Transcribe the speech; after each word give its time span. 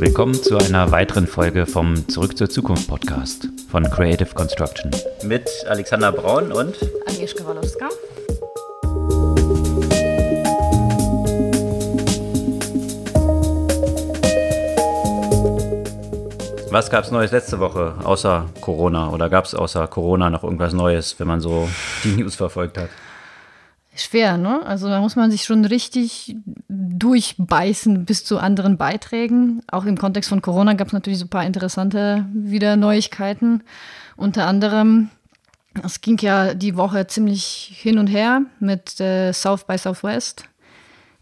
Willkommen 0.00 0.34
zu 0.34 0.56
einer 0.56 0.92
weiteren 0.92 1.26
Folge 1.26 1.66
vom 1.66 2.08
Zurück 2.08 2.38
zur 2.38 2.48
Zukunft 2.48 2.86
Podcast 2.86 3.48
von 3.68 3.82
Creative 3.82 4.32
Construction. 4.32 4.92
Mit 5.24 5.50
Alexander 5.66 6.12
Braun 6.12 6.52
und 6.52 6.76
Agnieszka 7.08 7.44
Walowska. 7.44 7.88
Was 16.70 16.90
gab 16.90 17.02
es 17.02 17.10
Neues 17.10 17.32
letzte 17.32 17.58
Woche 17.58 17.96
außer 18.04 18.48
Corona? 18.60 19.10
Oder 19.10 19.28
gab 19.28 19.46
es 19.46 19.56
außer 19.56 19.88
Corona 19.88 20.30
noch 20.30 20.44
irgendwas 20.44 20.72
Neues, 20.72 21.18
wenn 21.18 21.26
man 21.26 21.40
so 21.40 21.68
die 22.04 22.10
News 22.10 22.36
verfolgt 22.36 22.78
hat? 22.78 22.90
Schwer, 23.96 24.36
ne? 24.36 24.64
Also 24.64 24.86
da 24.86 25.00
muss 25.00 25.16
man 25.16 25.32
sich 25.32 25.42
schon 25.42 25.64
richtig 25.64 26.36
durchbeißen 26.98 28.04
bis 28.04 28.24
zu 28.24 28.38
anderen 28.38 28.76
Beiträgen. 28.76 29.62
Auch 29.70 29.84
im 29.84 29.98
Kontext 29.98 30.28
von 30.28 30.42
Corona 30.42 30.74
gab 30.74 30.88
es 30.88 30.92
natürlich 30.92 31.18
so 31.18 31.26
ein 31.26 31.30
paar 31.30 31.46
interessante 31.46 32.26
wieder 32.32 32.76
Neuigkeiten. 32.76 33.62
Unter 34.16 34.46
anderem, 34.46 35.10
es 35.84 36.00
ging 36.00 36.18
ja 36.18 36.54
die 36.54 36.76
Woche 36.76 37.06
ziemlich 37.06 37.72
hin 37.74 37.98
und 37.98 38.08
her 38.08 38.42
mit 38.60 39.00
äh, 39.00 39.32
South 39.32 39.64
by 39.64 39.78
Southwest. 39.78 40.47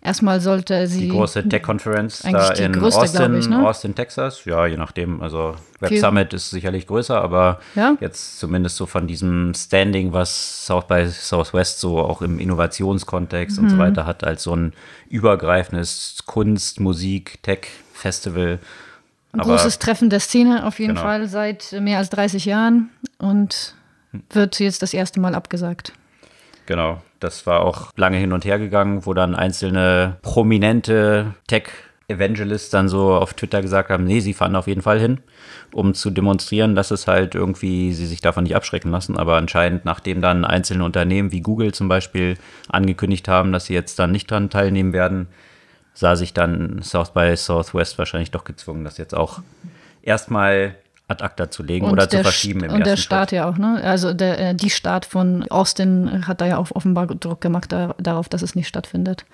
Erstmal 0.07 0.41
sollte 0.41 0.87
sie. 0.87 1.01
Die 1.01 1.09
große 1.09 1.49
Tech-Conference 1.49 2.21
da 2.23 2.51
in 2.53 2.73
größte, 2.75 3.01
Austin, 3.01 3.35
ich, 3.39 3.49
ne? 3.49 3.67
Austin, 3.69 3.95
Texas. 3.97 4.45
Ja, 4.45 4.65
je 4.67 4.77
nachdem. 4.77 5.21
Also 5.21 5.57
Web 5.81 5.89
Viel- 5.91 6.01
Summit 6.01 6.33
ist 6.33 6.51
sicherlich 6.51 6.87
größer, 6.87 7.21
aber 7.21 7.59
Ja? 7.75 7.97
jetzt 8.01 8.39
zumindest 8.39 8.77
so 8.77 8.87
von 8.87 9.09
diesem 9.09 9.53
Standing, 9.55 10.13
was 10.13 10.65
South 10.65 10.87
by 10.87 11.09
Southwest 11.09 11.81
so 11.81 11.99
auch 11.99 12.23
im 12.23 12.39
Innovationskontext 12.39 13.59
Mhm. 13.59 13.65
und 13.65 13.71
so 13.71 13.79
weiter 13.79 14.07
hat, 14.07 14.23
als 14.23 14.45
so 14.45 14.55
ein 14.55 14.73
übergreifendes 15.09 16.19
Kunst, 16.27 16.79
Musik, 16.81 17.43
Tech-Festival. 17.43 18.59
Ein 19.33 19.41
großes 19.41 19.79
Treffen 19.81 20.09
der 20.09 20.21
Szene 20.21 20.65
auf 20.67 20.79
jeden 20.79 20.95
Genau. 20.95 21.03
Fall 21.07 21.27
seit 21.29 21.73
mehr 21.81 21.99
als 21.99 22.11
30 22.11 22.45
Jahren 22.45 22.91
und 23.19 23.75
wird 24.31 24.61
jetzt 24.61 24.83
das 24.83 24.95
erste 24.95 25.19
Mal 25.21 25.35
abgesagt. 25.35 25.93
Genau, 26.67 27.01
das 27.21 27.47
war 27.47 27.61
auch 27.61 27.93
lange 27.97 28.19
hin 28.19 28.33
und 28.33 28.45
her 28.45 28.59
gegangen, 28.59 29.07
wo 29.07 29.15
dann 29.15 29.37
einzelne 29.37 30.17
prominente 30.23 31.35
Tech-Evangelists 31.47 32.71
dann 32.71 32.89
so 32.89 33.15
auf 33.15 33.35
Twitter 33.35 33.63
gesagt 33.63 33.91
haben, 33.91 34.05
nee, 34.05 34.19
sie 34.19 34.35
fahren 34.35 34.57
auf 34.57 34.67
jeden 34.67 34.83
Fall 34.83 34.99
hin, 34.99 35.21
um 35.73 35.95
zu 35.95 36.11
demonstrieren, 36.11 36.75
dass 36.75 36.91
es 36.91 37.07
halt 37.07 37.37
irgendwie 37.37 37.93
sie 37.93 38.07
sich 38.07 38.21
davon 38.21 38.43
nicht 38.43 38.57
abschrecken 38.57 38.91
lassen. 38.91 39.17
Aber 39.17 39.37
anscheinend, 39.37 39.85
nachdem 39.85 40.21
dann 40.21 40.45
einzelne 40.45 40.85
Unternehmen 40.85 41.31
wie 41.31 41.41
Google 41.41 41.73
zum 41.73 41.89
Beispiel 41.89 42.37
angekündigt 42.69 43.29
haben, 43.29 43.53
dass 43.53 43.67
sie 43.67 43.75
jetzt 43.75 44.01
dann 44.01 44.11
nicht 44.11 44.29
dran 44.29 44.51
teilnehmen 44.51 44.93
werden, 44.93 45.29
sah 45.95 46.17
sich 46.17 46.35
dann 46.35 46.83
South 46.83 47.13
by 47.15 47.37
Southwest 47.37 47.97
wahrscheinlich 47.97 48.33
doch 48.33 48.45
gezwungen, 48.45 48.85
das 48.85 48.99
jetzt 48.99 49.15
auch 49.15 49.41
erstmal 50.03 50.75
ad 51.09 51.23
acta 51.23 51.51
zu 51.51 51.63
legen 51.63 51.87
oder 51.87 52.09
zu 52.09 52.21
verschieben 52.21 52.65
im 52.65 52.73
und 52.73 52.87
der 52.87 52.97
Staat 52.97 53.31
ja 53.31 53.49
auch, 53.49 53.59
ne? 53.59 53.81
Also 53.85 54.13
der, 54.13 54.39
äh, 54.39 54.55
die 54.55 54.71
Staat 54.71 55.07
von 55.07 55.45
Austin 55.51 56.27
hat 56.27 56.41
da 56.41 56.47
ja 56.47 56.59
auch 56.59 56.73
offenbar 56.73 57.07
Druck 57.07 57.41
gemacht 57.41 57.71
da, 57.71 57.95
darauf, 57.99 58.29
dass 58.29 58.43
es 58.43 58.57
nicht 58.57 58.67
stattfindet, 58.67 59.25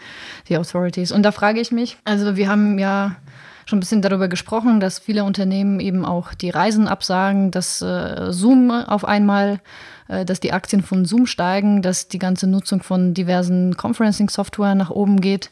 die 0.49 0.59
Authorities. 0.59 1.13
Und 1.13 1.23
da 1.23 1.33
frage 1.33 1.61
ich 1.61 1.73
mich, 1.73 1.97
also 2.05 2.37
wir 2.37 2.49
haben 2.49 2.79
ja 2.79 3.17
schon 3.65 3.79
ein 3.79 3.81
bisschen 3.81 4.03
darüber 4.03 4.29
gesprochen, 4.29 4.81
dass 4.81 4.99
viele 4.99 5.25
Unternehmen 5.25 5.81
eben 5.81 6.05
auch 6.05 6.35
die 6.35 6.51
Reisen 6.51 6.89
absagen, 6.89 7.51
dass 7.51 7.81
äh, 7.81 8.31
Zoom 8.31 8.71
auf 8.71 9.07
einmal, 9.07 9.61
äh, 10.09 10.27
dass 10.27 10.41
die 10.41 10.53
Aktien 10.53 10.83
von 10.83 11.07
Zoom 11.07 11.27
steigen, 11.27 11.81
dass 11.81 12.09
die 12.09 12.19
ganze 12.19 12.47
Nutzung 12.47 12.83
von 12.83 13.15
diversen 13.15 13.77
Conferencing-Software 13.77 14.75
nach 14.75 14.91
oben 14.91 15.21
geht. 15.23 15.51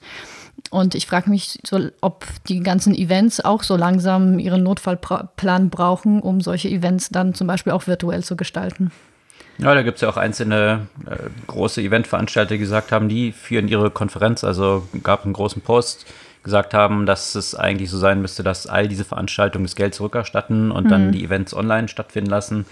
Und 0.70 0.94
ich 0.94 1.06
frage 1.06 1.28
mich, 1.28 1.58
so, 1.66 1.88
ob 2.00 2.24
die 2.48 2.60
ganzen 2.60 2.94
Events 2.94 3.40
auch 3.44 3.64
so 3.64 3.76
langsam 3.76 4.38
ihren 4.38 4.62
Notfallplan 4.62 5.68
brauchen, 5.68 6.20
um 6.20 6.40
solche 6.40 6.68
Events 6.68 7.10
dann 7.10 7.34
zum 7.34 7.48
Beispiel 7.48 7.72
auch 7.72 7.88
virtuell 7.88 8.22
zu 8.22 8.36
gestalten. 8.36 8.92
Ja, 9.58 9.74
da 9.74 9.82
gibt 9.82 9.96
es 9.96 10.02
ja 10.02 10.08
auch 10.08 10.16
einzelne 10.16 10.86
äh, 11.06 11.16
große 11.48 11.82
Eventveranstalter, 11.82 12.54
die 12.54 12.60
gesagt 12.60 12.92
haben, 12.92 13.08
die 13.08 13.32
führen 13.32 13.69
ihre 13.69 13.91
Konferenz, 13.91 14.44
also 14.44 14.88
gab 15.03 15.25
einen 15.25 15.34
großen 15.34 15.60
Post, 15.60 16.06
gesagt 16.42 16.72
haben, 16.72 17.04
dass 17.04 17.34
es 17.34 17.54
eigentlich 17.54 17.91
so 17.91 17.98
sein 17.98 18.22
müsste, 18.22 18.42
dass 18.42 18.66
all 18.66 18.88
diese 18.88 19.04
Veranstaltungen 19.04 19.64
das 19.66 19.76
Geld 19.76 19.94
zurückerstatten 19.94 20.70
und 20.70 20.91
dann 20.91 21.12
die 21.12 21.22
Events 21.22 21.52
online 21.52 21.88
stattfinden 21.88 22.31
lassen. 22.31 22.64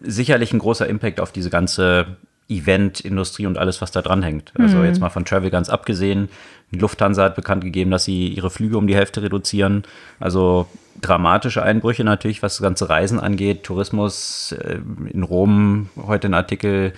Sicherlich 0.00 0.52
ein 0.52 0.60
großer 0.60 0.86
Impact 0.86 1.18
auf 1.18 1.32
diese 1.32 1.50
ganze 1.50 2.16
Eventindustrie 2.50 3.46
und 3.46 3.58
alles, 3.58 3.80
was 3.80 3.92
da 3.92 4.02
dran 4.02 4.22
hängt. 4.22 4.52
Also 4.58 4.82
jetzt 4.82 5.00
mal 5.00 5.08
von 5.08 5.24
Travel 5.24 5.50
ganz 5.50 5.68
abgesehen. 5.68 6.28
Die 6.72 6.78
Lufthansa 6.78 7.24
hat 7.24 7.36
bekannt 7.36 7.64
gegeben, 7.64 7.90
dass 7.90 8.04
sie 8.04 8.28
ihre 8.28 8.50
Flüge 8.50 8.76
um 8.76 8.86
die 8.86 8.94
Hälfte 8.94 9.22
reduzieren. 9.22 9.84
Also 10.18 10.66
dramatische 11.00 11.62
Einbrüche 11.62 12.04
natürlich, 12.04 12.42
was 12.42 12.56
das 12.56 12.62
ganze 12.62 12.88
Reisen 12.88 13.18
angeht. 13.20 13.64
Tourismus 13.64 14.52
äh, 14.52 14.78
in 15.10 15.22
Rom, 15.22 15.88
heute 15.96 16.28
ein 16.28 16.34
Artikel 16.34 16.92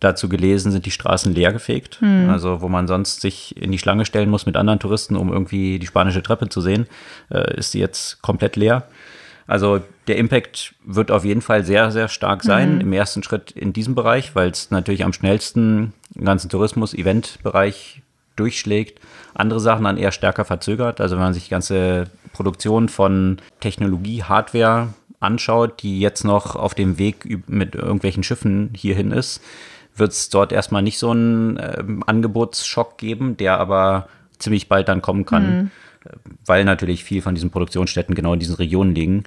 dazu 0.00 0.28
gelesen, 0.28 0.72
sind 0.72 0.86
die 0.86 0.90
Straßen 0.90 1.34
leergefegt. 1.34 1.98
Also 2.30 2.60
wo 2.60 2.68
man 2.68 2.86
sonst 2.86 3.20
sich 3.20 3.56
in 3.56 3.72
die 3.72 3.78
Schlange 3.78 4.04
stellen 4.04 4.28
muss 4.30 4.46
mit 4.46 4.56
anderen 4.56 4.78
Touristen, 4.78 5.16
um 5.16 5.32
irgendwie 5.32 5.78
die 5.78 5.86
spanische 5.86 6.22
Treppe 6.22 6.48
zu 6.48 6.60
sehen, 6.60 6.86
äh, 7.30 7.56
ist 7.56 7.72
sie 7.72 7.80
jetzt 7.80 8.20
komplett 8.22 8.56
leer. 8.56 8.88
Also 9.46 9.80
der 10.06 10.16
Impact 10.16 10.74
wird 10.84 11.10
auf 11.10 11.24
jeden 11.24 11.42
Fall 11.42 11.64
sehr, 11.64 11.90
sehr 11.90 12.08
stark 12.08 12.42
sein 12.42 12.80
im 12.80 12.92
ersten 12.92 13.22
Schritt 13.22 13.50
in 13.50 13.72
diesem 13.72 13.94
Bereich, 13.94 14.34
weil 14.34 14.50
es 14.50 14.70
natürlich 14.70 15.04
am 15.04 15.12
schnellsten 15.12 15.92
im 16.14 16.24
ganzen 16.24 16.48
Tourismus-Event-Bereich 16.48 18.02
durchschlägt. 18.36 19.00
Andere 19.34 19.60
Sachen 19.60 19.84
dann 19.84 19.98
eher 19.98 20.12
stärker 20.12 20.44
verzögert. 20.44 21.00
Also 21.00 21.16
wenn 21.16 21.22
man 21.22 21.34
sich 21.34 21.44
die 21.44 21.50
ganze 21.50 22.04
Produktion 22.32 22.88
von 22.88 23.38
Technologie, 23.60 24.22
Hardware 24.22 24.88
anschaut, 25.20 25.82
die 25.82 26.00
jetzt 26.00 26.24
noch 26.24 26.56
auf 26.56 26.74
dem 26.74 26.98
Weg 26.98 27.48
mit 27.48 27.74
irgendwelchen 27.74 28.22
Schiffen 28.22 28.70
hierhin 28.74 29.12
ist, 29.12 29.42
wird 29.96 30.12
es 30.12 30.28
dort 30.28 30.52
erstmal 30.52 30.82
nicht 30.82 30.98
so 30.98 31.10
einen 31.10 31.58
ähm, 31.60 32.02
Angebotsschock 32.06 32.98
geben, 32.98 33.36
der 33.36 33.58
aber 33.58 34.08
ziemlich 34.38 34.68
bald 34.68 34.88
dann 34.88 35.02
kommen 35.02 35.24
kann, 35.24 35.66
äh, 35.66 35.83
weil 36.46 36.64
natürlich 36.64 37.04
viel 37.04 37.22
von 37.22 37.34
diesen 37.34 37.50
Produktionsstätten 37.50 38.14
genau 38.14 38.34
in 38.34 38.40
diesen 38.40 38.56
Regionen 38.56 38.94
liegen. 38.94 39.24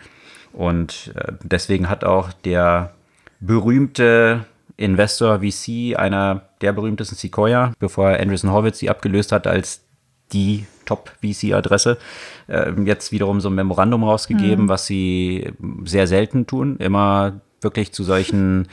Und 0.53 1.13
äh, 1.15 1.33
deswegen 1.43 1.89
hat 1.89 2.03
auch 2.03 2.31
der 2.33 2.93
berühmte 3.39 4.45
Investor 4.77 5.39
VC, 5.39 5.97
einer 5.97 6.41
der 6.61 6.73
berühmtesten 6.73 7.15
Sequoia, 7.15 7.73
bevor 7.79 8.09
Andreessen 8.09 8.51
Horowitz 8.51 8.79
sie 8.79 8.89
abgelöst 8.89 9.31
hat 9.31 9.47
als 9.47 9.81
die 10.33 10.65
Top-VC-Adresse, 10.85 11.97
äh, 12.47 12.71
jetzt 12.85 13.11
wiederum 13.11 13.41
so 13.41 13.49
ein 13.49 13.55
Memorandum 13.55 14.03
rausgegeben, 14.03 14.69
was 14.69 14.85
sie 14.85 15.51
sehr 15.83 16.07
selten 16.07 16.47
tun, 16.47 16.77
immer 16.77 17.41
wirklich 17.61 17.91
zu 17.91 18.03
solchen 18.03 18.67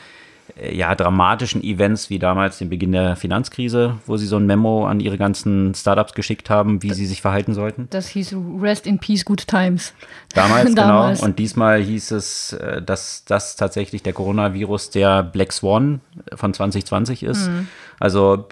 ja, 0.61 0.95
dramatischen 0.95 1.65
Events 1.65 2.11
wie 2.11 2.19
damals 2.19 2.59
den 2.59 2.69
Beginn 2.69 2.93
der 2.93 3.17
Finanzkrise, 3.17 3.99
wo 4.07 4.17
sie 4.17 4.27
so 4.27 4.37
ein 4.37 4.47
Memo 4.47 4.87
an 4.87 5.01
ihre 5.01 5.19
ganzen 5.19 5.75
Startups 5.75 6.15
geschickt 6.15 6.49
haben, 6.49 6.83
wie 6.83 6.93
sie 6.93 7.07
sich 7.07 7.21
verhalten 7.21 7.55
sollten. 7.55 7.89
Das 7.91 8.09
hieß 8.09 8.37
Rest 8.61 8.87
in 8.87 8.99
Peace, 9.01 9.25
Good 9.25 9.49
Times. 9.49 9.95
Damals, 10.33 10.75
Damals. 10.75 11.19
genau. 11.19 11.27
Und 11.27 11.39
diesmal 11.41 11.83
hieß 11.83 12.13
es, 12.13 12.53
äh, 12.53 12.81
dass 12.81 13.25
das 13.25 13.57
tatsächlich 13.57 14.03
der 14.05 14.13
Coronavirus 14.13 14.91
der 14.91 15.25
Black 15.25 15.53
Swan 15.53 16.01
von 16.35 16.55
2020 16.55 17.25
ist. 17.25 17.49
Mhm. 17.49 17.69
Also 17.99 18.47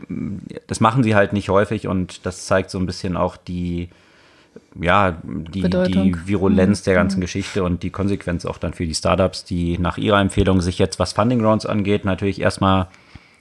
das 0.67 0.81
machen 0.81 1.03
sie 1.03 1.15
halt 1.15 1.33
nicht 1.33 1.49
häufig 1.51 1.87
und 1.87 2.27
das 2.27 2.47
zeigt 2.47 2.71
so 2.71 2.79
ein 2.79 2.87
bisschen 2.87 3.17
auch 3.17 3.37
die, 3.37 3.91
ja, 4.81 5.19
die, 5.23 5.63
Bedeutung. 5.63 6.05
die 6.05 6.27
Virulenz 6.27 6.83
der 6.83 6.95
ganzen 6.95 7.21
Geschichte 7.21 7.63
und 7.63 7.83
die 7.83 7.91
Konsequenz 7.91 8.47
auch 8.47 8.59
dann 8.59 8.75
für 8.75 8.87
die 8.87 8.95
Startups, 8.95 9.45
die 9.45 9.79
nach 9.79 9.99
ihrer 9.99 10.21
Empfehlung 10.21 10.61
sich 10.61 10.79
jetzt, 10.79 10.99
was 10.99 11.13
Funding 11.13 11.45
Rounds 11.45 11.67
angeht, 11.67 12.05
natürlich 12.05 12.41
erstmal 12.41 12.89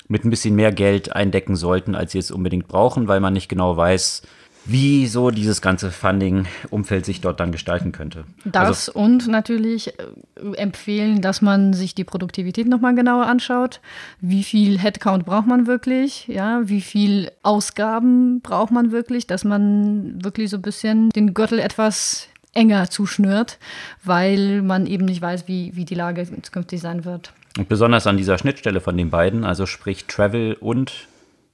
mit 0.08 0.26
ein 0.26 0.30
bisschen 0.30 0.56
mehr 0.56 0.72
Geld 0.72 1.16
eindecken 1.16 1.56
sollten, 1.56 1.96
als 1.96 2.12
sie 2.12 2.20
es 2.20 2.32
unbedingt 2.32 2.68
brauchen, 2.68 3.08
weil 3.08 3.22
man 3.22 3.34
nicht 3.34 3.48
genau 3.48 3.78
weiß, 3.78 4.24
wie 4.66 5.08
so 5.08 5.32
dieses 5.32 5.62
ganze 5.62 5.92
Funding-Umfeld 5.92 7.06
sich 7.06 7.22
dort 7.22 7.40
dann 7.40 7.52
gestalten 7.52 7.92
könnte. 7.92 8.26
Das 8.46 8.90
Also, 8.90 9.00
und 9.00 9.28
natürlich 9.28 9.88
äh, 10.00 10.56
empfehlen, 10.56 11.22
dass 11.22 11.42
man 11.42 11.74
sich 11.74 11.96
die 11.96 12.04
Produktivität 12.04 12.68
nochmal 12.68 12.94
genauer 12.94 13.26
anschaut. 13.26 13.80
Wie 14.20 14.44
viel 14.44 14.78
Headcount 14.78 15.26
braucht 15.26 15.48
man 15.48 15.68
wirklich? 15.68 16.28
Ja, 16.28 16.62
wie 16.66 16.82
viel 16.82 17.32
Ausgaben 17.44 18.42
braucht 18.42 18.72
man 18.72 18.92
wirklich, 18.92 19.26
dass 19.28 19.44
man 19.44 20.24
wirklich 20.24 20.50
so 20.50 20.58
ein 20.58 20.62
bisschen 20.62 21.10
den 21.10 21.34
Gürtel 21.34 21.60
etwas 21.60 22.28
enger 22.54 22.90
zuschnürt, 22.90 23.58
weil 24.04 24.62
man 24.62 24.86
eben 24.86 25.06
nicht 25.06 25.22
weiß, 25.22 25.48
wie, 25.48 25.76
wie 25.76 25.86
die 25.86 25.96
Lage 25.96 26.28
zukünftig 26.42 26.82
sein 26.82 27.06
wird. 27.06 27.34
und 27.58 27.70
besonders 27.70 28.08
an 28.08 28.18
dieser 28.18 28.38
Schnittstelle 28.38 28.82
von 28.82 28.98
den 28.98 29.10
beiden, 29.10 29.44
also 29.44 29.66
sprich 29.66 30.06
Travel 30.06 30.58
und 30.60 31.08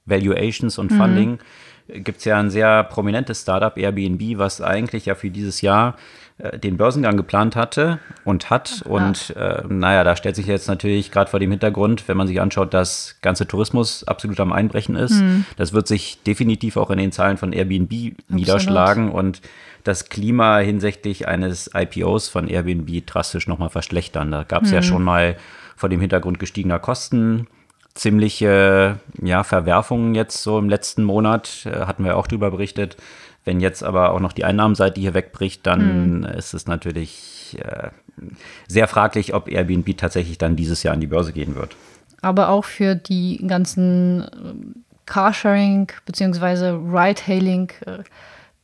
Valuations 0.06 0.78
und 0.78 0.90
Funding, 0.92 1.38
gibt 1.88 2.18
es 2.18 2.24
ja 2.24 2.38
ein 2.38 2.50
sehr 2.50 2.84
prominentes 2.84 3.42
Startup, 3.42 3.76
Airbnb, 3.76 4.38
was 4.38 4.60
eigentlich 4.60 5.06
ja 5.06 5.14
für 5.14 5.30
dieses 5.30 5.60
Jahr 5.60 5.96
äh, 6.38 6.58
den 6.58 6.76
Börsengang 6.76 7.16
geplant 7.16 7.56
hatte 7.56 7.98
und 8.24 8.50
hat. 8.50 8.82
Ja. 8.84 8.90
Und 8.90 9.34
äh, 9.36 9.62
naja, 9.68 10.04
da 10.04 10.14
stellt 10.14 10.36
sich 10.36 10.46
jetzt 10.46 10.68
natürlich 10.68 11.10
gerade 11.10 11.30
vor 11.30 11.40
dem 11.40 11.50
Hintergrund, 11.50 12.06
wenn 12.06 12.16
man 12.16 12.26
sich 12.26 12.40
anschaut, 12.40 12.74
dass 12.74 13.16
ganze 13.22 13.46
Tourismus 13.46 14.04
absolut 14.04 14.38
am 14.40 14.52
Einbrechen 14.52 14.94
ist. 14.94 15.20
Mhm. 15.20 15.46
Das 15.56 15.72
wird 15.72 15.88
sich 15.88 16.22
definitiv 16.22 16.76
auch 16.76 16.90
in 16.90 16.98
den 16.98 17.12
Zahlen 17.12 17.38
von 17.38 17.52
Airbnb 17.52 17.92
absolut. 17.92 18.16
niederschlagen 18.28 19.10
und 19.10 19.40
das 19.84 20.08
Klima 20.08 20.58
hinsichtlich 20.58 21.26
eines 21.26 21.70
IPOs 21.74 22.28
von 22.28 22.48
Airbnb 22.48 23.06
drastisch 23.06 23.48
nochmal 23.48 23.70
verschlechtern. 23.70 24.30
Da 24.30 24.44
gab 24.44 24.64
es 24.64 24.68
mhm. 24.68 24.74
ja 24.74 24.82
schon 24.82 25.02
mal 25.02 25.36
vor 25.76 25.88
dem 25.88 26.00
Hintergrund 26.00 26.38
gestiegener 26.38 26.78
Kosten 26.78 27.46
ziemliche 27.98 29.00
ja, 29.20 29.42
Verwerfungen 29.42 30.14
jetzt 30.14 30.42
so 30.42 30.58
im 30.58 30.68
letzten 30.68 31.02
Monat, 31.02 31.66
äh, 31.66 31.86
hatten 31.86 32.04
wir 32.04 32.16
auch 32.16 32.26
darüber 32.26 32.50
berichtet. 32.50 32.96
Wenn 33.44 33.60
jetzt 33.60 33.82
aber 33.82 34.12
auch 34.12 34.20
noch 34.20 34.32
die 34.32 34.44
Einnahmenseite 34.44 35.00
hier 35.00 35.14
wegbricht, 35.14 35.66
dann 35.66 36.20
mhm. 36.20 36.24
ist 36.24 36.54
es 36.54 36.66
natürlich 36.66 37.58
äh, 37.60 37.88
sehr 38.68 38.88
fraglich, 38.88 39.34
ob 39.34 39.48
Airbnb 39.48 39.96
tatsächlich 39.96 40.38
dann 40.38 40.56
dieses 40.56 40.82
Jahr 40.82 40.94
an 40.94 41.00
die 41.00 41.06
Börse 41.06 41.32
gehen 41.32 41.56
wird. 41.56 41.76
Aber 42.20 42.48
auch 42.50 42.64
für 42.64 42.94
die 42.94 43.44
ganzen 43.46 44.22
äh, 44.22 44.26
Carsharing 45.06 45.88
bzw. 46.06 46.70
Ride-Hailing 46.70 47.72
äh, 47.86 47.98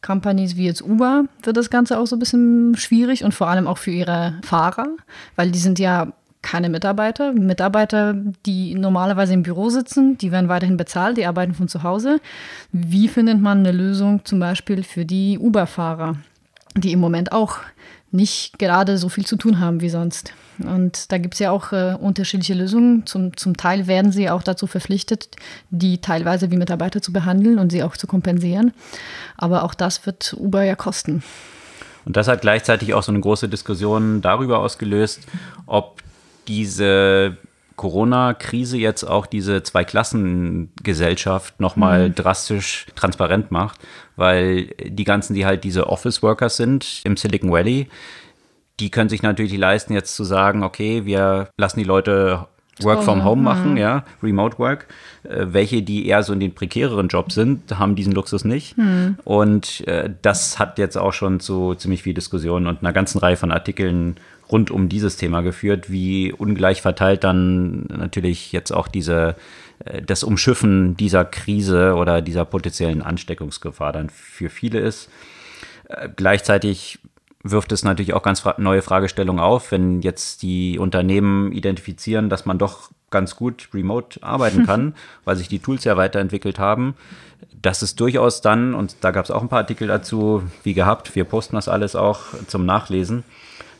Companies 0.03 0.57
wie 0.57 0.67
jetzt 0.67 0.83
Uber 0.83 1.25
wird 1.43 1.57
das 1.57 1.71
Ganze 1.71 1.99
auch 1.99 2.07
so 2.07 2.17
ein 2.17 2.19
bisschen 2.19 2.77
schwierig 2.77 3.25
und 3.25 3.33
vor 3.33 3.49
allem 3.49 3.67
auch 3.67 3.79
für 3.79 3.91
ihre 3.91 4.39
Fahrer, 4.45 4.89
weil 5.35 5.51
die 5.51 5.59
sind 5.59 5.79
ja 5.79 6.13
keine 6.45 6.69
Mitarbeiter. 6.69 7.33
Mitarbeiter, 7.33 8.15
die 8.47 8.75
normalerweise 8.75 9.33
im 9.33 9.43
Büro 9.43 9.71
sitzen, 9.71 10.19
die 10.19 10.31
werden 10.31 10.49
weiterhin 10.49 10.77
bezahlt, 10.77 11.17
die 11.17 11.27
arbeiten 11.27 11.55
von 11.55 11.69
zu 11.69 11.83
Hause. 11.83 12.21
Wie 12.71 13.09
findet 13.09 13.41
man 13.41 13.61
eine 13.61 13.73
Lösung 13.73 14.25
zum 14.25 14.39
Beispiel 14.39 14.85
für 14.85 15.05
die 15.05 15.39
Uber-Fahrer, 15.39 16.17
die 16.77 16.93
im 16.93 17.01
Moment 17.01 17.33
auch 17.33 17.57
nicht 18.13 18.59
gerade 18.59 18.99
so 18.99 19.09
viel 19.09 19.25
zu 19.27 19.37
tun 19.37 19.59
haben 19.59 19.81
wie 19.81 19.89
sonst? 19.89 20.35
Und 20.59 21.11
da 21.11 21.19
gibt 21.19 21.35
es 21.35 21.41
ja 21.41 21.51
auch 21.51 21.73
äh, 21.73 21.97
unterschiedliche 21.99 22.55
Lösungen. 22.55 23.07
Zum, 23.07 23.37
zum 23.37 23.57
Teil 23.57 23.87
werden 23.87 24.13
sie 24.13 24.31
auch 24.31 24.43
dazu 24.43 24.67
verpflichtet, 24.67 25.31
die 25.71 25.99
teilweise 25.99 26.51
wie 26.51 26.57
Mitarbeiter 26.57 27.03
zu 27.03 27.13
behandeln 27.13 27.59
und 27.59 27.73
sie 27.73 27.83
auch 27.83 27.97
zu 27.97 28.07
kompensieren. 28.07 28.73
Aber 29.37 29.65
auch 29.65 29.75
das 29.75 30.07
wird 30.07 30.37
Uber 30.39 30.63
ja 30.63 30.77
kosten. 30.77 31.23
Und 32.05 32.17
das 32.17 32.29
hat 32.29 32.43
gleichzeitig 32.43 32.93
auch 32.93 33.03
so 33.03 33.11
eine 33.11 33.21
große 33.21 33.49
Diskussion 33.49 34.21
darüber 34.21 34.59
ausgelöst, 34.59 35.27
ob 35.67 36.03
diese 36.49 37.37
Corona-Krise 37.77 38.77
jetzt 38.79 39.05
auch 39.05 39.27
diese 39.27 39.63
Zweiklassengesellschaft 39.63 41.59
nochmal 41.61 42.09
mhm. 42.09 42.15
drastisch 42.15 42.87
transparent 42.95 43.51
macht, 43.51 43.81
weil 44.17 44.67
die 44.85 45.05
ganzen, 45.05 45.35
die 45.35 45.45
halt 45.45 45.65
diese 45.65 45.89
Office-Workers 45.89 46.57
sind 46.57 47.01
im 47.05 47.17
Silicon 47.17 47.51
Valley, 47.51 47.89
die 48.81 48.91
können 48.91 49.09
sich 49.09 49.23
natürlich 49.23 49.57
leisten, 49.57 49.93
jetzt 49.93 50.15
zu 50.17 50.25
sagen, 50.25 50.63
okay, 50.63 51.05
wir 51.05 51.49
lassen 51.57 51.79
die 51.79 51.85
Leute 51.85 52.47
Work 52.83 53.05
from 53.05 53.25
Home 53.25 53.41
machen, 53.41 53.73
mhm. 53.73 53.77
ja, 53.77 54.05
Remote 54.23 54.59
Work. 54.59 54.89
Äh, 55.23 55.47
welche, 55.51 55.83
die 55.83 56.09
eher 56.09 56.23
so 56.23 56.33
in 56.33 56.41
den 56.41 56.55
prekäreren 56.55 57.09
Jobs 57.09 57.35
sind, 57.35 57.79
haben 57.79 57.95
diesen 57.95 58.13
Luxus 58.13 58.45
nicht. 58.45 58.77
Mhm. 58.77 59.17
Und 59.25 59.87
äh, 59.87 60.11
das 60.23 60.59
hat 60.59 60.79
jetzt 60.79 60.97
auch 60.97 61.13
schon 61.13 61.39
zu 61.39 61.75
ziemlich 61.75 62.03
viel 62.03 62.15
Diskussionen 62.15 62.67
und 62.67 62.81
einer 62.81 62.93
ganzen 62.93 63.19
Reihe 63.19 63.37
von 63.37 63.53
Artikeln 63.53 64.17
rund 64.51 64.71
um 64.71 64.89
dieses 64.89 65.17
Thema 65.17 65.41
geführt, 65.41 65.91
wie 65.91 66.33
ungleich 66.33 66.83
verteilt 66.83 67.25
dann 67.25 67.83
natürlich 67.85 68.53
jetzt 68.53 68.73
auch 68.73 68.89
diese, 68.89 69.37
äh, 69.85 70.03
das 70.03 70.23
Umschiffen 70.23 70.97
dieser 70.97 71.25
Krise 71.25 71.95
oder 71.95 72.23
dieser 72.23 72.45
potenziellen 72.45 73.03
Ansteckungsgefahr 73.03 73.93
dann 73.93 74.11
für 74.11 74.51
viele 74.51 74.81
ist. 74.81 75.09
Äh, 75.89 76.09
gleichzeitig 76.15 76.99
wirft 77.43 77.73
es 77.73 77.85
natürlich 77.85 78.15
auch 78.15 78.23
ganz 78.23 78.43
neue 78.57 78.83
Fragestellungen 78.83 79.43
auf, 79.43 79.71
wenn 79.71 80.01
jetzt 80.01 80.43
die 80.43 80.79
Unternehmen 80.79 81.53
identifizieren, 81.53 82.31
dass 82.31 82.47
man 82.47 82.59
doch 82.59 82.91
ganz 83.11 83.37
gut 83.37 83.69
remote 83.75 84.23
arbeiten 84.23 84.67
kann, 84.67 84.95
weil 85.25 85.37
sich 85.37 85.49
die 85.49 85.59
Tools 85.59 85.85
ja 85.85 85.97
weiterentwickelt 85.97 86.59
haben. 86.59 86.95
Das 87.61 87.83
ist 87.83 88.01
durchaus 88.01 88.41
dann, 88.41 88.75
und 88.75 88.97
da 89.03 89.11
gab 89.11 89.25
es 89.27 89.31
auch 89.31 89.43
ein 89.43 89.49
paar 89.49 89.61
Artikel 89.61 89.89
dazu, 89.89 90.43
wie 90.63 90.75
gehabt, 90.75 91.15
wir 91.15 91.25
posten 91.25 91.57
das 91.57 91.69
alles 91.69 91.95
auch 91.95 92.21
zum 92.47 92.65
Nachlesen, 92.65 93.25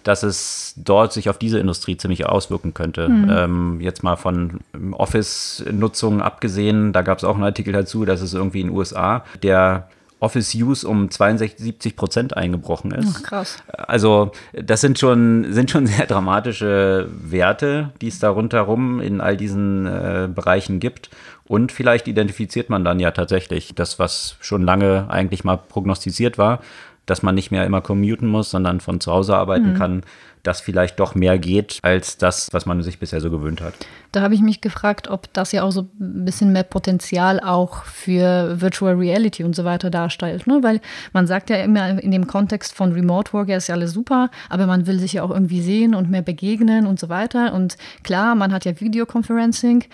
dass 0.05 0.23
es 0.23 0.75
dort 0.77 1.13
sich 1.13 1.29
auf 1.29 1.39
diese 1.39 1.59
Industrie 1.59 1.97
ziemlich 1.97 2.27
auswirken 2.27 2.75
könnte. 2.75 3.09
Mhm. 3.09 3.31
Ähm, 3.31 3.81
jetzt 3.81 4.03
mal 4.03 4.17
von 4.17 4.61
Office-Nutzung 4.93 6.23
abgesehen, 6.23 6.93
da 6.93 7.03
gab 7.03 7.19
es 7.19 7.25
auch 7.25 7.35
einen 7.35 7.45
Artikel 7.45 7.73
dazu, 7.73 8.05
dass 8.05 8.21
es 8.21 8.35
irgendwie 8.35 8.61
in 8.61 8.69
den 8.69 8.77
USA 8.77 9.25
der 9.43 9.89
Office 10.25 10.55
Use 10.55 10.89
um 10.89 11.11
72 11.11 11.97
Prozent 11.97 12.37
eingebrochen 12.37 12.93
ist. 12.93 13.17
Ach, 13.19 13.23
krass. 13.23 13.59
Also 13.69 14.33
das 14.53 14.81
sind 14.81 14.99
schon, 14.99 15.53
sind 15.53 15.71
schon 15.71 15.87
sehr 15.89 16.07
dramatische 16.07 17.09
Werte, 17.11 17.91
die 18.01 18.09
es 18.09 18.19
da 18.19 18.31
rundherum 18.31 19.01
in 19.01 19.21
all 19.21 19.37
diesen 19.37 19.87
äh, 19.87 20.29
Bereichen 20.35 20.81
gibt. 20.81 21.11
Und 21.47 21.73
vielleicht 21.73 22.09
identifiziert 22.09 22.71
man 22.71 22.85
dann 22.85 23.01
ja 23.01 23.11
tatsächlich 23.11 23.75
das, 23.75 23.99
was 23.99 24.37
schon 24.41 24.63
lange 24.63 25.07
eigentlich 25.11 25.45
mal 25.45 25.59
prognostiziert 25.59 26.39
war, 26.39 26.61
dass 27.07 27.23
man 27.23 27.35
nicht 27.35 27.51
mehr 27.51 27.67
immer 27.67 27.81
commuten 27.81 28.27
muss, 28.29 28.51
sondern 28.51 28.81
von 28.81 29.01
zu 29.01 29.13
Hause 29.13 29.37
arbeiten 29.37 29.73
mhm. 29.73 29.79
kann, 29.79 30.03
dass 30.45 30.61
vielleicht 30.61 31.01
doch 31.01 31.15
mehr 31.15 31.39
geht 31.39 31.79
als 31.83 32.19
das, 32.19 32.49
was 32.53 32.67
man 32.67 32.83
sich 32.83 32.99
bisher 32.99 33.21
so 33.21 33.31
gewöhnt 33.31 33.61
hat. 33.61 33.75
Da 34.13 34.21
habe 34.21 34.35
ich 34.35 34.43
mich 34.43 34.61
gefragt, 34.61 35.09
ob 35.09 35.33
das 35.33 35.51
ja 35.51 35.65
auch 35.65 35.73
so 35.73 35.89
ein 35.99 36.25
bisschen 36.25 36.53
mehr 36.53 36.63
Potenzial 36.63 37.41
auch 37.41 37.85
für 37.85 38.61
Virtual 38.61 38.95
Reality 38.95 39.43
und 39.43 39.57
so 39.57 39.65
weiter 39.65 39.91
darstellt. 39.91 40.47
Ne? 40.47 40.61
Weil 40.63 40.81
man 41.13 41.27
sagt 41.27 41.51
ja 41.51 41.57
immer 41.57 42.01
in 42.01 42.13
dem 42.13 42.29
Kontext 42.29 42.75
von 42.75 42.93
Remote 42.93 43.33
Work, 43.33 43.49
ja, 43.49 43.57
ist 43.57 43.67
ja 43.67 43.75
alles 43.75 43.93
super, 43.93 44.31
aber 44.49 44.67
man 44.67 44.87
will 44.87 45.01
sich 45.01 45.15
ja 45.15 45.25
auch 45.25 45.31
irgendwie 45.31 45.61
sehen 45.61 45.95
und 45.97 46.11
mehr 46.11 46.23
begegnen 46.23 46.87
und 46.87 47.01
so 47.01 47.09
weiter. 47.09 47.55
Und 47.55 47.77
klar, 48.05 48.35
man 48.35 48.53
hat 48.53 48.65
ja 48.65 48.79
Videoconferencing, 48.81 49.85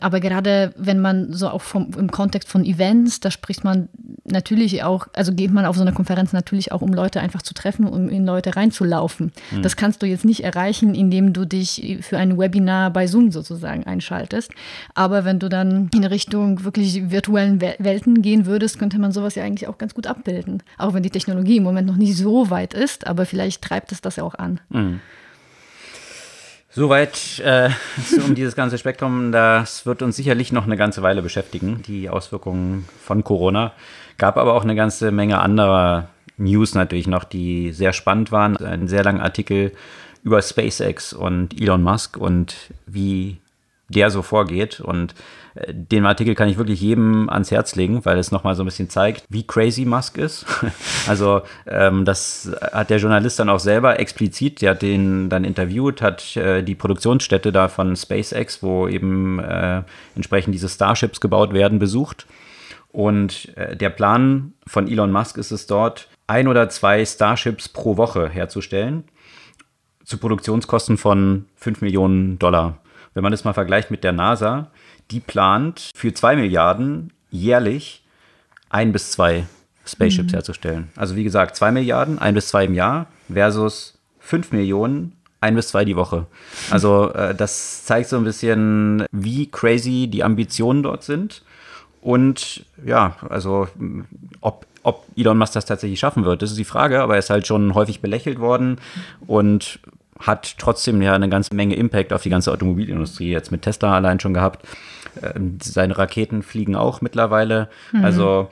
aber 0.00 0.20
gerade 0.20 0.72
wenn 0.76 1.00
man 1.00 1.32
so 1.32 1.48
auch 1.48 1.62
vom, 1.62 1.90
im 1.98 2.10
Kontext 2.10 2.48
von 2.48 2.64
Events, 2.64 3.20
da 3.20 3.30
spricht 3.30 3.64
man 3.64 3.88
natürlich 4.24 4.82
auch, 4.84 5.08
also 5.12 5.34
geht 5.34 5.52
man 5.52 5.66
auf 5.66 5.76
so 5.76 5.82
eine 5.82 5.92
Konferenz 5.92 6.32
natürlich 6.32 6.72
auch, 6.72 6.80
um 6.80 6.92
Leute 6.92 7.20
einfach 7.20 7.42
zu 7.42 7.52
treffen, 7.52 7.86
um 7.86 8.08
in 8.08 8.24
Leute 8.24 8.56
reinzulaufen. 8.56 9.32
Mhm. 9.50 9.62
Das 9.62 9.76
kannst 9.80 10.02
du 10.02 10.06
jetzt 10.06 10.26
nicht 10.26 10.44
erreichen, 10.44 10.94
indem 10.94 11.32
du 11.32 11.46
dich 11.46 11.98
für 12.02 12.18
ein 12.18 12.38
Webinar 12.38 12.90
bei 12.90 13.06
Zoom 13.06 13.32
sozusagen 13.32 13.84
einschaltest. 13.84 14.52
Aber 14.94 15.24
wenn 15.24 15.38
du 15.38 15.48
dann 15.48 15.88
in 15.94 16.04
Richtung 16.04 16.64
wirklich 16.64 17.10
virtuellen 17.10 17.62
Welten 17.62 18.20
gehen 18.20 18.44
würdest, 18.44 18.78
könnte 18.78 18.98
man 18.98 19.10
sowas 19.10 19.36
ja 19.36 19.42
eigentlich 19.42 19.68
auch 19.68 19.78
ganz 19.78 19.94
gut 19.94 20.06
abbilden. 20.06 20.62
Auch 20.76 20.92
wenn 20.92 21.02
die 21.02 21.08
Technologie 21.08 21.56
im 21.56 21.62
Moment 21.62 21.86
noch 21.86 21.96
nicht 21.96 22.14
so 22.14 22.50
weit 22.50 22.74
ist, 22.74 23.06
aber 23.06 23.24
vielleicht 23.24 23.62
treibt 23.62 23.90
es 23.90 24.02
das 24.02 24.16
ja 24.16 24.24
auch 24.24 24.34
an. 24.34 24.60
Mhm. 24.68 25.00
Soweit 26.68 27.40
äh, 27.40 27.70
um 28.26 28.34
dieses 28.34 28.54
ganze 28.54 28.76
Spektrum. 28.76 29.32
Das 29.32 29.86
wird 29.86 30.02
uns 30.02 30.14
sicherlich 30.14 30.52
noch 30.52 30.66
eine 30.66 30.76
ganze 30.76 31.00
Weile 31.00 31.22
beschäftigen, 31.22 31.80
die 31.86 32.10
Auswirkungen 32.10 32.86
von 33.02 33.24
Corona. 33.24 33.72
Gab 34.18 34.36
aber 34.36 34.52
auch 34.52 34.62
eine 34.62 34.74
ganze 34.74 35.10
Menge 35.10 35.40
anderer 35.40 36.08
News 36.40 36.74
natürlich 36.74 37.06
noch, 37.06 37.24
die 37.24 37.72
sehr 37.72 37.92
spannend 37.92 38.32
waren. 38.32 38.56
Ein 38.56 38.88
sehr 38.88 39.04
langer 39.04 39.22
Artikel 39.22 39.72
über 40.22 40.42
SpaceX 40.42 41.12
und 41.12 41.60
Elon 41.60 41.82
Musk 41.82 42.16
und 42.16 42.54
wie 42.86 43.38
der 43.88 44.10
so 44.10 44.22
vorgeht. 44.22 44.80
Und 44.80 45.14
äh, 45.54 45.74
den 45.74 46.06
Artikel 46.06 46.34
kann 46.34 46.48
ich 46.48 46.56
wirklich 46.56 46.80
jedem 46.80 47.28
ans 47.28 47.50
Herz 47.50 47.74
legen, 47.74 48.04
weil 48.04 48.18
es 48.18 48.30
nochmal 48.30 48.54
so 48.54 48.62
ein 48.62 48.66
bisschen 48.66 48.88
zeigt, 48.88 49.24
wie 49.28 49.46
crazy 49.46 49.84
Musk 49.84 50.16
ist. 50.16 50.46
also 51.08 51.42
ähm, 51.66 52.04
das 52.04 52.50
hat 52.72 52.90
der 52.90 52.98
Journalist 52.98 53.38
dann 53.38 53.48
auch 53.48 53.58
selber 53.58 53.98
explizit, 53.98 54.62
der 54.62 54.72
hat 54.72 54.82
den 54.82 55.28
dann 55.28 55.44
interviewt, 55.44 56.02
hat 56.02 56.36
äh, 56.36 56.62
die 56.62 56.74
Produktionsstätte 56.74 57.52
da 57.52 57.68
von 57.68 57.96
SpaceX, 57.96 58.62
wo 58.62 58.88
eben 58.88 59.38
äh, 59.40 59.82
entsprechend 60.14 60.54
diese 60.54 60.68
Starships 60.68 61.20
gebaut 61.20 61.52
werden, 61.52 61.78
besucht. 61.78 62.26
Und 62.92 63.56
äh, 63.56 63.76
der 63.76 63.90
Plan 63.90 64.52
von 64.66 64.88
Elon 64.88 65.12
Musk 65.12 65.36
ist 65.36 65.52
es 65.52 65.66
dort, 65.66 66.08
ein 66.30 66.46
oder 66.46 66.68
zwei 66.68 67.04
Starships 67.04 67.68
pro 67.68 67.96
Woche 67.96 68.28
herzustellen 68.28 69.02
zu 70.04 70.16
Produktionskosten 70.16 70.96
von 70.96 71.46
5 71.56 71.80
Millionen 71.80 72.38
Dollar. 72.38 72.78
Wenn 73.14 73.24
man 73.24 73.32
das 73.32 73.42
mal 73.42 73.52
vergleicht 73.52 73.90
mit 73.90 74.04
der 74.04 74.12
NASA, 74.12 74.70
die 75.10 75.18
plant 75.18 75.90
für 75.92 76.14
2 76.14 76.36
Milliarden 76.36 77.12
jährlich 77.30 78.04
ein 78.68 78.92
bis 78.92 79.10
zwei 79.10 79.46
Spaceships 79.84 80.30
mhm. 80.30 80.36
herzustellen. 80.36 80.88
Also 80.94 81.16
wie 81.16 81.24
gesagt, 81.24 81.56
2 81.56 81.72
Milliarden, 81.72 82.20
ein 82.20 82.34
bis 82.34 82.46
zwei 82.46 82.64
im 82.64 82.74
Jahr 82.74 83.06
versus 83.28 83.98
5 84.20 84.52
Millionen, 84.52 85.16
ein 85.40 85.56
bis 85.56 85.68
zwei 85.68 85.84
die 85.84 85.96
Woche. 85.96 86.26
Also 86.70 87.12
äh, 87.12 87.34
das 87.34 87.84
zeigt 87.84 88.08
so 88.08 88.16
ein 88.16 88.24
bisschen, 88.24 89.04
wie 89.10 89.50
crazy 89.50 90.06
die 90.06 90.22
Ambitionen 90.22 90.84
dort 90.84 91.02
sind. 91.02 91.42
Und 92.00 92.64
ja, 92.84 93.16
also 93.28 93.68
ob, 94.40 94.66
ob 94.82 95.04
Elon 95.16 95.38
Musk 95.38 95.54
das 95.54 95.66
tatsächlich 95.66 96.00
schaffen 96.00 96.24
wird, 96.24 96.42
das 96.42 96.50
ist 96.50 96.58
die 96.58 96.64
Frage, 96.64 97.02
aber 97.02 97.14
er 97.14 97.18
ist 97.18 97.30
halt 97.30 97.46
schon 97.46 97.74
häufig 97.74 98.00
belächelt 98.00 98.38
worden. 98.40 98.78
Und 99.26 99.80
hat 100.20 100.58
trotzdem 100.58 101.00
ja 101.02 101.14
eine 101.14 101.28
ganze 101.28 101.54
Menge 101.54 101.74
Impact 101.76 102.12
auf 102.12 102.22
die 102.22 102.30
ganze 102.30 102.52
Automobilindustrie 102.52 103.30
jetzt 103.30 103.50
mit 103.50 103.62
Tesla 103.62 103.94
allein 103.94 104.20
schon 104.20 104.34
gehabt. 104.34 104.66
Ähm, 105.22 105.58
seine 105.62 105.96
Raketen 105.96 106.42
fliegen 106.42 106.76
auch 106.76 107.00
mittlerweile. 107.00 107.68
Mhm. 107.92 108.04
Also 108.04 108.50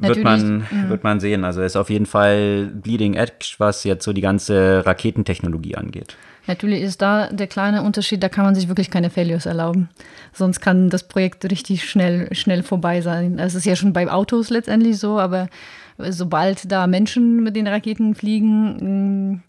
wird 0.00 0.22
man, 0.22 0.66
mhm. 0.70 0.88
wird 0.88 1.04
man 1.04 1.20
sehen. 1.20 1.44
Also 1.44 1.60
er 1.60 1.66
ist 1.66 1.76
auf 1.76 1.90
jeden 1.90 2.06
Fall 2.06 2.66
Bleeding 2.66 3.14
Edge, 3.14 3.54
was 3.58 3.84
jetzt 3.84 4.04
so 4.04 4.12
die 4.12 4.20
ganze 4.20 4.84
Raketentechnologie 4.84 5.76
angeht. 5.76 6.16
Natürlich 6.48 6.80
ist 6.80 7.02
da 7.02 7.28
der 7.28 7.46
kleine 7.46 7.82
Unterschied, 7.82 8.22
da 8.22 8.28
kann 8.30 8.44
man 8.44 8.54
sich 8.54 8.68
wirklich 8.68 8.90
keine 8.90 9.10
Failures 9.10 9.46
erlauben. 9.46 9.90
Sonst 10.32 10.60
kann 10.60 10.88
das 10.88 11.06
Projekt 11.06 11.44
richtig 11.50 11.88
schnell, 11.88 12.34
schnell 12.34 12.62
vorbei 12.62 13.02
sein. 13.02 13.36
Das 13.36 13.54
ist 13.54 13.66
ja 13.66 13.76
schon 13.76 13.92
bei 13.92 14.10
Autos 14.10 14.48
letztendlich 14.48 14.98
so, 14.98 15.20
aber 15.20 15.48
sobald 15.98 16.72
da 16.72 16.86
Menschen 16.86 17.42
mit 17.42 17.54
den 17.54 17.68
Raketen 17.68 18.14
fliegen, 18.14 19.32
mm, 19.34 19.42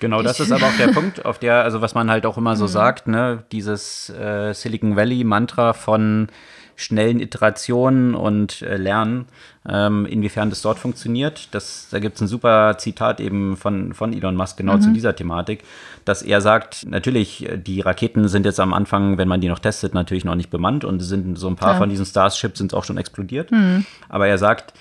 Genau, 0.00 0.22
das 0.22 0.40
ist 0.40 0.52
aber 0.52 0.66
auch 0.66 0.76
der 0.76 0.88
Punkt, 0.92 1.24
auf 1.24 1.38
der, 1.38 1.62
also 1.62 1.80
was 1.80 1.94
man 1.94 2.10
halt 2.10 2.26
auch 2.26 2.36
immer 2.36 2.56
so 2.56 2.64
mhm. 2.64 2.68
sagt, 2.68 3.06
ne, 3.06 3.44
dieses 3.52 4.10
äh, 4.10 4.52
Silicon 4.52 4.96
Valley 4.96 5.24
Mantra 5.24 5.72
von 5.72 6.28
schnellen 6.76 7.20
Iterationen 7.20 8.14
und 8.14 8.62
äh, 8.62 8.76
Lernen, 8.76 9.26
ähm, 9.68 10.06
inwiefern 10.06 10.50
das 10.50 10.62
dort 10.62 10.78
funktioniert. 10.78 11.48
Das, 11.52 11.88
da 11.90 11.98
gibt 11.98 12.16
es 12.16 12.22
ein 12.22 12.28
super 12.28 12.76
Zitat 12.78 13.20
eben 13.20 13.56
von, 13.56 13.94
von 13.94 14.12
Elon 14.12 14.36
Musk 14.36 14.56
genau 14.56 14.76
mhm. 14.76 14.80
zu 14.80 14.92
dieser 14.92 15.14
Thematik, 15.16 15.64
dass 16.04 16.22
er 16.22 16.40
sagt, 16.40 16.86
natürlich, 16.86 17.48
die 17.56 17.80
Raketen 17.80 18.28
sind 18.28 18.46
jetzt 18.46 18.60
am 18.60 18.74
Anfang, 18.74 19.18
wenn 19.18 19.28
man 19.28 19.40
die 19.40 19.48
noch 19.48 19.58
testet, 19.58 19.94
natürlich 19.94 20.24
noch 20.24 20.34
nicht 20.34 20.50
bemannt 20.50 20.84
und 20.84 21.00
sind 21.00 21.38
so 21.38 21.48
ein 21.48 21.56
paar 21.56 21.74
ja. 21.74 21.78
von 21.78 21.88
diesen 21.88 22.06
Starships 22.06 22.58
sind 22.58 22.74
auch 22.74 22.84
schon 22.84 22.98
explodiert. 22.98 23.50
Mhm. 23.50 23.86
Aber 24.08 24.26
er 24.26 24.38
sagt, 24.38 24.74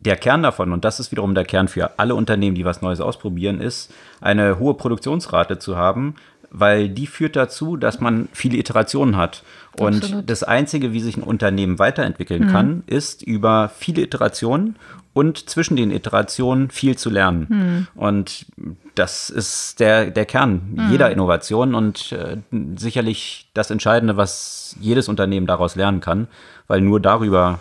der 0.00 0.16
Kern 0.16 0.42
davon, 0.42 0.72
und 0.72 0.84
das 0.84 0.98
ist 0.98 1.10
wiederum 1.12 1.34
der 1.34 1.44
Kern 1.44 1.68
für 1.68 1.98
alle 1.98 2.14
Unternehmen, 2.14 2.54
die 2.54 2.64
was 2.64 2.80
Neues 2.80 3.00
ausprobieren, 3.00 3.60
ist, 3.60 3.92
eine 4.20 4.58
hohe 4.58 4.74
Produktionsrate 4.74 5.58
zu 5.58 5.76
haben, 5.76 6.14
weil 6.50 6.88
die 6.88 7.06
führt 7.06 7.36
dazu, 7.36 7.76
dass 7.76 8.00
man 8.00 8.28
viele 8.32 8.58
Iterationen 8.58 9.16
hat. 9.16 9.42
Und 9.78 10.02
Absolut. 10.02 10.28
das 10.28 10.42
Einzige, 10.42 10.92
wie 10.92 11.00
sich 11.00 11.16
ein 11.16 11.22
Unternehmen 11.22 11.78
weiterentwickeln 11.78 12.46
mhm. 12.46 12.48
kann, 12.48 12.82
ist 12.86 13.22
über 13.22 13.70
viele 13.76 14.02
Iterationen 14.02 14.76
und 15.12 15.48
zwischen 15.48 15.76
den 15.76 15.90
Iterationen 15.90 16.70
viel 16.70 16.96
zu 16.96 17.10
lernen. 17.10 17.46
Mhm. 17.48 17.86
Und 18.00 18.46
das 18.94 19.30
ist 19.30 19.80
der, 19.80 20.10
der 20.10 20.26
Kern 20.26 20.72
mhm. 20.74 20.90
jeder 20.90 21.10
Innovation 21.10 21.74
und 21.74 22.12
äh, 22.12 22.38
sicherlich 22.76 23.48
das 23.54 23.70
Entscheidende, 23.70 24.16
was 24.16 24.76
jedes 24.80 25.08
Unternehmen 25.08 25.46
daraus 25.46 25.76
lernen 25.76 26.00
kann, 26.00 26.28
weil 26.66 26.80
nur 26.80 27.00
darüber 27.00 27.60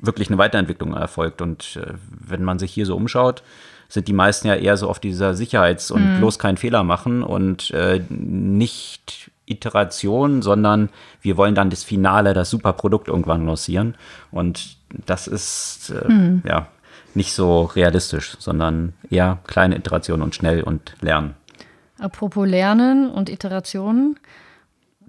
wirklich 0.00 0.28
eine 0.28 0.38
Weiterentwicklung 0.38 0.94
erfolgt. 0.94 1.40
Und 1.40 1.76
äh, 1.76 1.94
wenn 2.08 2.44
man 2.44 2.58
sich 2.58 2.72
hier 2.72 2.86
so 2.86 2.96
umschaut, 2.96 3.42
sind 3.92 4.08
die 4.08 4.14
meisten 4.14 4.48
ja 4.48 4.54
eher 4.54 4.78
so 4.78 4.88
auf 4.88 5.00
dieser 5.00 5.34
Sicherheits- 5.34 5.90
und 5.90 6.14
mhm. 6.14 6.18
bloß 6.18 6.38
keinen 6.38 6.56
Fehler 6.56 6.82
machen 6.82 7.22
und 7.22 7.70
äh, 7.72 8.00
nicht 8.08 9.30
Iteration, 9.44 10.40
sondern 10.40 10.88
wir 11.20 11.36
wollen 11.36 11.54
dann 11.54 11.68
das 11.68 11.84
Finale, 11.84 12.32
das 12.32 12.48
super 12.48 12.72
Produkt 12.72 13.08
irgendwann 13.08 13.44
lancieren. 13.44 13.94
Und 14.30 14.78
das 15.04 15.26
ist 15.26 15.90
äh, 15.90 16.10
mhm. 16.10 16.42
ja 16.46 16.68
nicht 17.12 17.34
so 17.34 17.64
realistisch, 17.64 18.34
sondern 18.38 18.94
eher 19.10 19.40
kleine 19.46 19.76
Iterationen 19.76 20.22
und 20.22 20.34
schnell 20.34 20.62
und 20.62 20.94
lernen. 21.02 21.34
Apropos 21.98 22.48
Lernen 22.48 23.10
und 23.10 23.28
Iterationen. 23.28 24.18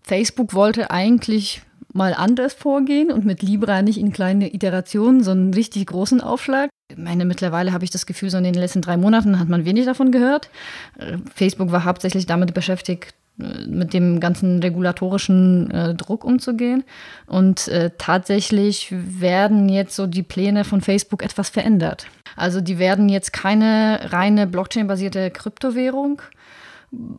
Facebook 0.02 0.54
wollte 0.54 0.92
eigentlich 0.92 1.62
mal 1.94 2.14
anders 2.14 2.54
vorgehen 2.54 3.14
und 3.14 3.24
mit 3.24 3.42
Libra 3.42 3.82
nicht 3.82 3.98
in 3.98 4.12
kleine 4.12 4.54
Iterationen, 4.54 5.24
sondern 5.24 5.46
einen 5.46 5.54
richtig 5.54 5.86
großen 5.86 6.20
Aufschlag. 6.20 6.70
Meine, 6.98 7.26
mittlerweile 7.26 7.74
habe 7.74 7.84
ich 7.84 7.92
das 7.92 8.06
Gefühl, 8.06 8.30
so 8.30 8.38
in 8.38 8.44
den 8.44 8.54
letzten 8.54 8.82
drei 8.82 8.98
Monaten 8.98 9.40
hat 9.40 9.50
man 9.50 9.66
wenig 9.66 9.86
davon 9.86 10.12
gehört. 10.12 10.50
Äh, 10.98 11.18
Facebook 11.34 11.72
war 11.72 11.86
hauptsächlich 11.86 12.26
damit 12.26 12.54
beschäftigt, 12.54 13.14
äh, 13.40 13.66
mit 13.68 13.94
dem 13.94 14.20
ganzen 14.20 14.60
regulatorischen 14.60 15.72
äh, 15.72 15.96
Druck 15.96 16.24
umzugehen. 16.24 16.84
Und 17.26 17.68
äh, 17.68 17.92
tatsächlich 17.98 18.90
werden 18.92 19.70
jetzt 19.70 19.96
so 19.96 20.08
die 20.08 20.24
Pläne 20.24 20.64
von 20.64 20.82
Facebook 20.82 21.24
etwas 21.24 21.50
verändert. 21.50 22.08
Also 22.36 22.62
die 22.62 22.80
werden 22.80 23.10
jetzt 23.10 23.34
keine 23.34 24.12
reine 24.12 24.48
Blockchain-basierte 24.48 25.32
Kryptowährung 25.32 26.22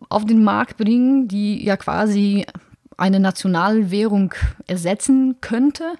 auf 0.08 0.24
den 0.24 0.44
Markt 0.44 0.76
bringen, 0.76 1.28
die 1.28 1.64
ja 1.64 1.76
quasi 1.76 2.46
eine 2.96 3.20
Nationalwährung 3.20 4.34
ersetzen 4.66 5.36
könnte, 5.40 5.94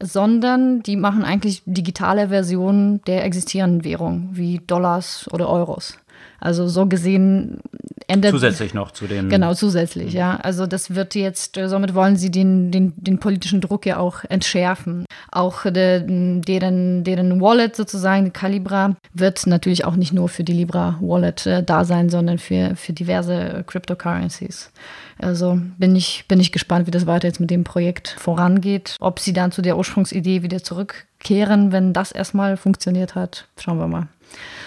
sondern 0.00 0.82
die 0.82 0.96
machen 0.96 1.24
eigentlich 1.24 1.62
digitale 1.66 2.28
Versionen 2.28 3.02
der 3.04 3.24
existierenden 3.24 3.84
Währung, 3.84 4.30
wie 4.32 4.60
Dollars 4.66 5.28
oder 5.32 5.48
Euros. 5.48 5.98
Also 6.40 6.68
so 6.68 6.86
gesehen 6.86 7.60
ändert. 8.06 8.32
Zusätzlich 8.32 8.74
noch 8.74 8.90
zu 8.90 9.06
den. 9.06 9.28
Genau, 9.28 9.54
zusätzlich, 9.54 10.12
ja. 10.12 10.36
Also 10.36 10.66
das 10.66 10.94
wird 10.94 11.14
jetzt, 11.14 11.56
äh, 11.56 11.68
somit 11.68 11.94
wollen 11.94 12.16
sie 12.16 12.30
den, 12.30 12.70
den, 12.70 12.92
den 12.96 13.18
politischen 13.18 13.60
Druck 13.60 13.86
ja 13.86 13.96
auch 13.96 14.24
entschärfen. 14.28 15.06
Auch 15.30 15.62
de, 15.62 16.02
deren, 16.06 17.04
deren 17.04 17.40
Wallet 17.40 17.76
sozusagen, 17.76 18.32
Calibra, 18.32 18.96
wird 19.14 19.46
natürlich 19.46 19.84
auch 19.84 19.96
nicht 19.96 20.12
nur 20.12 20.28
für 20.28 20.44
die 20.44 20.52
Libra 20.52 20.98
Wallet 21.00 21.46
äh, 21.46 21.62
da 21.62 21.84
sein, 21.84 22.10
sondern 22.10 22.38
für, 22.38 22.76
für 22.76 22.92
diverse 22.92 23.64
Cryptocurrencies. 23.66 24.70
Also 25.18 25.58
bin 25.78 25.94
ich, 25.96 26.24
bin 26.28 26.40
ich 26.40 26.52
gespannt, 26.52 26.86
wie 26.86 26.90
das 26.90 27.06
weiter 27.06 27.28
jetzt 27.28 27.40
mit 27.40 27.50
dem 27.50 27.64
Projekt 27.64 28.16
vorangeht. 28.18 28.96
Ob 29.00 29.20
sie 29.20 29.32
dann 29.32 29.52
zu 29.52 29.62
der 29.62 29.76
Ursprungsidee 29.76 30.42
wieder 30.42 30.62
zurückkehren, 30.62 31.72
wenn 31.72 31.92
das 31.92 32.12
erstmal 32.12 32.56
funktioniert 32.56 33.14
hat, 33.14 33.46
schauen 33.58 33.78
wir 33.78 33.88
mal. 33.88 34.08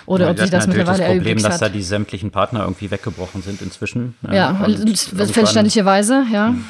Oder 0.06 0.26
ja, 0.26 0.32
ob 0.32 0.40
sich 0.40 0.50
das 0.50 0.68
mittlerweile 0.68 1.00
das 1.00 1.08
Problem, 1.08 1.42
dass 1.42 1.60
da 1.60 1.68
die 1.68 1.84
sämtlichen 1.84 2.32
Partner 2.32 2.62
irgendwie 2.62 2.90
weggebrochen 2.90 3.42
sind 3.42 3.62
inzwischen. 3.62 4.16
Ja, 4.32 4.66
verständlicherweise, 5.14 6.26
ja. 6.32 6.48
Hm. 6.48 6.66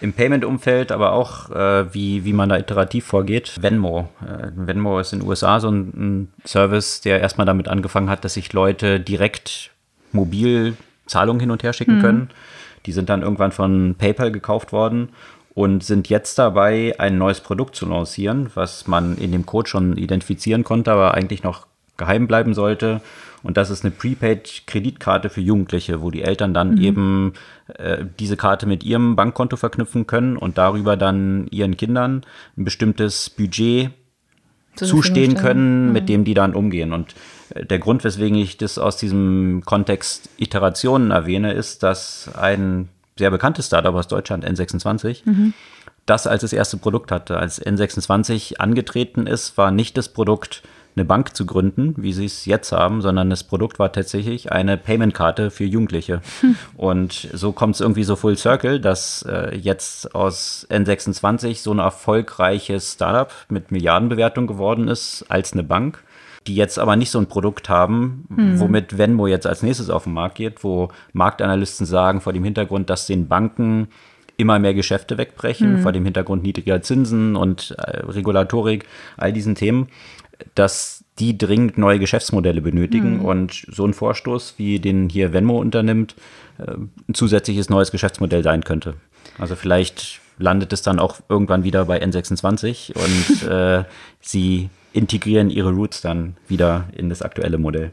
Im 0.00 0.12
Payment-Umfeld, 0.12 0.92
aber 0.92 1.12
auch, 1.12 1.50
äh, 1.50 1.92
wie, 1.94 2.24
wie 2.26 2.34
man 2.34 2.50
da 2.50 2.58
iterativ 2.58 3.06
vorgeht. 3.06 3.54
Venmo. 3.62 4.10
Äh, 4.20 4.48
Venmo 4.54 5.00
ist 5.00 5.14
in 5.14 5.20
den 5.20 5.28
USA 5.28 5.58
so 5.58 5.70
ein, 5.70 5.78
ein 5.96 6.32
Service, 6.46 7.00
der 7.00 7.20
erstmal 7.20 7.46
damit 7.46 7.66
angefangen 7.68 8.10
hat, 8.10 8.22
dass 8.22 8.34
sich 8.34 8.52
Leute 8.52 9.00
direkt 9.00 9.70
mobil 10.12 10.76
Zahlungen 11.06 11.40
hin 11.40 11.50
und 11.50 11.62
her 11.62 11.72
schicken 11.72 11.96
mhm. 11.96 12.02
können. 12.02 12.30
Die 12.86 12.92
sind 12.92 13.08
dann 13.08 13.22
irgendwann 13.22 13.52
von 13.52 13.94
PayPal 13.98 14.32
gekauft 14.32 14.72
worden 14.72 15.10
und 15.54 15.82
sind 15.82 16.08
jetzt 16.08 16.38
dabei, 16.38 16.94
ein 16.98 17.18
neues 17.18 17.40
Produkt 17.40 17.76
zu 17.76 17.86
lancieren, 17.86 18.50
was 18.54 18.86
man 18.86 19.16
in 19.16 19.32
dem 19.32 19.46
Code 19.46 19.68
schon 19.68 19.96
identifizieren 19.96 20.64
konnte, 20.64 20.92
aber 20.92 21.14
eigentlich 21.14 21.42
noch 21.42 21.66
geheim 21.96 22.26
bleiben 22.26 22.54
sollte. 22.54 23.00
Und 23.42 23.56
das 23.56 23.70
ist 23.70 23.84
eine 23.84 23.92
Prepaid-Kreditkarte 23.92 25.30
für 25.30 25.40
Jugendliche, 25.40 26.02
wo 26.02 26.10
die 26.10 26.22
Eltern 26.22 26.52
dann 26.52 26.72
mhm. 26.72 26.80
eben 26.82 27.32
äh, 27.78 28.04
diese 28.18 28.36
Karte 28.36 28.66
mit 28.66 28.84
ihrem 28.84 29.16
Bankkonto 29.16 29.56
verknüpfen 29.56 30.06
können 30.06 30.36
und 30.36 30.58
darüber 30.58 30.96
dann 30.96 31.46
ihren 31.50 31.76
Kindern 31.76 32.22
ein 32.56 32.64
bestimmtes 32.64 33.30
Budget 33.30 33.90
zustehen 34.74 35.36
können, 35.36 35.86
mhm. 35.86 35.92
mit 35.92 36.08
dem 36.08 36.24
die 36.24 36.34
dann 36.34 36.54
umgehen. 36.54 36.92
Und 36.92 37.14
der 37.54 37.78
Grund, 37.78 38.04
weswegen 38.04 38.36
ich 38.36 38.56
das 38.56 38.78
aus 38.78 38.96
diesem 38.96 39.62
Kontext 39.64 40.28
Iterationen 40.36 41.10
erwähne, 41.10 41.52
ist, 41.52 41.82
dass 41.82 42.30
ein 42.36 42.88
sehr 43.18 43.30
bekanntes 43.30 43.66
Startup 43.66 43.94
aus 43.94 44.08
Deutschland, 44.08 44.44
N26, 44.46 45.22
mhm. 45.24 45.54
das 46.04 46.26
als 46.26 46.42
das 46.42 46.52
erste 46.52 46.76
Produkt 46.76 47.10
hatte. 47.10 47.38
Als 47.38 47.64
N26 47.64 48.56
angetreten 48.56 49.26
ist, 49.26 49.56
war 49.56 49.70
nicht 49.70 49.96
das 49.96 50.08
Produkt, 50.10 50.62
eine 50.96 51.04
Bank 51.04 51.36
zu 51.36 51.44
gründen, 51.44 51.94
wie 51.98 52.14
sie 52.14 52.24
es 52.24 52.46
jetzt 52.46 52.72
haben, 52.72 53.02
sondern 53.02 53.28
das 53.28 53.44
Produkt 53.44 53.78
war 53.78 53.92
tatsächlich 53.92 54.50
eine 54.50 54.78
Payment-Karte 54.78 55.50
für 55.50 55.64
Jugendliche. 55.64 56.22
Hm. 56.40 56.56
Und 56.76 57.28
so 57.34 57.52
kommt 57.52 57.74
es 57.74 57.82
irgendwie 57.82 58.04
so 58.04 58.16
full 58.16 58.38
circle, 58.38 58.80
dass 58.80 59.22
äh, 59.28 59.54
jetzt 59.54 60.14
aus 60.14 60.66
N26 60.70 61.60
so 61.60 61.72
ein 61.72 61.80
erfolgreiches 61.80 62.94
Startup 62.94 63.30
mit 63.50 63.70
Milliardenbewertung 63.70 64.46
geworden 64.46 64.88
ist 64.88 65.26
als 65.28 65.52
eine 65.52 65.64
Bank 65.64 66.02
die 66.46 66.54
jetzt 66.54 66.78
aber 66.78 66.96
nicht 66.96 67.10
so 67.10 67.18
ein 67.18 67.26
Produkt 67.26 67.68
haben, 67.68 68.26
mhm. 68.28 68.60
womit 68.60 68.98
Venmo 68.98 69.26
jetzt 69.26 69.46
als 69.46 69.62
nächstes 69.62 69.90
auf 69.90 70.04
den 70.04 70.12
Markt 70.12 70.36
geht, 70.36 70.64
wo 70.64 70.88
Marktanalysten 71.12 71.86
sagen, 71.86 72.20
vor 72.20 72.32
dem 72.32 72.44
Hintergrund, 72.44 72.90
dass 72.90 73.06
den 73.06 73.28
Banken 73.28 73.88
immer 74.36 74.58
mehr 74.58 74.74
Geschäfte 74.74 75.18
wegbrechen, 75.18 75.76
mhm. 75.76 75.82
vor 75.82 75.92
dem 75.92 76.04
Hintergrund 76.04 76.42
niedriger 76.42 76.82
Zinsen 76.82 77.36
und 77.36 77.74
äh, 77.78 78.00
Regulatorik, 78.00 78.86
all 79.16 79.32
diesen 79.32 79.54
Themen, 79.54 79.88
dass 80.54 81.04
die 81.18 81.38
dringend 81.38 81.78
neue 81.78 81.98
Geschäftsmodelle 81.98 82.60
benötigen 82.60 83.18
mhm. 83.18 83.24
und 83.24 83.66
so 83.70 83.86
ein 83.86 83.94
Vorstoß, 83.94 84.54
wie 84.58 84.78
den 84.78 85.08
hier 85.08 85.32
Venmo 85.32 85.58
unternimmt, 85.58 86.14
äh, 86.58 86.72
ein 86.72 87.14
zusätzliches 87.14 87.70
neues 87.70 87.90
Geschäftsmodell 87.90 88.42
sein 88.42 88.64
könnte. 88.64 88.94
Also 89.38 89.56
vielleicht 89.56 90.20
landet 90.38 90.72
es 90.72 90.82
dann 90.82 90.98
auch 90.98 91.20
irgendwann 91.28 91.64
wieder 91.64 91.86
bei 91.86 92.02
N26 92.02 92.92
und 92.94 93.42
äh, 93.50 93.84
sie 94.20 94.68
integrieren 94.96 95.50
ihre 95.50 95.72
Roots 95.72 96.00
dann 96.00 96.36
wieder 96.48 96.88
in 96.96 97.08
das 97.08 97.22
aktuelle 97.22 97.58
Modell. 97.58 97.92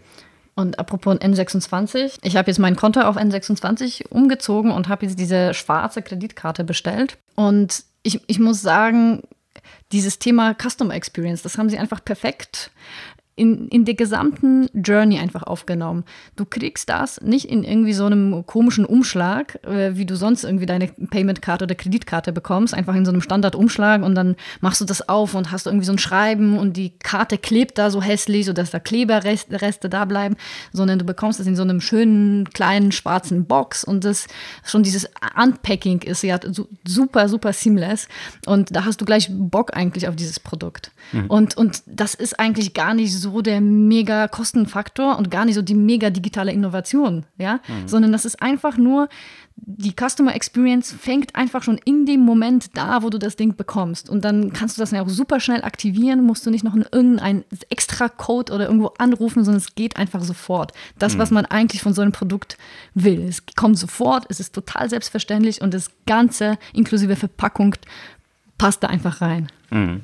Und 0.56 0.80
apropos 0.80 1.18
N26, 1.18 2.20
ich 2.22 2.38
habe 2.38 2.50
jetzt 2.50 2.60
mein 2.60 2.76
Konto 2.76 3.02
auf 3.02 3.18
N26 3.18 4.08
umgezogen 4.08 4.72
und 4.72 4.88
habe 4.88 5.06
jetzt 5.06 5.20
diese 5.20 5.54
schwarze 5.54 6.02
Kreditkarte 6.02 6.64
bestellt. 6.64 7.18
Und 7.36 7.84
ich, 8.04 8.22
ich 8.28 8.40
muss 8.40 8.62
sagen, 8.62 9.24
dieses 9.92 10.20
Thema 10.20 10.56
Customer 10.56 10.94
Experience, 10.94 11.42
das 11.42 11.58
haben 11.58 11.70
sie 11.70 11.78
einfach 11.78 12.04
perfekt 12.04 12.72
in, 13.36 13.68
in 13.70 13.84
der 13.84 13.96
gesamten 13.96 14.70
Journey 14.76 15.18
einfach 15.18 15.44
aufgenommen. 15.44 16.04
Du 16.36 16.46
kriegst 16.46 16.88
das 16.90 17.20
nicht 17.22 17.50
in 17.50 17.64
irgendwie 17.64 17.94
so 17.94 18.06
einem 18.06 18.46
komischen 18.46 18.86
Umschlag, 18.86 19.60
äh, 19.66 19.96
wie 19.96 20.06
du 20.06 20.16
sonst 20.16 20.44
irgendwie 20.44 20.68
deine 20.68 20.88
Payment-Karte 20.88 21.66
oder 21.66 21.74
Kreditkarte 21.74 22.32
bekommst, 22.32 22.76
einfach 22.76 22.94
in 22.94 23.06
so 23.06 23.12
einem 23.12 23.22
Standardumschlag 23.22 24.04
und 24.04 24.14
dann 24.14 24.36
machst 24.62 24.82
du 24.82 24.86
das 24.86 25.10
auf 25.10 25.34
und 25.34 25.52
hast 25.52 25.66
irgendwie 25.66 25.86
so 25.86 25.94
ein 25.94 25.98
Schreiben 25.98 26.60
und 26.60 26.78
die 26.78 26.92
Karte 27.00 27.40
klebt 27.40 27.80
da 27.80 27.90
so 27.90 28.04
hässlich, 28.04 28.46
sodass 28.46 28.70
da 28.70 28.80
Kleberreste 28.80 29.90
da 29.90 30.06
bleiben, 30.06 30.36
sondern 30.72 31.00
du 31.00 31.06
bekommst 31.06 31.40
es 31.40 31.48
in 31.48 31.56
so 31.56 31.64
einem 31.64 31.82
schönen, 31.82 32.50
kleinen, 32.52 32.92
schwarzen 32.92 33.46
Box 33.46 33.84
und 33.84 34.06
das 34.06 34.28
schon 34.64 34.84
dieses 34.84 35.10
Unpacking 35.42 36.04
ist 36.04 36.22
ja 36.22 36.40
super, 36.86 37.28
super 37.28 37.52
seamless 37.52 38.08
und 38.46 38.76
da 38.76 38.86
hast 38.86 39.02
du 39.02 39.06
gleich 39.06 39.30
Bock 39.32 39.76
eigentlich 39.76 40.08
auf 40.08 40.16
dieses 40.16 40.40
Produkt. 40.40 40.92
Mhm. 41.14 41.26
Und, 41.28 41.58
und 41.58 41.82
das 41.88 42.14
ist 42.14 42.40
eigentlich 42.40 42.76
gar 42.76 42.94
nicht 42.94 43.12
so 43.14 43.23
so 43.24 43.42
der 43.42 43.62
mega 43.62 44.28
Kostenfaktor 44.28 45.18
und 45.18 45.32
gar 45.32 45.46
nicht 45.46 45.56
so 45.56 45.62
die 45.62 45.76
mega 45.76 46.10
digitale 46.10 46.52
Innovation, 46.52 47.26
ja, 47.38 47.56
mhm. 47.68 47.88
sondern 47.88 48.12
das 48.12 48.26
ist 48.26 48.42
einfach 48.42 48.78
nur 48.78 49.10
die 49.56 49.94
Customer 49.94 50.36
Experience 50.36 50.92
fängt 50.92 51.36
einfach 51.36 51.64
schon 51.64 51.80
in 51.86 52.06
dem 52.06 52.22
Moment 52.22 52.76
da, 52.76 53.04
wo 53.04 53.10
du 53.10 53.18
das 53.18 53.36
Ding 53.36 53.56
bekommst. 53.56 54.10
Und 54.10 54.26
dann 54.26 54.52
kannst 54.52 54.78
du 54.78 54.82
das 54.82 54.92
ja 54.92 55.02
auch 55.02 55.10
super 55.10 55.40
schnell 55.40 55.64
aktivieren, 55.64 56.24
musst 56.24 56.46
du 56.46 56.50
nicht 56.50 56.64
noch 56.64 56.76
irgendeinen 56.76 57.46
extra 57.70 58.10
Code 58.10 58.52
oder 58.52 58.66
irgendwo 58.66 58.88
anrufen, 58.98 59.44
sondern 59.44 59.62
es 59.62 59.76
geht 59.76 59.96
einfach 59.96 60.24
sofort. 60.24 60.74
Das, 61.00 61.16
mhm. 61.16 61.20
was 61.20 61.32
man 61.32 61.46
eigentlich 61.46 61.82
von 61.82 61.94
so 61.94 62.02
einem 62.02 62.12
Produkt 62.12 62.58
will. 62.94 63.22
Es 63.28 63.44
kommt 63.56 63.78
sofort, 63.78 64.26
es 64.30 64.40
ist 64.40 64.54
total 64.54 64.90
selbstverständlich 64.90 65.62
und 65.62 65.74
das 65.74 65.92
Ganze 66.06 66.58
inklusive 66.74 67.16
Verpackung 67.16 67.76
passt 68.58 68.84
da 68.84 68.88
einfach 68.88 69.22
rein. 69.22 69.50
Mhm. 69.70 70.02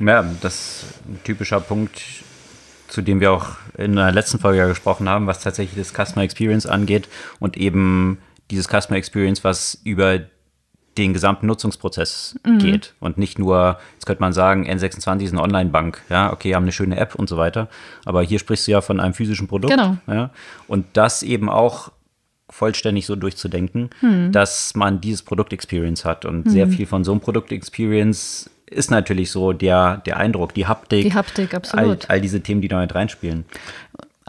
Ja, 0.00 0.22
das 0.40 0.54
ist 0.54 0.84
ein 1.06 1.20
typischer 1.22 1.60
Punkt, 1.60 2.00
zu 2.90 3.02
dem 3.02 3.20
wir 3.20 3.32
auch 3.32 3.46
in 3.78 3.96
der 3.96 4.12
letzten 4.12 4.38
Folge 4.38 4.58
ja 4.58 4.66
gesprochen 4.66 5.08
haben, 5.08 5.26
was 5.26 5.40
tatsächlich 5.40 5.78
das 5.78 5.94
Customer 5.94 6.24
Experience 6.24 6.66
angeht 6.66 7.08
und 7.38 7.56
eben 7.56 8.18
dieses 8.50 8.66
Customer 8.66 8.98
Experience, 8.98 9.44
was 9.44 9.80
über 9.84 10.20
den 10.98 11.12
gesamten 11.14 11.46
Nutzungsprozess 11.46 12.38
mhm. 12.44 12.58
geht 12.58 12.94
und 12.98 13.16
nicht 13.16 13.38
nur, 13.38 13.78
jetzt 13.94 14.06
könnte 14.06 14.20
man 14.20 14.32
sagen, 14.32 14.68
N26 14.68 15.22
ist 15.22 15.32
eine 15.32 15.42
Online-Bank, 15.42 16.02
ja, 16.10 16.32
okay, 16.32 16.54
haben 16.54 16.64
eine 16.64 16.72
schöne 16.72 16.96
App 16.96 17.14
und 17.14 17.28
so 17.28 17.36
weiter, 17.36 17.68
aber 18.04 18.22
hier 18.22 18.40
sprichst 18.40 18.66
du 18.66 18.72
ja 18.72 18.80
von 18.80 18.98
einem 18.98 19.14
physischen 19.14 19.46
Produkt, 19.46 19.72
genau. 19.72 19.96
ja, 20.08 20.30
und 20.66 20.86
das 20.94 21.22
eben 21.22 21.48
auch 21.48 21.92
vollständig 22.50 23.06
so 23.06 23.14
durchzudenken, 23.14 23.90
mhm. 24.00 24.32
dass 24.32 24.74
man 24.74 25.00
dieses 25.00 25.22
Produkt-Experience 25.22 26.04
hat 26.04 26.24
und 26.24 26.46
mhm. 26.46 26.50
sehr 26.50 26.66
viel 26.66 26.86
von 26.86 27.04
so 27.04 27.12
einem 27.12 27.20
Produkt-Experience 27.20 28.50
ist 28.70 28.90
natürlich 28.90 29.30
so 29.30 29.52
der, 29.52 29.98
der 30.06 30.16
Eindruck, 30.16 30.54
die 30.54 30.66
Haptik. 30.66 31.02
Die 31.02 31.14
Haptik, 31.14 31.54
absolut. 31.54 32.08
All, 32.08 32.16
all 32.16 32.20
diese 32.20 32.40
Themen, 32.40 32.60
die 32.60 32.68
da 32.68 32.80
mit 32.80 32.94
reinspielen. 32.94 33.44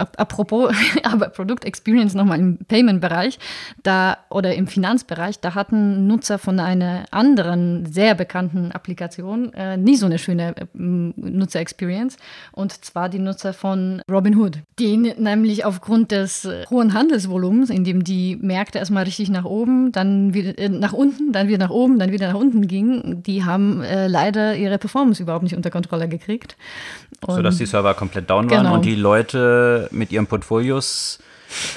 Apropos, 0.01 0.74
aber 1.03 1.29
Product 1.29 1.63
Experience 1.63 2.13
nochmal 2.13 2.39
im 2.39 2.58
Payment-Bereich 2.58 3.39
da 3.84 4.17
oder 4.29 4.55
im 4.55 4.67
Finanzbereich, 4.67 5.39
da 5.39 5.55
hatten 5.55 6.08
Nutzer 6.08 6.38
von 6.38 6.60
einer 6.60 7.05
anderen 7.12 7.86
sehr 7.86 8.15
bekannten 8.15 8.72
Applikation 8.72 9.53
äh, 9.53 9.77
nie 9.77 9.96
so 9.96 10.05
eine 10.05 10.20
schöne 10.20 10.55
äh, 10.58 10.65
Nutzer-Experience 10.75 12.17
und 12.51 12.86
zwar 12.86 13.10
die 13.10 13.20
Nutzer 13.20 13.53
von 13.53 14.01
Robinhood, 14.10 14.60
die 14.79 14.98
nämlich 14.98 15.65
aufgrund 15.65 16.12
des 16.12 16.46
äh, 16.46 16.65
hohen 16.70 16.93
Handelsvolumens, 16.93 17.70
in 17.70 17.84
dem 17.84 18.03
die 18.03 18.38
Märkte 18.41 18.79
erstmal 18.79 19.03
richtig 19.03 19.29
nach 19.29 19.46
oben, 19.46 19.91
dann 19.91 20.34
wieder 20.34 20.58
äh, 20.58 20.70
nach 20.70 20.93
unten, 20.93 21.31
dann 21.31 21.48
wieder 21.48 21.60
nach 21.60 21.70
oben, 21.70 22.00
dann 22.00 22.12
wieder 22.12 22.31
nach 22.31 22.39
unten 22.39 22.67
gingen, 22.67 23.24
die 23.24 23.43
haben 23.43 23.81
äh, 23.81 24.08
leider 24.08 24.55
ihre 24.55 24.77
Performance 24.77 25.22
überhaupt 25.22 25.43
nicht 25.43 25.55
unter 25.55 25.70
Kontrolle 25.70 26.08
gekriegt. 26.08 26.55
Und 27.25 27.35
Sodass 27.35 27.57
die 27.57 27.65
Server 27.65 27.93
komplett 27.93 28.29
down 28.29 28.49
waren 28.49 28.63
genau. 28.63 28.75
und 28.75 28.85
die 28.85 28.95
Leute 28.95 29.87
mit 29.91 30.11
ihren 30.11 30.27
Portfolios 30.27 31.19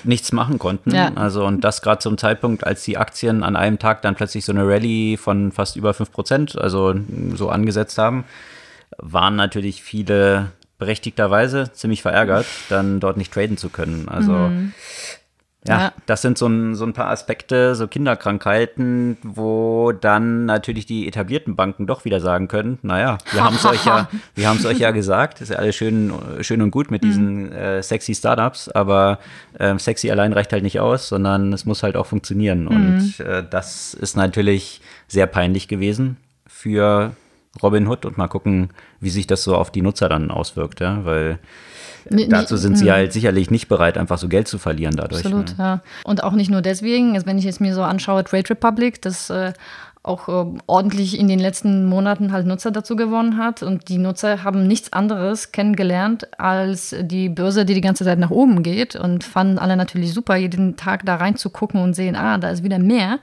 nichts 0.05 0.33
machen 0.33 0.59
konnten. 0.59 0.95
Ja. 0.95 1.13
Also 1.15 1.45
und 1.45 1.63
das 1.63 1.83
gerade 1.83 1.99
zum 1.99 2.17
Zeitpunkt, 2.17 2.65
als 2.65 2.85
die 2.85 2.97
Aktien 2.97 3.43
an 3.43 3.57
einem 3.57 3.79
Tag 3.79 4.03
dann 4.03 4.15
plötzlich 4.15 4.45
so 4.45 4.53
eine 4.53 4.67
Rallye 4.67 5.17
von 5.17 5.53
fast 5.53 5.77
über 5.77 5.93
5 5.93 6.13
Prozent, 6.13 6.59
also 6.59 6.95
so 7.35 7.51
angesetzt 7.51 7.99
haben, 7.99 8.25
waren 8.99 9.37
natürlich 9.37 9.83
viele 9.83 10.53
berechtigterweise 10.79 11.73
ziemlich 11.73 12.03
verärgert, 12.03 12.47
dann 12.69 13.01
dort 13.01 13.17
nicht 13.17 13.33
traden 13.33 13.57
zu 13.57 13.69
können. 13.69 14.09
Also 14.09 14.33
mhm. 14.33 14.73
Ja, 15.67 15.79
ja, 15.79 15.93
das 16.05 16.21
sind 16.21 16.37
so 16.37 16.47
ein, 16.47 16.75
so 16.75 16.85
ein 16.85 16.93
paar 16.93 17.09
Aspekte, 17.09 17.75
so 17.75 17.89
Kinderkrankheiten, 17.89 19.17
wo 19.23 19.93
dann 19.93 20.45
natürlich 20.45 20.85
die 20.85 21.09
etablierten 21.09 21.57
Banken 21.57 21.87
doch 21.87 22.05
wieder 22.05 22.21
sagen 22.21 22.49
können, 22.49 22.79
naja, 22.83 23.17
wir 23.33 23.43
haben 23.43 23.57
es 23.57 23.65
euch 23.65 23.87
ja, 23.87 24.09
wir 24.35 24.47
haben 24.47 24.59
es 24.59 24.67
euch 24.67 24.79
ja 24.79 24.91
gesagt, 24.91 25.41
ist 25.41 25.49
ja 25.49 25.57
alles 25.57 25.75
schön, 25.75 26.13
schön 26.43 26.61
und 26.61 26.71
gut 26.71 26.91
mit 26.91 27.03
mhm. 27.03 27.07
diesen 27.07 27.53
äh, 27.53 27.83
sexy 27.83 28.15
Startups, 28.15 28.69
aber 28.69 29.19
äh, 29.59 29.79
sexy 29.79 30.11
allein 30.11 30.35
reicht 30.35 30.53
halt 30.53 30.65
nicht 30.65 30.81
aus, 30.81 31.09
sondern 31.09 31.53
es 31.55 31.65
muss 31.65 31.83
halt 31.83 31.97
auch 31.97 32.07
funktionieren. 32.07 32.65
Mhm. 32.65 32.69
Und 32.69 33.21
äh, 33.21 33.43
das 33.49 33.95
ist 33.95 34.17
natürlich 34.17 34.83
sehr 35.09 35.27
peinlich 35.27 35.67
gewesen 35.67 36.19
für 36.47 37.13
Robinhood 37.63 38.05
und 38.05 38.19
mal 38.19 38.29
gucken, 38.29 38.71
wie 39.01 39.11
sich 39.11 39.27
das 39.27 39.45
so 39.45 39.57
auf 39.57 39.71
die 39.71 39.83
Nutzer 39.83 40.09
dann 40.09 40.31
auswirkt, 40.31 40.81
ja, 40.81 41.05
weil 41.05 41.39
Nee, 42.11 42.29
Dazu 42.29 42.57
sind 42.57 42.77
sie 42.77 42.87
hm. 42.87 42.93
halt 42.93 43.13
sicherlich 43.13 43.51
nicht 43.51 43.69
bereit, 43.69 43.97
einfach 43.97 44.19
so 44.19 44.29
Geld 44.29 44.47
zu 44.47 44.59
verlieren 44.59 44.95
dadurch. 44.97 45.25
Absolut, 45.25 45.51
ne? 45.51 45.55
ja. 45.59 45.81
Und 46.05 46.23
auch 46.23 46.33
nicht 46.33 46.51
nur 46.51 46.61
deswegen, 46.61 47.15
also 47.15 47.27
wenn 47.27 47.39
ich 47.39 47.45
jetzt 47.45 47.61
mir 47.61 47.75
so 47.75 47.83
anschaue, 47.83 48.25
Trade 48.25 48.51
Republic, 48.51 49.01
das 49.03 49.31
äh, 49.31 49.53
auch 50.05 50.29
äh, 50.29 50.59
ordentlich 50.67 51.19
in 51.19 51.29
den 51.29 51.39
letzten 51.39 51.87
Monaten 51.87 52.31
halt 52.31 52.47
Nutzer 52.47 52.71
dazu 52.71 52.95
gewonnen 52.95 53.39
hat. 53.39 53.63
Und 53.63 53.89
die 53.89 53.99
Nutzer 53.99 54.45
haben 54.45 54.67
nichts 54.67 54.93
anderes 54.93 55.51
kennengelernt 55.51 56.29
als 56.39 56.95
die 57.01 57.31
Börse, 57.31 57.65
die 57.65 57.75
die 57.75 57.81
ganze 57.81 58.05
Zeit 58.05 58.19
nach 58.19 58.31
oben 58.31 58.63
geht 58.63 58.97
und 58.97 59.25
fanden 59.25 59.59
alle 59.59 59.77
natürlich 59.77 60.13
super, 60.13 60.37
jeden 60.37 60.77
Tag 60.77 61.07
da 61.07 61.17
reinzugucken 61.17 61.81
und 61.81 61.95
sehen, 61.95 62.17
ah, 62.17 62.37
da 62.39 62.51
ist 62.51 62.63
wieder 62.63 62.79
mehr. 62.79 63.19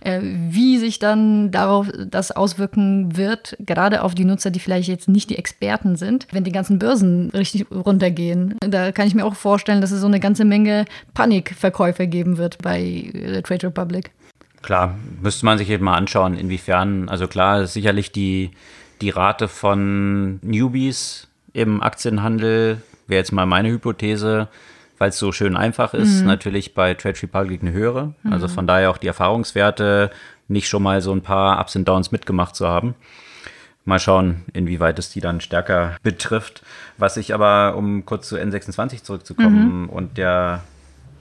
Äh, 0.00 0.20
wie 0.22 0.78
sich 0.78 0.98
dann 0.98 1.52
darauf 1.52 1.88
das 2.06 2.32
auswirken 2.32 3.16
wird, 3.16 3.56
gerade 3.60 4.02
auf 4.02 4.14
die 4.14 4.24
Nutzer, 4.24 4.50
die 4.50 4.60
vielleicht 4.60 4.88
jetzt 4.88 5.08
nicht 5.08 5.30
die 5.30 5.38
Experten 5.38 5.94
sind, 5.94 6.26
wenn 6.32 6.44
die 6.44 6.52
ganzen 6.52 6.80
Börsen 6.80 7.30
richtig 7.30 7.66
runtergehen. 7.70 8.56
Da 8.60 8.90
kann 8.90 9.06
ich 9.06 9.14
mir 9.14 9.24
auch 9.24 9.36
vorstellen, 9.36 9.80
dass 9.80 9.92
es 9.92 10.00
so 10.00 10.08
eine 10.08 10.20
ganze 10.20 10.44
Menge 10.44 10.84
Panikverkäufe 11.14 12.08
geben 12.08 12.38
wird 12.38 12.58
bei 12.58 12.80
äh, 12.82 13.42
Trade 13.42 13.68
Republic. 13.68 14.10
Klar, 14.64 14.94
müsste 15.20 15.44
man 15.44 15.58
sich 15.58 15.68
eben 15.68 15.84
mal 15.84 15.94
anschauen, 15.94 16.38
inwiefern, 16.38 17.10
also 17.10 17.28
klar, 17.28 17.66
sicherlich 17.66 18.12
die, 18.12 18.50
die 19.02 19.10
Rate 19.10 19.46
von 19.46 20.40
Newbies 20.42 21.28
im 21.52 21.82
Aktienhandel, 21.82 22.80
wäre 23.06 23.18
jetzt 23.18 23.32
mal 23.32 23.44
meine 23.44 23.68
Hypothese, 23.68 24.48
weil 24.96 25.10
es 25.10 25.18
so 25.18 25.32
schön 25.32 25.54
einfach 25.54 25.92
ist, 25.92 26.20
mhm. 26.20 26.28
natürlich 26.28 26.72
bei 26.72 26.94
Trade 26.94 27.20
Republic 27.22 27.60
eine 27.60 27.72
höhere. 27.72 28.14
Mhm. 28.22 28.32
Also 28.32 28.48
von 28.48 28.66
daher 28.66 28.90
auch 28.90 28.96
die 28.96 29.06
Erfahrungswerte, 29.06 30.10
nicht 30.48 30.68
schon 30.68 30.82
mal 30.82 31.02
so 31.02 31.12
ein 31.12 31.20
paar 31.20 31.60
Ups 31.60 31.76
und 31.76 31.86
Downs 31.86 32.10
mitgemacht 32.10 32.56
zu 32.56 32.66
haben. 32.66 32.94
Mal 33.84 33.98
schauen, 33.98 34.44
inwieweit 34.54 34.98
es 34.98 35.10
die 35.10 35.20
dann 35.20 35.42
stärker 35.42 35.96
betrifft. 36.02 36.62
Was 36.96 37.18
ich 37.18 37.34
aber, 37.34 37.76
um 37.76 38.06
kurz 38.06 38.28
zu 38.28 38.36
N26 38.36 39.02
zurückzukommen 39.02 39.82
mhm. 39.82 39.88
und 39.90 40.16
der 40.16 40.62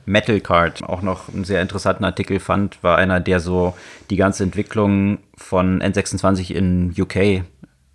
Metal 0.05 0.39
Card 0.41 0.83
auch 0.83 1.01
noch 1.01 1.29
einen 1.29 1.43
sehr 1.43 1.61
interessanten 1.61 2.03
Artikel 2.03 2.39
fand, 2.39 2.83
war 2.83 2.97
einer, 2.97 3.19
der 3.19 3.39
so 3.39 3.75
die 4.09 4.15
ganze 4.15 4.43
Entwicklung 4.43 5.19
von 5.35 5.81
N26 5.81 6.51
in 6.51 6.93
UK 6.97 7.43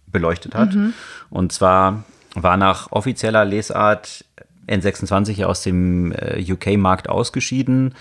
beleuchtet 0.07 0.55
hat. 0.55 0.75
Mhm. 0.75 0.94
Und 1.31 1.53
zwar 1.53 2.05
war 2.35 2.57
nach 2.57 2.92
offizieller 2.92 3.44
Lesart 3.44 4.25
N26 4.68 5.44
aus 5.44 5.62
dem 5.62 6.12
äh, 6.12 6.42
UK-Markt 6.51 7.09
ausgeschieden. 7.09 7.94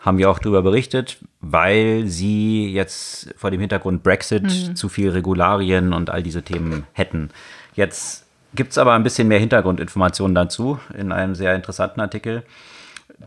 Haben 0.00 0.18
wir 0.18 0.30
auch 0.30 0.38
darüber 0.38 0.62
berichtet, 0.62 1.18
weil 1.40 2.06
sie 2.06 2.72
jetzt 2.72 3.34
vor 3.36 3.50
dem 3.50 3.60
Hintergrund 3.60 4.02
Brexit 4.04 4.44
mhm. 4.44 4.76
zu 4.76 4.88
viel 4.88 5.10
Regularien 5.10 5.92
und 5.92 6.10
all 6.10 6.22
diese 6.22 6.42
Themen 6.42 6.84
hätten. 6.92 7.30
Jetzt 7.74 8.26
gibt 8.54 8.72
es 8.72 8.78
aber 8.78 8.94
ein 8.94 9.02
bisschen 9.02 9.28
mehr 9.28 9.40
Hintergrundinformationen 9.40 10.34
dazu 10.34 10.78
in 10.96 11.12
einem 11.12 11.34
sehr 11.34 11.54
interessanten 11.54 12.00
Artikel 12.00 12.44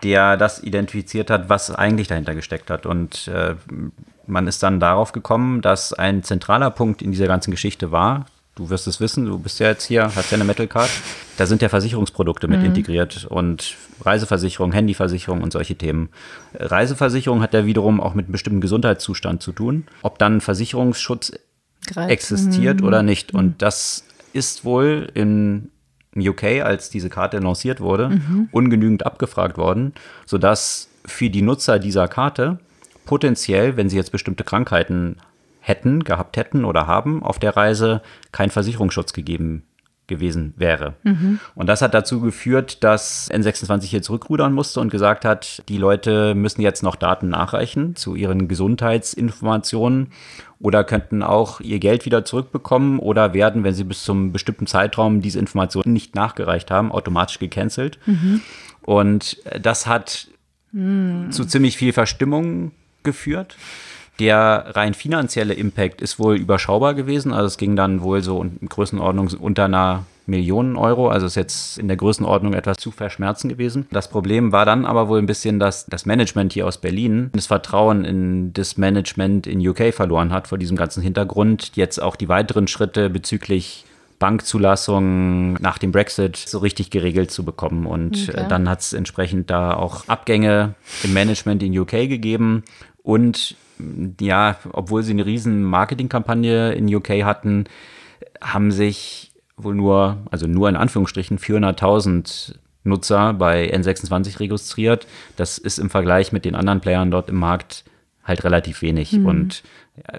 der 0.04 0.38
das 0.38 0.63
identifiziert 0.63 1.30
hat, 1.30 1.49
was 1.49 1.71
eigentlich 1.71 2.08
dahinter 2.08 2.36
gesteckt 2.36 2.69
hat. 2.69 2.86
Und 2.86 3.27
äh, 3.27 3.56
man 4.27 4.47
ist 4.47 4.63
dann 4.63 4.80
darauf 4.80 5.12
gekommen, 5.12 5.62
dass 5.62 5.93
ein 5.93 6.23
zentraler 6.23 6.71
Punkt 6.71 7.01
in 7.01 7.12
dieser 7.12 7.27
ganzen 7.27 7.51
Geschichte 7.51 7.91
war, 7.91 8.25
du 8.56 8.69
wirst 8.69 8.88
es 8.88 8.99
wissen, 8.99 9.25
du 9.25 9.39
bist 9.39 9.60
ja 9.60 9.67
jetzt 9.67 9.86
hier, 9.86 10.04
hast 10.15 10.32
ja 10.32 10.36
eine 10.36 10.43
Metal 10.43 10.67
Card, 10.67 10.89
da 11.38 11.45
sind 11.45 11.62
ja 11.62 11.69
Versicherungsprodukte 11.69 12.47
mit 12.47 12.60
mhm. 12.60 12.67
integriert 12.67 13.25
und 13.25 13.75
Reiseversicherung, 14.01 14.71
Handyversicherung 14.71 15.41
und 15.41 15.54
solche 15.54 15.75
Themen. 15.75 16.10
Reiseversicherung 16.54 17.41
hat 17.41 17.54
ja 17.54 17.65
wiederum 17.65 18.01
auch 18.01 18.13
mit 18.13 18.25
einem 18.25 18.34
bestimmten 18.34 18.62
Gesundheitszustand 18.62 19.41
zu 19.41 19.51
tun. 19.51 19.86
Ob 20.01 20.19
dann 20.19 20.41
Versicherungsschutz 20.41 21.32
Greift. 21.88 22.12
existiert 22.12 22.82
mhm. 22.82 22.88
oder 22.88 23.04
nicht. 23.04 23.34
Und 23.34 23.45
mhm. 23.45 23.56
das 23.58 24.04
ist 24.34 24.65
wohl 24.65 25.10
in 25.13 25.71
UK, 26.15 26.63
als 26.63 26.89
diese 26.89 27.10
Karte 27.10 27.39
lanciert 27.39 27.80
wurde, 27.80 28.10
mhm. 28.10 28.50
ungenügend 28.52 29.06
abgefragt 29.06 29.58
worden, 29.58 29.93
sodass 30.26 30.89
für 31.06 31.30
die 31.30 31.41
Nutzer 31.41 31.80
dieser 31.80 32.08
Karte 32.08 32.60
potenziell, 33.06 33.78
wenn 33.78 33.89
sie 33.89 33.97
jetzt 33.97 34.12
bestimmte 34.12 34.43
Krankheiten 34.43 35.17
hätten, 35.60 36.04
gehabt 36.04 36.38
hätten 36.38 36.65
oder 36.65 36.88
haben, 36.88 37.24
auf 37.24 37.39
der 37.39 37.56
Reise 37.56 38.02
kein 38.32 38.50
Versicherungsschutz 38.50 39.13
gegeben 39.13 39.63
gewesen 40.12 40.54
wäre. 40.58 40.93
Mhm. 41.02 41.39
Und 41.56 41.67
das 41.67 41.82
hat 41.82 41.95
dazu 41.95 42.21
geführt, 42.21 42.84
dass 42.84 43.32
N26 43.32 43.86
hier 43.86 44.02
zurückrudern 44.04 44.54
musste 44.54 44.80
und 44.80 44.91
gesagt 44.91 45.26
hat, 45.26 45.63
die 45.69 45.78
Leute 45.78 46.36
müssen 46.36 46.62
jetzt 46.62 46.84
noch 46.84 46.95
Daten 46.95 47.30
nachreichen 47.30 47.95
zu 47.95 48.13
ihren 48.13 48.47
Gesundheitsinformationen 48.47 50.10
oder 50.60 50.84
könnten 50.84 51.24
auch 51.24 51.62
ihr 51.62 51.80
Geld 51.80 52.06
wieder 52.06 52.24
zurückbekommen 52.26 53.00
oder 53.00 53.34
werden, 53.34 53.63
wenn 53.63 53.74
sie 53.74 53.86
bis 53.86 54.04
zum 54.04 54.32
bestimmten 54.32 54.67
Zeitraum 54.67 55.21
diese 55.21 55.39
Informationen 55.39 55.93
nicht 55.93 56.13
nachgereicht 56.13 56.69
haben, 56.69 56.91
automatisch 56.91 57.39
gecancelt. 57.39 57.97
Mhm. 58.06 58.41
Und 58.84 59.38
das 59.60 59.88
hat 59.88 60.28
mhm. 60.71 61.32
zu 61.32 61.45
ziemlich 61.45 61.78
viel 61.78 61.93
Verstimmung 61.93 62.74
geführt. 63.04 63.56
Der 64.21 64.65
rein 64.75 64.93
finanzielle 64.93 65.55
Impact 65.55 65.99
ist 65.99 66.19
wohl 66.19 66.36
überschaubar 66.36 66.93
gewesen. 66.93 67.34
Also 67.34 67.47
es 67.47 67.57
ging 67.57 67.75
dann 67.75 68.03
wohl 68.03 68.21
so 68.21 68.39
in 68.43 68.69
Größenordnung 68.69 69.29
unter 69.39 69.65
einer 69.65 70.05
Millionen 70.27 70.75
Euro. 70.75 71.10
Also 71.10 71.25
ist 71.25 71.34
jetzt 71.34 71.79
in 71.79 71.88
der 71.88 71.97
Größenordnung 71.97 72.53
etwas 72.53 72.77
zu 72.77 72.91
verschmerzen 72.91 73.49
gewesen. 73.49 73.88
Das 73.89 74.12
Problem 74.12 74.51
war 74.51 74.63
dann 74.63 74.86
aber 74.86 75.07
wohl 75.07 75.17
ein 75.17 75.25
bisschen, 75.25 75.60
dass 75.60 75.88
das 75.88 76.05
Management 76.05 76.53
hier 76.53 76.67
aus 76.67 76.77
Berlin 76.77 77.31
das 77.34 77.47
Vertrauen 77.47 78.05
in 78.05 78.53
das 78.53 78.77
Management 78.77 79.47
in 79.47 79.67
UK 79.67 79.91
verloren 79.91 80.31
hat 80.31 80.47
vor 80.47 80.60
diesem 80.60 80.77
ganzen 80.77 81.01
Hintergrund. 81.01 81.71
Jetzt 81.73 81.99
auch 81.99 82.15
die 82.15 82.29
weiteren 82.29 82.67
Schritte 82.67 83.10
bezüglich 83.10 83.86
Bankzulassung 84.19 85.53
nach 85.53 85.79
dem 85.79 85.91
Brexit 85.91 86.38
so 86.38 86.60
richtig 86.60 86.91
geregelt 86.91 87.31
zu 87.31 87.43
bekommen. 87.43 87.88
Und 87.88 88.29
okay. 88.29 88.45
dann 88.47 88.69
hat 88.69 88.81
es 88.81 88.93
entsprechend 88.93 89.49
da 89.49 89.73
auch 89.73 90.07
Abgänge 90.07 90.75
im 91.01 91.13
Management 91.13 91.63
in 91.63 91.75
UK 91.75 92.07
gegeben. 92.07 92.62
Und 93.01 93.55
ja, 94.20 94.58
obwohl 94.72 95.04
sie 95.04 95.12
eine 95.12 95.26
riesen 95.26 95.63
Marketingkampagne 95.63 96.74
in 96.74 96.94
UK 96.94 97.24
hatten, 97.24 97.65
haben 98.41 98.72
sich 98.72 99.32
wohl 99.58 99.76
nur, 99.76 100.17
also 100.32 100.48
nur 100.48 100.70
in 100.70 100.76
Anführungsstrichen 100.76 101.38
400.000 101.38 102.56
Nutzer 102.84 103.34
bei 103.34 103.74
N26 103.74 104.39
registriert. 104.39 105.08
Das 105.36 105.58
ist 105.58 105.78
im 105.78 105.89
Vergleich 105.89 106.32
mit 106.32 106.46
den 106.46 106.56
anderen 106.56 106.82
Playern 106.82 107.12
dort 107.12 107.30
im 107.30 107.36
Markt 107.36 107.84
halt 108.24 108.44
relativ 108.44 108.82
wenig. 108.82 109.13
Mhm. 109.13 109.26
Und 109.26 109.63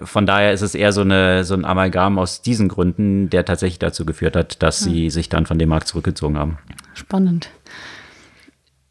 von 0.03 0.27
daher 0.27 0.53
ist 0.53 0.63
es 0.63 0.75
eher 0.75 0.93
so, 0.93 1.01
eine, 1.01 1.45
so 1.45 1.55
ein 1.55 1.65
Amalgam 1.65 2.19
aus 2.19 2.43
diesen 2.43 2.69
Gründen, 2.69 3.31
der 3.31 3.45
tatsächlich 3.45 3.79
dazu 3.79 4.05
geführt 4.05 4.37
hat, 4.37 4.63
dass 4.63 4.85
mhm. 4.85 4.91
sie 4.91 5.11
sich 5.11 5.29
dann 5.29 5.47
von 5.47 5.59
dem 5.59 5.69
Markt 5.69 5.89
zurückgezogen 5.89 6.39
haben. 6.39 6.59
Spannend 6.95 7.51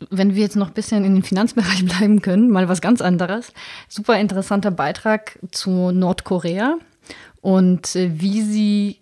wenn 0.10 0.36
wir 0.36 0.42
jetzt 0.42 0.56
noch 0.56 0.68
ein 0.68 0.74
bisschen 0.74 1.04
in 1.04 1.16
den 1.16 1.24
Finanzbereich 1.24 1.86
bleiben 1.98 2.22
können, 2.22 2.50
mal 2.50 2.68
was 2.70 2.82
ganz 2.82 3.02
anderes. 3.02 3.54
Super 3.88 4.20
interessanter 4.20 4.72
Beitrag 4.72 5.40
zu 5.52 5.92
Nordkorea 5.92 6.78
und 7.42 7.96
äh, 7.96 8.12
wie 8.20 8.42
sie 8.42 8.98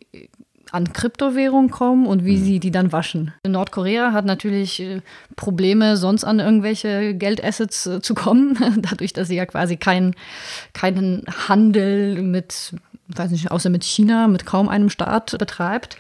an 0.72 0.94
Kryptowährungen 0.94 1.72
kommen 1.72 2.06
und 2.06 2.26
wie 2.26 2.38
mhm. 2.38 2.44
sie 2.44 2.60
die 2.60 2.72
dann 2.72 2.92
waschen. 2.92 3.34
Nordkorea 3.48 4.14
hat 4.14 4.26
natürlich 4.26 4.80
äh, 4.80 5.02
Probleme, 5.36 5.98
sonst 5.98 6.24
an 6.24 6.40
irgendwelche 6.40 7.16
Geldassets 7.16 7.88
äh, 7.88 8.02
zu 8.02 8.14
kommen, 8.14 8.58
dadurch, 8.82 9.14
dass 9.14 9.28
sie 9.28 9.36
ja 9.36 9.46
quasi 9.46 9.78
keinen 9.78 10.16
keinen 10.74 11.26
Handel 11.48 12.22
mit 12.22 12.74
weiß 13.16 13.32
nicht, 13.32 13.52
außer 13.52 13.70
mit 13.70 13.84
China, 13.84 14.28
mit 14.28 14.46
kaum 14.46 14.70
einem 14.70 14.90
Staat 14.90 15.36
betreibt. 15.38 15.98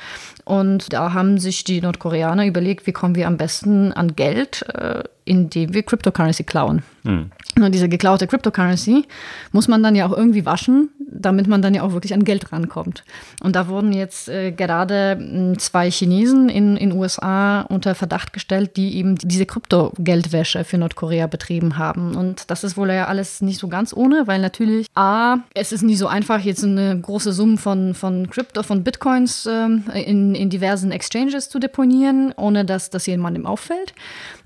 Und 0.49 0.93
da 0.93 1.13
haben 1.13 1.37
sich 1.37 1.63
die 1.63 1.79
Nordkoreaner 1.79 2.43
überlegt, 2.47 2.87
wie 2.87 2.91
kommen 2.91 3.13
wir 3.13 3.27
am 3.27 3.37
besten 3.37 3.93
an 3.93 4.15
Geld, 4.15 4.65
äh, 4.73 5.03
indem 5.23 5.75
wir 5.75 5.83
Cryptocurrency 5.83 6.43
klauen. 6.43 6.81
Hm. 7.03 7.29
Und 7.55 7.71
diese 7.73 7.87
geklaute 7.87 8.25
Cryptocurrency 8.25 9.05
muss 9.51 9.67
man 9.67 9.83
dann 9.83 9.95
ja 9.95 10.07
auch 10.07 10.15
irgendwie 10.15 10.45
waschen, 10.45 10.89
damit 11.11 11.47
man 11.47 11.61
dann 11.61 11.73
ja 11.73 11.83
auch 11.83 11.93
wirklich 11.93 12.13
an 12.13 12.23
Geld 12.23 12.51
rankommt. 12.51 13.03
Und 13.41 13.55
da 13.55 13.67
wurden 13.67 13.91
jetzt 13.91 14.29
äh, 14.29 14.51
gerade 14.51 15.17
hm, 15.19 15.59
zwei 15.59 15.89
Chinesen 15.89 16.49
in 16.49 16.75
den 16.75 16.91
USA 16.93 17.61
unter 17.61 17.95
Verdacht 17.95 18.33
gestellt, 18.33 18.77
die 18.77 18.97
eben 18.97 19.15
diese 19.15 19.45
Kryptogeldwäsche 19.45 20.63
für 20.63 20.77
Nordkorea 20.77 21.27
betrieben 21.27 21.77
haben. 21.77 22.15
Und 22.15 22.49
das 22.49 22.63
ist 22.63 22.77
wohl 22.77 22.89
ja 22.89 23.05
alles 23.05 23.41
nicht 23.41 23.59
so 23.59 23.67
ganz 23.67 23.93
ohne, 23.93 24.27
weil 24.27 24.39
natürlich 24.39 24.87
A, 24.95 25.37
es 25.53 25.71
ist 25.71 25.81
nicht 25.81 25.97
so 25.97 26.07
einfach, 26.07 26.39
jetzt 26.39 26.63
eine 26.63 26.99
große 26.99 27.33
Summe 27.33 27.57
von, 27.57 27.93
von 27.93 28.29
Krypto, 28.29 28.63
von 28.63 28.83
Bitcoins 28.83 29.47
ähm, 29.51 29.83
in, 29.93 30.35
in 30.39 30.49
diversen 30.49 30.91
Exchanges 30.91 31.49
zu 31.49 31.59
deponieren, 31.59 32.33
ohne 32.35 32.65
dass 32.65 32.89
das 32.89 33.05
jemandem 33.05 33.45
auffällt. 33.45 33.93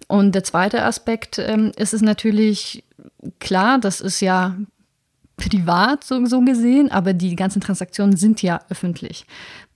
Und 0.08 0.36
der 0.36 0.44
zweite 0.44 0.84
Aspekt 0.84 1.40
ähm, 1.40 1.72
ist 1.76 1.94
es 1.94 2.02
natürlich 2.02 2.84
klar, 3.40 3.80
das 3.80 4.02
ist 4.02 4.20
ja 4.20 4.56
privat 5.38 6.04
so, 6.04 6.24
so 6.26 6.42
gesehen, 6.42 6.92
aber 6.92 7.14
die 7.14 7.36
ganzen 7.36 7.62
Transaktionen 7.62 8.16
sind 8.16 8.42
ja 8.42 8.62
öffentlich. 8.70 9.26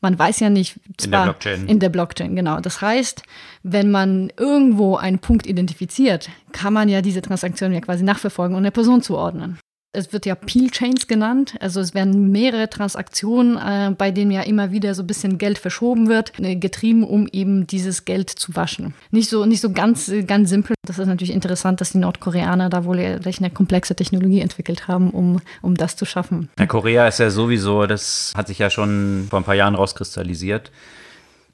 Man 0.01 0.17
weiß 0.17 0.39
ja 0.39 0.49
nicht, 0.49 0.79
in 1.01 1.11
der 1.11 1.23
Blockchain. 1.23 1.67
In 1.67 1.79
der 1.79 1.89
Blockchain, 1.89 2.35
genau. 2.35 2.59
Das 2.59 2.81
heißt, 2.81 3.23
wenn 3.63 3.89
man 3.89 4.31
irgendwo 4.37 4.95
einen 4.97 5.19
Punkt 5.19 5.47
identifiziert, 5.47 6.29
kann 6.51 6.73
man 6.73 6.89
ja 6.89 7.01
diese 7.01 7.21
Transaktion 7.21 7.73
ja 7.73 7.81
quasi 7.81 8.03
nachverfolgen 8.03 8.55
und 8.55 8.63
der 8.63 8.71
Person 8.71 9.01
zuordnen 9.01 9.57
es 9.93 10.13
wird 10.13 10.25
ja 10.25 10.35
Peel 10.35 10.69
Chains 10.69 11.07
genannt. 11.07 11.55
Also 11.59 11.79
es 11.79 11.93
werden 11.93 12.31
mehrere 12.31 12.69
Transaktionen, 12.69 13.57
äh, 13.57 13.95
bei 13.97 14.11
denen 14.11 14.31
ja 14.31 14.41
immer 14.41 14.71
wieder 14.71 14.93
so 14.93 15.03
ein 15.03 15.07
bisschen 15.07 15.37
Geld 15.37 15.57
verschoben 15.57 16.07
wird, 16.07 16.33
äh, 16.39 16.55
getrieben, 16.55 17.03
um 17.03 17.27
eben 17.31 17.67
dieses 17.67 18.05
Geld 18.05 18.29
zu 18.29 18.55
waschen. 18.55 18.93
Nicht 19.11 19.29
so, 19.29 19.45
nicht 19.45 19.61
so 19.61 19.71
ganz, 19.71 20.11
ganz 20.25 20.49
simpel. 20.49 20.75
Das 20.85 20.99
ist 20.99 21.07
natürlich 21.07 21.33
interessant, 21.33 21.81
dass 21.81 21.91
die 21.91 21.97
Nordkoreaner 21.97 22.69
da 22.69 22.85
wohl 22.85 22.99
recht 22.99 23.39
eine 23.39 23.49
komplexe 23.49 23.95
Technologie 23.95 24.41
entwickelt 24.41 24.87
haben, 24.87 25.09
um, 25.11 25.41
um 25.61 25.75
das 25.75 25.95
zu 25.95 26.05
schaffen. 26.05 26.49
Ja, 26.59 26.65
Korea 26.65 27.07
ist 27.07 27.19
ja 27.19 27.29
sowieso, 27.29 27.87
das 27.87 28.33
hat 28.35 28.47
sich 28.47 28.59
ja 28.59 28.69
schon 28.69 29.27
vor 29.29 29.39
ein 29.39 29.45
paar 29.45 29.55
Jahren 29.55 29.75
rauskristallisiert 29.75 30.71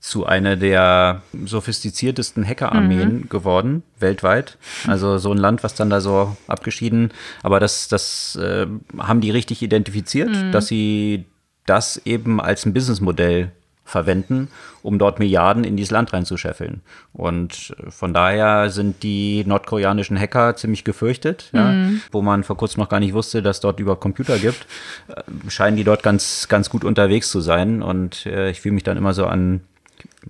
zu 0.03 0.25
einer 0.25 0.57
der 0.57 1.21
sophistiziertesten 1.45 2.45
Hackerarmeen 2.45 3.13
mhm. 3.13 3.29
geworden, 3.29 3.83
weltweit. 3.99 4.57
Also 4.85 5.17
so 5.17 5.31
ein 5.31 5.37
Land, 5.37 5.63
was 5.63 5.75
dann 5.75 5.89
da 5.89 6.01
so 6.01 6.35
abgeschieden, 6.45 7.11
aber 7.41 7.61
das, 7.61 7.87
das 7.87 8.35
äh, 8.35 8.67
haben 8.97 9.21
die 9.21 9.31
richtig 9.31 9.61
identifiziert, 9.61 10.29
mhm. 10.29 10.51
dass 10.51 10.67
sie 10.67 11.23
das 11.65 12.01
eben 12.03 12.41
als 12.41 12.65
ein 12.65 12.73
Businessmodell 12.73 13.53
verwenden, 13.85 14.49
um 14.81 14.99
dort 14.99 15.19
Milliarden 15.19 15.63
in 15.63 15.77
dieses 15.77 15.91
Land 15.91 16.11
reinzuscheffeln. 16.11 16.81
Und 17.13 17.73
äh, 17.79 17.89
von 17.89 18.13
daher 18.13 18.69
sind 18.71 19.03
die 19.03 19.45
nordkoreanischen 19.45 20.19
Hacker 20.19 20.57
ziemlich 20.57 20.83
gefürchtet, 20.83 21.47
mhm. 21.53 21.59
ja, 21.59 22.01
wo 22.11 22.21
man 22.21 22.43
vor 22.43 22.57
kurzem 22.57 22.81
noch 22.81 22.89
gar 22.89 22.99
nicht 22.99 23.13
wusste, 23.13 23.41
dass 23.41 23.61
dort 23.61 23.79
über 23.79 23.95
Computer 23.95 24.37
gibt, 24.37 24.67
äh, 25.07 25.49
scheinen 25.49 25.77
die 25.77 25.85
dort 25.85 26.03
ganz, 26.03 26.49
ganz 26.49 26.69
gut 26.69 26.83
unterwegs 26.83 27.31
zu 27.31 27.39
sein. 27.39 27.81
Und 27.81 28.25
äh, 28.25 28.49
ich 28.49 28.59
fühle 28.59 28.75
mich 28.75 28.83
dann 28.83 28.97
immer 28.97 29.13
so 29.13 29.27
an 29.27 29.61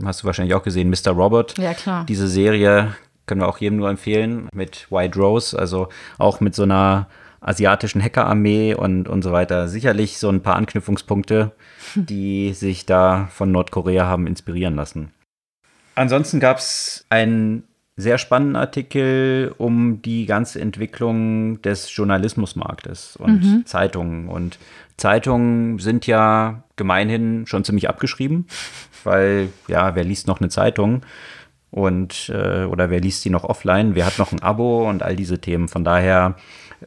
hast 0.03 0.23
du 0.23 0.27
wahrscheinlich 0.27 0.55
auch 0.55 0.63
gesehen, 0.63 0.89
Mr. 0.89 1.11
Robert. 1.11 1.57
Ja, 1.57 1.73
klar. 1.73 2.05
Diese 2.07 2.27
Serie 2.27 2.95
können 3.25 3.41
wir 3.41 3.47
auch 3.47 3.57
jedem 3.57 3.77
nur 3.77 3.89
empfehlen, 3.89 4.49
mit 4.53 4.91
White 4.91 5.17
Rose, 5.17 5.57
also 5.57 5.87
auch 6.17 6.39
mit 6.39 6.55
so 6.55 6.63
einer 6.63 7.07
asiatischen 7.39 8.01
Hackerarmee 8.01 8.73
und, 8.73 9.07
und 9.07 9.21
so 9.21 9.31
weiter. 9.31 9.67
Sicherlich 9.67 10.17
so 10.17 10.29
ein 10.29 10.41
paar 10.41 10.55
Anknüpfungspunkte, 10.55 11.51
die 11.95 12.53
sich 12.53 12.85
da 12.85 13.27
von 13.31 13.51
Nordkorea 13.51 14.05
haben 14.05 14.27
inspirieren 14.27 14.75
lassen. 14.75 15.11
Ansonsten 15.95 16.39
gab 16.39 16.57
es 16.57 17.05
einen 17.09 17.63
sehr 17.95 18.17
spannenden 18.17 18.55
Artikel 18.55 19.53
um 19.57 20.01
die 20.01 20.25
ganze 20.25 20.59
Entwicklung 20.59 21.61
des 21.61 21.95
Journalismusmarktes 21.95 23.17
und 23.17 23.43
mhm. 23.43 23.65
Zeitungen. 23.67 24.29
Und 24.29 24.57
Zeitungen 24.97 25.79
sind 25.79 26.07
ja 26.07 26.63
gemeinhin 26.75 27.45
schon 27.47 27.63
ziemlich 27.63 27.89
abgeschrieben 27.89 28.47
weil 29.05 29.49
ja, 29.67 29.95
wer 29.95 30.03
liest 30.03 30.27
noch 30.27 30.39
eine 30.39 30.49
Zeitung? 30.49 31.01
Und 31.71 32.29
äh, 32.29 32.65
oder 32.65 32.91
wer 32.91 32.99
liest 32.99 33.25
die 33.25 33.31
noch 33.31 33.43
offline? 33.43 33.95
Wer 33.95 34.05
hat 34.05 34.19
noch 34.19 34.31
ein 34.31 34.43
Abo 34.43 34.87
und 34.87 35.01
all 35.01 35.15
diese 35.15 35.39
Themen? 35.39 35.67
Von 35.67 35.83
daher 35.83 36.35
äh, 36.81 36.85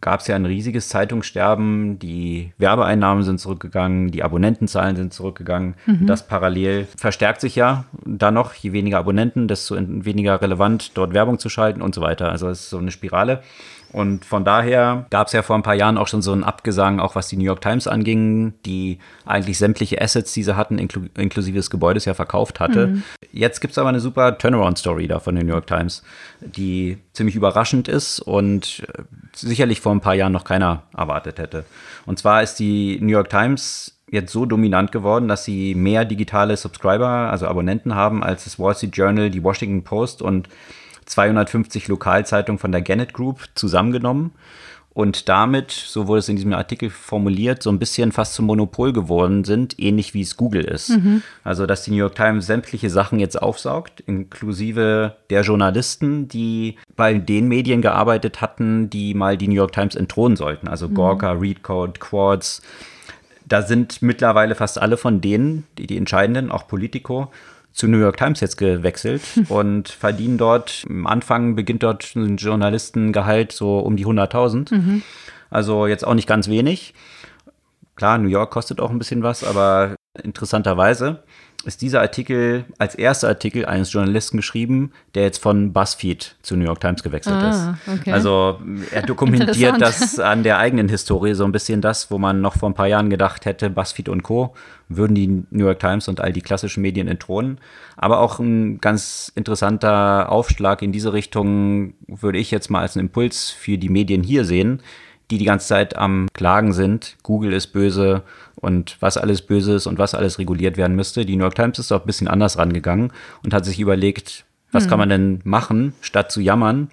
gab 0.00 0.18
es 0.18 0.26
ja 0.26 0.34
ein 0.34 0.46
riesiges 0.46 0.88
Zeitungssterben. 0.88 2.00
Die 2.00 2.52
Werbeeinnahmen 2.58 3.22
sind 3.22 3.38
zurückgegangen, 3.38 4.10
die 4.10 4.24
Abonnentenzahlen 4.24 4.96
sind 4.96 5.14
zurückgegangen. 5.14 5.76
Mhm. 5.86 6.08
Das 6.08 6.26
parallel 6.26 6.88
verstärkt 6.96 7.40
sich 7.40 7.54
ja 7.54 7.84
dann 8.04 8.34
noch. 8.34 8.54
Je 8.54 8.72
weniger 8.72 8.98
Abonnenten, 8.98 9.46
desto 9.46 9.76
weniger 9.78 10.42
relevant, 10.42 10.96
dort 10.98 11.14
Werbung 11.14 11.38
zu 11.38 11.48
schalten 11.48 11.80
und 11.80 11.94
so 11.94 12.00
weiter. 12.00 12.32
Also 12.32 12.48
es 12.48 12.62
ist 12.62 12.70
so 12.70 12.78
eine 12.78 12.90
Spirale. 12.90 13.42
Und 13.92 14.24
von 14.24 14.44
daher 14.44 15.06
gab 15.10 15.28
es 15.28 15.32
ja 15.32 15.42
vor 15.42 15.56
ein 15.56 15.62
paar 15.62 15.74
Jahren 15.74 15.96
auch 15.96 16.08
schon 16.08 16.22
so 16.22 16.32
einen 16.32 16.44
Abgesang, 16.44 17.00
auch 17.00 17.14
was 17.14 17.28
die 17.28 17.36
New 17.36 17.44
York 17.44 17.60
Times 17.60 17.86
anging, 17.86 18.54
die 18.66 18.98
eigentlich 19.24 19.58
sämtliche 19.58 20.00
Assets, 20.00 20.32
die 20.32 20.42
sie 20.42 20.56
hatten, 20.56 20.78
inklu 20.78 21.02
inklusive 21.16 21.56
des 21.56 21.70
Gebäudes 21.70 22.04
ja 22.04 22.14
verkauft 22.14 22.60
hatte. 22.60 22.88
Mhm. 22.88 23.02
Jetzt 23.32 23.60
gibt 23.60 23.72
es 23.72 23.78
aber 23.78 23.88
eine 23.88 24.00
super 24.00 24.36
Turnaround-Story 24.36 25.08
da 25.08 25.20
von 25.20 25.34
der 25.34 25.44
New 25.44 25.52
York 25.52 25.66
Times, 25.66 26.02
die 26.40 26.98
ziemlich 27.12 27.36
überraschend 27.36 27.88
ist 27.88 28.20
und 28.20 28.86
äh, 28.88 29.02
sicherlich 29.34 29.80
vor 29.80 29.92
ein 29.92 30.00
paar 30.00 30.14
Jahren 30.14 30.32
noch 30.32 30.44
keiner 30.44 30.82
erwartet 30.96 31.38
hätte. 31.38 31.64
Und 32.04 32.18
zwar 32.18 32.42
ist 32.42 32.56
die 32.56 32.98
New 33.00 33.12
York 33.12 33.30
Times 33.30 33.96
jetzt 34.10 34.32
so 34.32 34.46
dominant 34.46 34.92
geworden, 34.92 35.28
dass 35.28 35.44
sie 35.44 35.74
mehr 35.74 36.04
digitale 36.04 36.56
Subscriber, 36.56 37.08
also 37.08 37.46
Abonnenten 37.46 37.94
haben, 37.94 38.22
als 38.22 38.44
das 38.44 38.58
Wall 38.58 38.74
Street 38.74 38.96
Journal, 38.96 39.30
die 39.30 39.42
Washington 39.42 39.84
Post 39.84 40.22
und 40.22 40.48
250 41.06 41.88
Lokalzeitungen 41.88 42.58
von 42.58 42.72
der 42.72 42.82
Gannett 42.82 43.12
Group 43.12 43.48
zusammengenommen. 43.54 44.32
und 44.96 45.28
damit, 45.28 45.72
so 45.72 46.06
wurde 46.06 46.20
es 46.20 46.28
in 46.30 46.36
diesem 46.36 46.54
Artikel 46.54 46.88
formuliert, 46.88 47.62
so 47.62 47.68
ein 47.68 47.78
bisschen 47.78 48.12
fast 48.12 48.32
zum 48.32 48.46
Monopol 48.46 48.94
geworden 48.94 49.44
sind, 49.44 49.78
ähnlich 49.78 50.14
wie 50.14 50.22
es 50.22 50.38
Google 50.38 50.64
ist. 50.64 50.88
Mhm. 50.88 51.22
Also, 51.44 51.66
dass 51.66 51.82
die 51.82 51.90
New 51.90 51.98
York 51.98 52.14
Times 52.14 52.46
sämtliche 52.46 52.88
Sachen 52.88 53.18
jetzt 53.18 53.36
aufsaugt, 53.42 54.00
inklusive 54.06 55.16
der 55.28 55.42
Journalisten, 55.42 56.28
die 56.28 56.76
bei 56.96 57.12
den 57.12 57.46
Medien 57.46 57.82
gearbeitet 57.82 58.40
hatten, 58.40 58.88
die 58.88 59.12
mal 59.12 59.36
die 59.36 59.48
New 59.48 59.54
York 59.54 59.72
Times 59.72 59.96
entthronen 59.96 60.38
sollten. 60.38 60.66
Also 60.66 60.88
mhm. 60.88 60.94
Gorka, 60.94 61.32
Readcode, 61.32 62.00
Quartz. 62.00 62.62
Da 63.44 63.60
sind 63.60 64.00
mittlerweile 64.00 64.54
fast 64.54 64.78
alle 64.78 64.96
von 64.96 65.20
denen, 65.20 65.64
die, 65.76 65.86
die 65.86 65.98
entscheidenden, 65.98 66.50
auch 66.50 66.66
Politico, 66.66 67.30
zu 67.76 67.86
New 67.86 67.98
York 67.98 68.16
Times 68.16 68.40
jetzt 68.40 68.56
gewechselt 68.56 69.22
und 69.48 69.88
verdienen 69.88 70.38
dort, 70.38 70.84
am 70.88 71.06
Anfang 71.06 71.54
beginnt 71.54 71.82
dort 71.82 72.16
ein 72.16 72.38
Journalistengehalt 72.38 73.52
so 73.52 73.78
um 73.78 73.96
die 73.96 74.06
100.000. 74.06 74.74
Mhm. 74.74 75.02
Also 75.50 75.86
jetzt 75.86 76.04
auch 76.04 76.14
nicht 76.14 76.26
ganz 76.26 76.48
wenig. 76.48 76.94
Klar, 77.94 78.18
New 78.18 78.28
York 78.28 78.50
kostet 78.50 78.80
auch 78.80 78.90
ein 78.90 78.98
bisschen 78.98 79.22
was, 79.22 79.44
aber 79.44 79.94
interessanterweise 80.22 81.22
ist 81.64 81.82
dieser 81.82 82.00
Artikel 82.00 82.64
als 82.78 82.94
erster 82.94 83.28
Artikel 83.28 83.64
eines 83.64 83.92
Journalisten 83.92 84.36
geschrieben, 84.36 84.92
der 85.14 85.24
jetzt 85.24 85.38
von 85.38 85.72
BuzzFeed 85.72 86.36
zu 86.42 86.56
New 86.56 86.64
York 86.64 86.80
Times 86.80 87.02
gewechselt 87.02 87.36
ah, 87.36 87.50
ist. 87.50 88.00
Okay. 88.00 88.12
Also 88.12 88.60
er 88.92 89.02
dokumentiert 89.02 89.80
das 89.80 90.18
an 90.18 90.42
der 90.42 90.58
eigenen 90.58 90.88
Historie 90.88 91.34
so 91.34 91.44
ein 91.44 91.52
bisschen 91.52 91.80
das, 91.80 92.10
wo 92.10 92.18
man 92.18 92.40
noch 92.40 92.56
vor 92.56 92.70
ein 92.70 92.74
paar 92.74 92.86
Jahren 92.86 93.10
gedacht 93.10 93.44
hätte, 93.46 93.70
BuzzFeed 93.70 94.08
und 94.08 94.22
Co. 94.22 94.54
würden 94.88 95.14
die 95.14 95.44
New 95.50 95.64
York 95.64 95.80
Times 95.80 96.08
und 96.08 96.20
all 96.20 96.32
die 96.32 96.42
klassischen 96.42 96.82
Medien 96.82 97.08
entthronen. 97.08 97.58
Aber 97.96 98.20
auch 98.20 98.38
ein 98.38 98.80
ganz 98.80 99.32
interessanter 99.34 100.30
Aufschlag 100.30 100.82
in 100.82 100.92
diese 100.92 101.12
Richtung 101.12 101.94
würde 102.06 102.38
ich 102.38 102.50
jetzt 102.50 102.70
mal 102.70 102.80
als 102.80 102.96
einen 102.96 103.06
Impuls 103.06 103.50
für 103.50 103.78
die 103.78 103.88
Medien 103.88 104.22
hier 104.22 104.44
sehen, 104.44 104.82
die 105.30 105.38
die 105.38 105.44
ganze 105.44 105.66
Zeit 105.66 105.96
am 105.96 106.28
Klagen 106.32 106.72
sind. 106.72 107.16
Google 107.22 107.52
ist 107.52 107.68
böse 107.68 108.22
und 108.56 108.96
was 109.00 109.16
alles 109.16 109.42
böse 109.42 109.74
ist 109.74 109.86
und 109.86 109.98
was 109.98 110.14
alles 110.14 110.38
reguliert 110.38 110.76
werden 110.76 110.96
müsste. 110.96 111.26
Die 111.26 111.36
New 111.36 111.42
York 111.42 111.54
Times 111.54 111.78
ist 111.78 111.92
auch 111.92 112.00
ein 112.00 112.06
bisschen 112.06 112.28
anders 112.28 112.58
rangegangen 112.58 113.12
und 113.42 113.52
hat 113.52 113.64
sich 113.64 113.80
überlegt, 113.80 114.44
was 114.72 114.84
hm. 114.84 114.90
kann 114.90 114.98
man 114.98 115.08
denn 115.08 115.40
machen, 115.44 115.94
statt 116.00 116.30
zu 116.30 116.40
jammern 116.40 116.88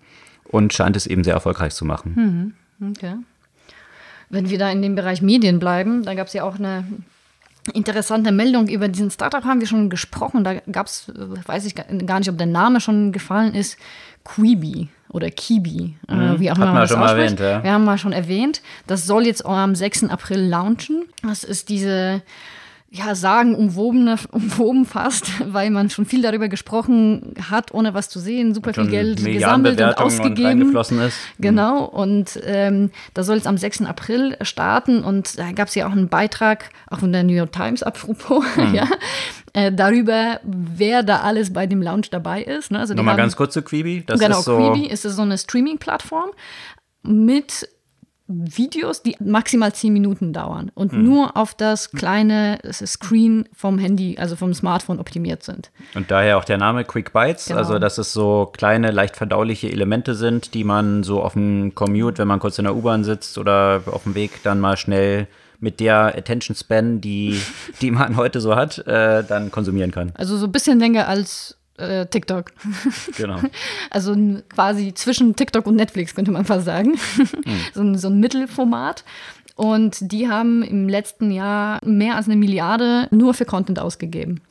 und 0.46 0.74
scheint 0.74 0.96
es 0.96 1.08
eben 1.08 1.24
sehr 1.24 1.34
erfolgreich 1.34 1.74
zu 1.74 1.86
machen. 1.86 2.56
Hm. 2.80 2.92
Okay. 2.92 3.16
Wenn 4.30 4.50
wir 4.50 4.58
da 4.58 4.70
in 4.72 4.82
dem 4.82 4.96
Bereich 4.96 5.22
Medien 5.22 5.60
bleiben, 5.60 6.04
da 6.04 6.16
gab 6.16 6.28
es 6.28 6.34
ja 6.34 6.44
auch 6.44 6.56
eine 6.56 6.86
interessante 7.74 8.32
Meldung 8.32 8.68
über 8.68 8.88
diesen 8.88 9.12
Startup, 9.12 9.44
haben 9.44 9.60
wir 9.60 9.68
schon 9.68 9.90
gesprochen. 9.90 10.44
Da 10.44 10.56
gab 10.72 10.88
es, 10.88 11.12
weiß 11.16 11.66
ich 11.66 11.76
gar 11.76 12.20
nicht, 12.20 12.30
ob 12.30 12.38
der 12.38 12.48
Name 12.48 12.82
schon 12.82 13.12
gefallen 13.12 13.54
ist, 13.54 13.78
Quibi 14.26 14.90
oder 15.14 15.30
Kibi, 15.30 15.96
äh, 16.10 16.14
mhm. 16.14 16.40
wie 16.40 16.52
auch 16.52 16.58
immer 16.58 16.66
man 16.68 16.76
das 16.76 16.90
schon. 16.90 17.00
Mal 17.00 17.18
erwähnt, 17.18 17.40
ja. 17.40 17.64
Wir 17.64 17.72
haben 17.72 17.86
mal 17.86 17.98
schon 17.98 18.12
erwähnt. 18.12 18.62
Das 18.88 19.06
soll 19.06 19.26
jetzt 19.26 19.46
am 19.46 19.76
6. 19.76 20.06
April 20.06 20.42
launchen. 20.42 21.06
Das 21.22 21.44
ist 21.44 21.70
diese 21.70 22.22
ja, 22.94 23.16
sagen 23.16 23.56
umwobene, 23.56 24.18
umwoben 24.32 24.86
fast, 24.86 25.32
weil 25.52 25.72
man 25.72 25.90
schon 25.90 26.06
viel 26.06 26.22
darüber 26.22 26.48
gesprochen 26.48 27.34
hat, 27.50 27.74
ohne 27.74 27.96
was 27.96 28.08
zu 28.08 28.20
sehen, 28.20 28.54
super 28.54 28.74
viel 28.74 28.88
Geld 28.88 29.24
gesammelt 29.26 29.82
und 29.82 29.98
ausgegeben. 29.98 30.76
Und 30.76 31.00
ist. 31.00 31.18
Genau, 31.40 31.86
und 31.86 32.40
ähm, 32.46 32.92
da 33.16 33.24
soll 33.24 33.38
es 33.38 33.48
am 33.48 33.58
6. 33.58 33.82
April 33.82 34.38
starten 34.42 35.04
und 35.04 35.40
da 35.40 35.52
gab 35.54 35.70
es 35.70 35.76
ja 35.76 35.88
auch 35.88 35.92
einen 35.92 36.08
Beitrag, 36.08 36.70
auch 36.88 37.00
von 37.00 37.12
der 37.12 37.24
New 37.24 37.34
York 37.34 37.52
Times 37.52 37.82
apropos, 37.82 38.46
hm. 38.56 38.76
ja, 38.76 38.88
äh, 39.54 39.72
darüber, 39.72 40.40
wer 40.44 41.04
da 41.04 41.22
alles 41.22 41.54
bei 41.54 41.68
dem 41.68 41.82
Launch 41.82 42.10
dabei 42.10 42.44
ist. 42.44 42.72
Ne? 42.72 42.80
Also 42.80 42.94
Nochmal 42.94 43.16
ganz 43.16 43.36
kurz 43.36 43.54
zu 43.54 43.62
Quibi. 43.62 44.04
Das 44.06 44.20
genau, 44.20 44.40
ist 44.40 44.46
so 44.46 44.58
Quibi 44.58 44.88
ist 44.88 45.04
so 45.04 45.22
eine 45.22 45.38
Streaming-Plattform 45.38 46.32
mit 47.04 47.68
Videos, 48.28 49.04
die 49.04 49.16
maximal 49.20 49.74
zehn 49.74 49.92
Minuten 49.92 50.32
dauern 50.32 50.72
und 50.74 50.94
mhm. 50.94 51.04
nur 51.04 51.38
auf 51.38 51.54
das 51.54 51.92
kleine 51.92 52.58
Screen 52.72 53.48
vom 53.54 53.78
Handy, 53.78 54.18
also 54.18 54.36
vom 54.38 54.54
Smartphone 54.54 55.00
optimiert 55.00 55.44
sind. 55.44 55.72
Und 55.94 56.10
daher 56.10 56.38
auch 56.38 56.46
der 56.46 56.58
Name 56.58 56.86
Quick 56.86 57.12
Bites, 57.12 57.48
genau. 57.48 57.60
also 57.60 57.80
dass 57.80 57.98
es 57.98 58.14
so 58.14 58.50
kleine, 58.52 58.92
leicht 58.92 59.18
verdauliche 59.18 59.70
Elemente 59.70 60.16
sind, 60.16 60.54
die 60.54 60.64
man 60.64 61.04
so 61.04 61.22
auf 61.22 61.34
dem 61.34 61.76
Commute, 61.76 62.20
wenn 62.20 62.30
man 62.30 62.40
kurz 62.40 62.58
in 62.58 62.64
der 62.64 62.76
U-Bahn 62.76 63.04
sitzt 63.04 63.38
oder 63.38 63.84
auf 63.88 64.04
dem 64.04 64.16
Weg 64.16 64.42
dann 64.44 64.60
mal 64.60 64.78
schnell 64.78 65.28
mit 65.64 65.80
der 65.80 66.16
Attention 66.16 66.56
Span, 66.56 67.00
die, 67.02 67.42
die 67.82 67.90
man 67.90 68.18
heute 68.18 68.42
so 68.42 68.56
hat, 68.56 68.86
äh, 68.86 69.24
dann 69.24 69.50
konsumieren 69.50 69.92
kann. 69.92 70.12
Also 70.16 70.38
so 70.38 70.46
ein 70.46 70.52
bisschen 70.52 70.78
länger 70.80 71.08
als 71.08 71.58
äh, 71.78 72.06
TikTok. 72.06 72.52
Genau. 73.18 73.40
Also 73.90 74.16
quasi 74.54 74.94
zwischen 74.94 75.36
TikTok 75.36 75.66
und 75.66 75.76
Netflix, 75.76 76.14
könnte 76.14 76.32
man 76.32 76.46
fast 76.46 76.66
sagen. 76.66 76.92
Mhm. 77.18 77.60
so, 77.74 77.82
ein, 77.82 77.98
so 77.98 78.10
ein 78.10 78.20
Mittelformat. 78.20 79.04
Und 79.56 80.12
die 80.12 80.30
haben 80.30 80.64
im 80.64 80.90
letzten 80.90 81.30
Jahr 81.32 81.80
mehr 81.86 82.16
als 82.16 82.26
eine 82.26 82.36
Milliarde 82.36 83.08
nur 83.12 83.36
für 83.36 83.46
Content 83.46 83.78
ausgegeben. 83.78 84.42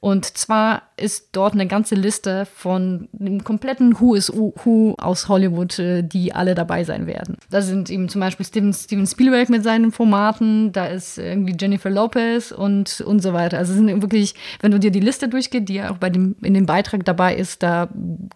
Und 0.00 0.24
zwar 0.24 0.82
ist 0.96 1.30
dort 1.32 1.54
eine 1.54 1.66
ganze 1.66 1.96
Liste 1.96 2.46
von 2.46 3.08
dem 3.12 3.42
kompletten 3.42 3.98
Who 3.98 4.14
is 4.14 4.32
Who 4.32 4.94
aus 4.98 5.28
Hollywood, 5.28 5.78
äh, 5.80 6.02
die 6.02 6.32
alle 6.32 6.54
dabei 6.54 6.84
sein 6.84 7.06
werden. 7.08 7.38
Da 7.50 7.60
sind 7.60 7.90
eben 7.90 8.08
zum 8.08 8.20
Beispiel 8.20 8.46
Steven, 8.46 8.72
Steven 8.72 9.06
Spielberg 9.06 9.48
mit 9.48 9.64
seinen 9.64 9.90
Formaten, 9.90 10.70
da 10.72 10.86
ist 10.86 11.18
irgendwie 11.18 11.56
Jennifer 11.58 11.90
Lopez 11.90 12.52
und, 12.52 13.00
und 13.00 13.20
so 13.20 13.32
weiter. 13.32 13.58
Also 13.58 13.72
sind 13.74 14.00
wirklich, 14.00 14.34
wenn 14.60 14.70
du 14.70 14.78
dir 14.78 14.92
die 14.92 15.00
Liste 15.00 15.28
durchgehst, 15.28 15.68
die 15.68 15.74
ja 15.74 15.90
auch 15.90 15.98
bei 15.98 16.08
dem, 16.08 16.36
in 16.42 16.54
dem 16.54 16.66
Beitrag 16.66 17.04
dabei 17.04 17.34
ist, 17.34 17.64
da 17.64 17.88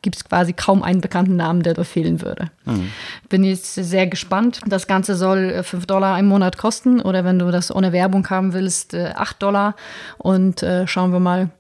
gibt 0.03 0.17
es 0.17 0.25
quasi 0.25 0.53
kaum 0.53 0.83
einen 0.83 1.01
bekannten 1.01 1.37
Namen, 1.37 1.63
der 1.63 1.75
da 1.75 1.85
fehlen 1.85 2.21
würde. 2.21 2.51
Mhm. 2.65 2.91
Bin 3.29 3.45
jetzt 3.45 3.75
sehr 3.75 4.09
gespannt. 4.09 4.61
Das 4.67 4.89
Ganze 4.89 5.15
soll 5.15 5.63
5 5.63 5.85
äh, 5.85 5.87
Dollar 6.17 6.21
im 6.21 6.27
Monat 6.27 6.59
kosten 6.59 7.01
oder 7.01 7.25
wenn 7.25 7.39
du 7.39 7.51
das 7.51 7.75
ohne 7.75 7.93
Werbung 7.93 8.29
haben 8.29 8.53
willst, 8.53 8.95
8 8.95 9.19
äh, 9.19 9.35
Dollar. 9.39 9.75
Und 10.19 10.63
äh, 10.63 10.87
schauen 10.87 11.13
wir 11.13 11.21
mal, 11.21 11.51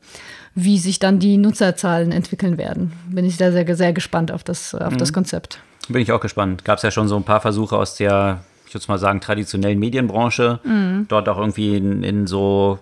wie 0.55 0.79
sich 0.79 0.99
dann 0.99 1.19
die 1.19 1.37
Nutzerzahlen 1.37 2.13
entwickeln 2.13 2.59
werden. 2.59 2.93
Bin 3.09 3.25
ich 3.25 3.37
sehr, 3.37 3.53
sehr, 3.53 3.77
sehr 3.77 3.93
gespannt 3.93 4.33
auf 4.33 4.43
das, 4.43 4.75
auf 4.75 4.95
mhm. 4.95 4.99
das 4.99 5.13
Konzept. 5.13 5.61
Bin 5.89 6.01
ich 6.01 6.13
auch 6.13 6.21
gespannt. 6.21 6.65
Gab 6.65 6.79
es 6.79 6.83
ja 6.83 6.91
schon 6.91 7.09
so 7.09 7.17
ein 7.17 7.25
paar 7.25 7.41
Versuche 7.41 7.77
aus 7.77 7.95
der, 7.95 8.41
ich 8.67 8.75
würde 8.75 8.87
mal 8.89 8.99
sagen, 8.99 9.21
traditionellen 9.21 9.79
Medienbranche, 9.79 10.61
mhm. 10.65 11.07
dort 11.09 11.29
auch 11.29 11.39
irgendwie 11.39 11.77
in, 11.77 12.03
in 12.03 12.27
so 12.27 12.79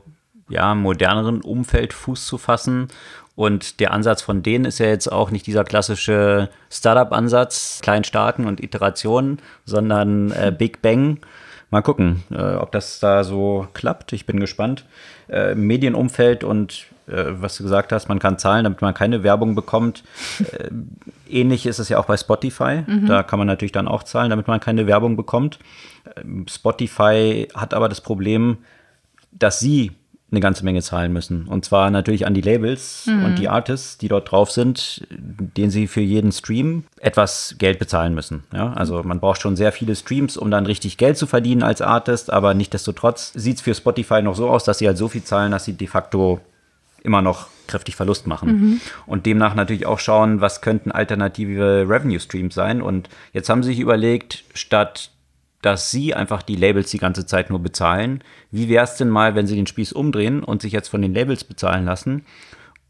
ja, 0.49 0.75
moderneren 0.75 1.41
Umfeld 1.41 1.93
Fuß 1.93 2.27
zu 2.27 2.39
fassen. 2.39 2.89
Und 3.37 3.81
der 3.81 3.93
Ansatz 3.93 4.23
von 4.23 4.45
denen 4.45 4.65
ist 4.65 4.79
ja 4.79 4.87
jetzt 4.87 5.11
auch 5.11 5.33
nicht 5.33 5.47
dieser 5.49 5.65
klassische 5.65 6.49
Startup-Ansatz, 6.71 7.81
klein 7.83 8.05
starten 8.05 8.47
und 8.47 8.63
Iterationen, 8.63 9.41
sondern 9.65 10.31
äh, 10.31 10.55
Big 10.57 10.81
Bang 10.81 11.19
mal 11.75 11.83
gucken, 11.83 12.23
äh, 12.31 12.55
ob 12.55 12.73
das 12.73 13.01
da 13.01 13.25
so 13.25 13.67
klappt. 13.75 14.13
Ich 14.13 14.27
bin 14.27 14.41
gespannt. 14.41 14.87
Äh, 15.29 15.55
Medienumfeld 15.55 16.45
und 16.45 16.87
äh, 17.07 17.25
was 17.27 17.57
du 17.57 17.65
gesagt 17.65 17.93
hast, 17.93 18.09
man 18.09 18.19
kann 18.19 18.39
zahlen, 18.39 18.65
damit 18.65 18.81
man 18.81 18.95
keine 18.95 19.23
Werbung 19.23 19.55
bekommt. 19.55 20.05
Äh, 20.53 20.71
ähnlich 21.29 21.67
ist 21.67 21.81
es 21.81 21.89
ja 21.89 21.99
auch 21.99 22.07
bei 22.07 22.17
Spotify. 22.17 22.85
Mhm. 22.87 23.07
Da 23.07 23.23
kann 23.23 23.39
man 23.39 23.49
natürlich 23.49 23.73
dann 23.73 23.89
auch 23.89 24.05
zahlen, 24.05 24.31
damit 24.31 24.47
man 24.47 24.61
keine 24.61 24.87
Werbung 24.87 25.17
bekommt. 25.17 25.59
Ähm, 26.17 26.47
Spotify 26.49 27.49
hat 27.55 27.75
aber 27.75 27.89
das 27.89 28.01
Problem, 28.01 28.59
dass 29.33 29.59
sie 29.59 29.93
eine 30.35 30.41
ganze 30.41 30.65
Menge 30.65 30.83
zahlen 30.83 31.13
müssen. 31.13 31.47
Und 31.47 31.65
zwar 31.65 31.91
natürlich 31.91 32.27
an 32.27 32.35
die 32.35 32.41
Labels 32.41 33.07
mhm. 33.07 33.25
und 33.25 33.39
die 33.39 33.49
Artists, 33.49 33.99
die 33.99 34.09
dort 34.09 34.31
drauf 34.31 34.51
sind, 34.51 35.07
denen 35.11 35.71
sie 35.71 35.87
für 35.87 36.01
jeden 36.01 36.33
Stream 36.33 36.85
etwas 37.01 37.55
Geld 37.59 37.79
bezahlen 37.79 38.15
müssen. 38.15 38.45
Ja, 38.53 38.73
also 38.73 39.03
man 39.03 39.21
braucht 39.21 39.41
schon 39.41 39.57
sehr 39.57 39.73
viele 39.73 39.95
Streams, 39.95 40.37
um 40.37 40.51
dann 40.51 40.67
richtig 40.67 40.99
Geld 40.99 41.17
zu 41.17 41.27
verdienen 41.27 41.63
als 41.63 41.81
Artist, 41.81 42.33
aber 42.33 42.55
nichtdestotrotz 42.55 43.33
sieht 43.35 43.57
es 43.57 43.63
für 43.63 43.75
Spotify 43.75 44.23
noch 44.23 44.35
so 44.35 44.49
aus, 44.49 44.65
dass 44.65 44.79
sie 44.79 44.87
halt 44.87 44.99
so 44.99 45.09
viel 45.09 45.23
zahlen, 45.23 45.53
dass 45.53 45.65
sie 45.65 45.75
de 45.75 45.87
facto 45.87 46.41
immer 47.03 47.23
noch 47.23 47.49
kräftig 47.67 47.97
Verlust 47.97 48.27
machen. 48.27 48.49
Mhm. 48.49 48.81
Und 49.07 49.27
demnach 49.27 49.55
natürlich 49.55 49.87
auch 49.87 49.99
schauen, 49.99 50.41
was 50.41 50.61
könnten 50.61 50.91
alternative 50.91 51.87
Revenue 51.89 52.21
Streams 52.21 52.55
sein. 52.55 52.83
Und 52.83 53.09
jetzt 53.33 53.49
haben 53.49 53.63
sie 53.63 53.71
sich 53.71 53.81
überlegt, 53.81 54.45
statt 54.55 55.11
dass 55.65 55.91
sie 55.91 56.13
einfach 56.13 56.43
die 56.43 56.57
Labels 56.57 56.91
die 56.91 56.99
ganze 56.99 57.25
Zeit 57.25 57.49
nur 57.49 57.59
bezahlen. 57.59 58.23
Wie 58.51 58.69
wäre 58.69 58.85
es 58.85 58.97
denn 58.97 59.09
mal, 59.09 59.35
wenn 59.35 59.47
sie 59.47 59.57
den 59.57 59.67
Spieß 59.67 59.95
umdrehen 59.95 60.45
und 60.45 60.61
sich 60.61 60.75
jetzt 60.75 60.89
von 60.89 61.01
den 61.01 61.15
Labels 61.15 61.45
bezahlen 61.45 61.87
lassen, 61.87 62.27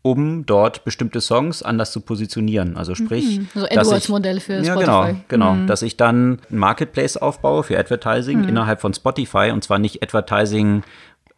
um 0.03 0.45
dort 0.45 0.85
bestimmte 0.85 1.21
Songs 1.21 1.63
anders 1.63 1.93
zu 1.93 2.01
positionieren? 2.01 2.77
Also 2.77 2.97
sprich, 2.97 3.39
mhm. 3.39 3.49
so 3.55 3.67
Edwards 3.67 4.09
Modell 4.09 4.41
für 4.41 4.55
ja, 4.55 4.73
Spotify. 4.73 4.85
Genau, 4.85 5.17
genau, 5.29 5.55
mhm. 5.55 5.67
dass 5.69 5.83
ich 5.83 5.97
dann 5.97 6.41
ein 6.51 6.59
Marketplace 6.59 7.17
aufbaue 7.17 7.63
für 7.63 7.79
Advertising 7.79 8.43
mhm. 8.43 8.49
innerhalb 8.49 8.81
von 8.81 8.93
Spotify 8.93 9.51
und 9.53 9.63
zwar 9.63 9.79
nicht 9.79 10.03
Advertising, 10.03 10.83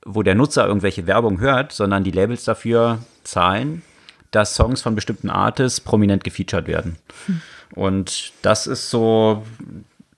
wo 0.07 0.23
der 0.23 0.37
Nutzer 0.37 0.67
irgendwelche 0.67 1.07
Werbung 1.07 1.39
hört, 1.41 1.73
sondern 1.73 2.03
die 2.03 2.13
Labels 2.13 2.45
dafür 2.45 3.01
zahlen, 3.25 3.83
dass 4.31 4.55
Songs 4.55 4.81
von 4.81 4.95
bestimmten 4.95 5.29
Artists 5.29 5.81
prominent 5.81 6.25
gefeatured 6.25 6.67
werden. 6.67 6.97
Hm. 7.27 7.43
Und 7.75 8.33
das 8.41 8.67
ist 8.67 8.89
so 8.89 9.43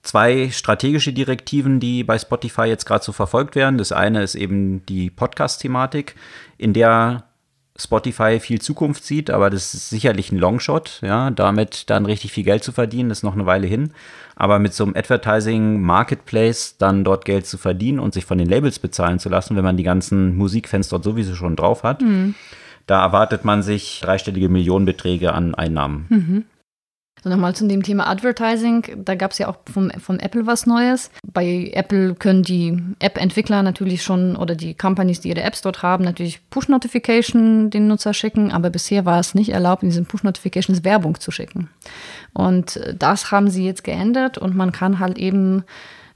zwei 0.01 0.49
strategische 0.49 1.13
Direktiven, 1.13 1.79
die 1.79 2.03
bei 2.03 2.17
Spotify 2.17 2.63
jetzt 2.63 2.85
gerade 2.85 3.03
so 3.03 3.11
verfolgt 3.11 3.55
werden. 3.55 3.77
Das 3.77 3.91
eine 3.91 4.23
ist 4.23 4.35
eben 4.35 4.85
die 4.85 5.09
Podcast-Thematik, 5.09 6.15
in 6.57 6.73
der 6.73 7.23
Spotify 7.79 8.39
viel 8.39 8.59
Zukunft 8.59 9.05
sieht, 9.05 9.29
aber 9.29 9.49
das 9.49 9.73
ist 9.73 9.89
sicherlich 9.89 10.31
ein 10.31 10.37
Longshot, 10.37 10.99
ja, 11.01 11.31
damit 11.31 11.89
dann 11.89 12.05
richtig 12.05 12.33
viel 12.33 12.43
Geld 12.43 12.63
zu 12.63 12.71
verdienen, 12.71 13.09
ist 13.09 13.23
noch 13.23 13.33
eine 13.33 13.45
Weile 13.45 13.67
hin. 13.67 13.91
Aber 14.35 14.59
mit 14.59 14.73
so 14.73 14.83
einem 14.83 14.95
Advertising 14.95 15.81
Marketplace 15.81 16.75
dann 16.77 17.03
dort 17.03 17.23
Geld 17.25 17.45
zu 17.45 17.57
verdienen 17.57 17.99
und 17.99 18.13
sich 18.13 18.25
von 18.25 18.37
den 18.37 18.49
Labels 18.49 18.79
bezahlen 18.79 19.19
zu 19.19 19.29
lassen, 19.29 19.55
wenn 19.55 19.63
man 19.63 19.77
die 19.77 19.83
ganzen 19.83 20.35
Musikfans 20.35 20.89
dort 20.89 21.03
sowieso 21.03 21.35
schon 21.35 21.55
drauf 21.55 21.83
hat, 21.83 22.01
mhm. 22.01 22.35
da 22.85 23.01
erwartet 23.01 23.45
man 23.45 23.63
sich 23.63 24.01
dreistellige 24.03 24.49
Millionenbeträge 24.49 25.33
an 25.33 25.55
Einnahmen. 25.55 26.05
Mhm. 26.09 26.45
So 27.23 27.29
nochmal 27.29 27.55
zu 27.55 27.67
dem 27.67 27.83
Thema 27.83 28.07
Advertising. 28.07 29.03
Da 29.03 29.15
gab 29.15 29.31
es 29.31 29.37
ja 29.37 29.47
auch 29.47 29.57
vom, 29.71 29.91
vom 29.91 30.19
Apple 30.19 30.45
was 30.45 30.65
Neues. 30.65 31.11
Bei 31.25 31.71
Apple 31.73 32.15
können 32.15 32.43
die 32.43 32.81
App-Entwickler 32.99 33.61
natürlich 33.61 34.03
schon 34.03 34.35
oder 34.35 34.55
die 34.55 34.73
Companies, 34.73 35.19
die 35.19 35.29
ihre 35.29 35.43
Apps 35.43 35.61
dort 35.61 35.83
haben, 35.83 36.03
natürlich 36.03 36.39
Push-Notification 36.49 37.69
den 37.69 37.87
Nutzer 37.87 38.13
schicken. 38.13 38.51
Aber 38.51 38.69
bisher 38.69 39.05
war 39.05 39.19
es 39.19 39.35
nicht 39.35 39.49
erlaubt, 39.49 39.83
in 39.83 39.89
diesen 39.89 40.05
Push-Notifications 40.05 40.83
Werbung 40.83 41.19
zu 41.19 41.31
schicken. 41.31 41.69
Und 42.33 42.79
das 42.97 43.31
haben 43.31 43.49
sie 43.49 43.65
jetzt 43.65 43.83
geändert 43.83 44.37
und 44.37 44.55
man 44.55 44.71
kann 44.71 44.99
halt 44.99 45.17
eben 45.17 45.63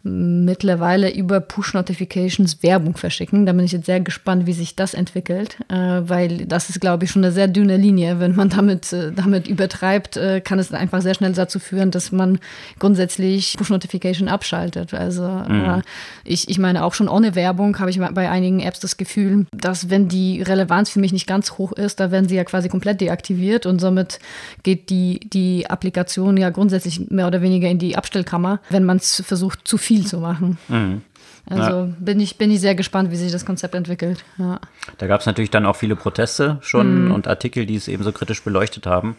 mittlerweile 0.03 1.13
über 1.13 1.39
Push-Notifications 1.39 2.61
Werbung 2.61 2.97
verschicken. 2.97 3.45
Da 3.45 3.53
bin 3.53 3.63
ich 3.63 3.71
jetzt 3.71 3.85
sehr 3.85 4.01
gespannt, 4.01 4.45
wie 4.45 4.53
sich 4.53 4.75
das 4.75 4.93
entwickelt, 4.93 5.57
äh, 5.69 5.75
weil 5.75 6.45
das 6.45 6.69
ist, 6.69 6.81
glaube 6.81 7.05
ich, 7.05 7.11
schon 7.11 7.23
eine 7.23 7.31
sehr 7.31 7.47
dünne 7.47 7.77
Linie. 7.77 8.19
Wenn 8.19 8.35
man 8.35 8.49
damit, 8.49 8.91
äh, 8.91 9.13
damit 9.13 9.47
übertreibt, 9.47 10.17
äh, 10.17 10.41
kann 10.41 10.59
es 10.59 10.73
einfach 10.73 11.01
sehr 11.01 11.13
schnell 11.13 11.31
dazu 11.31 11.57
führen, 11.57 11.89
dass 11.89 12.11
man 12.11 12.39
grundsätzlich 12.79 13.55
Push-Notification 13.57 14.27
abschaltet. 14.27 14.93
Also 14.93 15.23
mhm. 15.23 15.63
Äh, 15.63 15.81
ich, 16.25 16.49
ich 16.49 16.59
meine, 16.59 16.83
auch 16.83 16.93
schon 16.93 17.07
ohne 17.07 17.35
Werbung 17.35 17.79
habe 17.79 17.89
ich 17.89 17.99
bei 17.99 18.29
einigen 18.29 18.59
Apps 18.59 18.81
das 18.81 18.97
Gefühl, 18.97 19.45
dass 19.55 19.89
wenn 19.89 20.09
die 20.09 20.41
Relevanz 20.41 20.89
für 20.89 20.99
mich 20.99 21.13
nicht 21.13 21.27
ganz 21.27 21.57
hoch 21.57 21.71
ist, 21.71 22.01
da 22.01 22.11
werden 22.11 22.27
sie 22.27 22.35
ja 22.35 22.43
quasi 22.43 22.67
komplett 22.67 22.99
deaktiviert 22.99 23.65
und 23.65 23.79
somit 23.79 24.19
geht 24.63 24.89
die, 24.89 25.21
die 25.21 25.69
Applikation 25.69 26.35
ja 26.35 26.49
grundsätzlich 26.49 27.09
mehr 27.09 27.27
oder 27.27 27.41
weniger 27.41 27.69
in 27.69 27.79
die 27.79 27.95
Abstellkammer, 27.95 28.59
wenn 28.69 28.83
man 28.83 28.97
es 28.97 29.23
versucht 29.25 29.61
zu 29.63 29.77
viel 29.77 29.92
viel 29.93 30.07
zu 30.07 30.17
machen. 30.17 30.57
Mhm. 30.69 31.01
Also 31.45 31.85
ja. 31.85 31.89
bin, 31.99 32.19
ich, 32.19 32.37
bin 32.37 32.49
ich 32.51 32.61
sehr 32.61 32.73
gespannt, 32.73 33.11
wie 33.11 33.15
sich 33.15 33.31
das 33.31 33.45
Konzept 33.45 33.75
entwickelt. 33.75 34.23
Ja. 34.37 34.59
Da 34.97 35.07
gab 35.07 35.19
es 35.19 35.25
natürlich 35.25 35.51
dann 35.51 35.65
auch 35.65 35.75
viele 35.75 35.95
Proteste 35.95 36.57
schon 36.61 37.05
mhm. 37.05 37.11
und 37.11 37.27
Artikel, 37.27 37.65
die 37.65 37.75
es 37.75 37.87
eben 37.87 38.03
so 38.03 38.11
kritisch 38.11 38.41
beleuchtet 38.43 38.87
haben, 38.87 39.15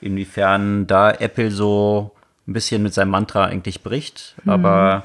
inwiefern 0.00 0.86
da 0.86 1.10
Apple 1.10 1.50
so 1.50 2.12
ein 2.46 2.52
bisschen 2.52 2.82
mit 2.82 2.94
seinem 2.94 3.10
Mantra 3.10 3.44
eigentlich 3.46 3.82
bricht. 3.82 4.34
Mhm. 4.44 4.50
Aber 4.50 5.02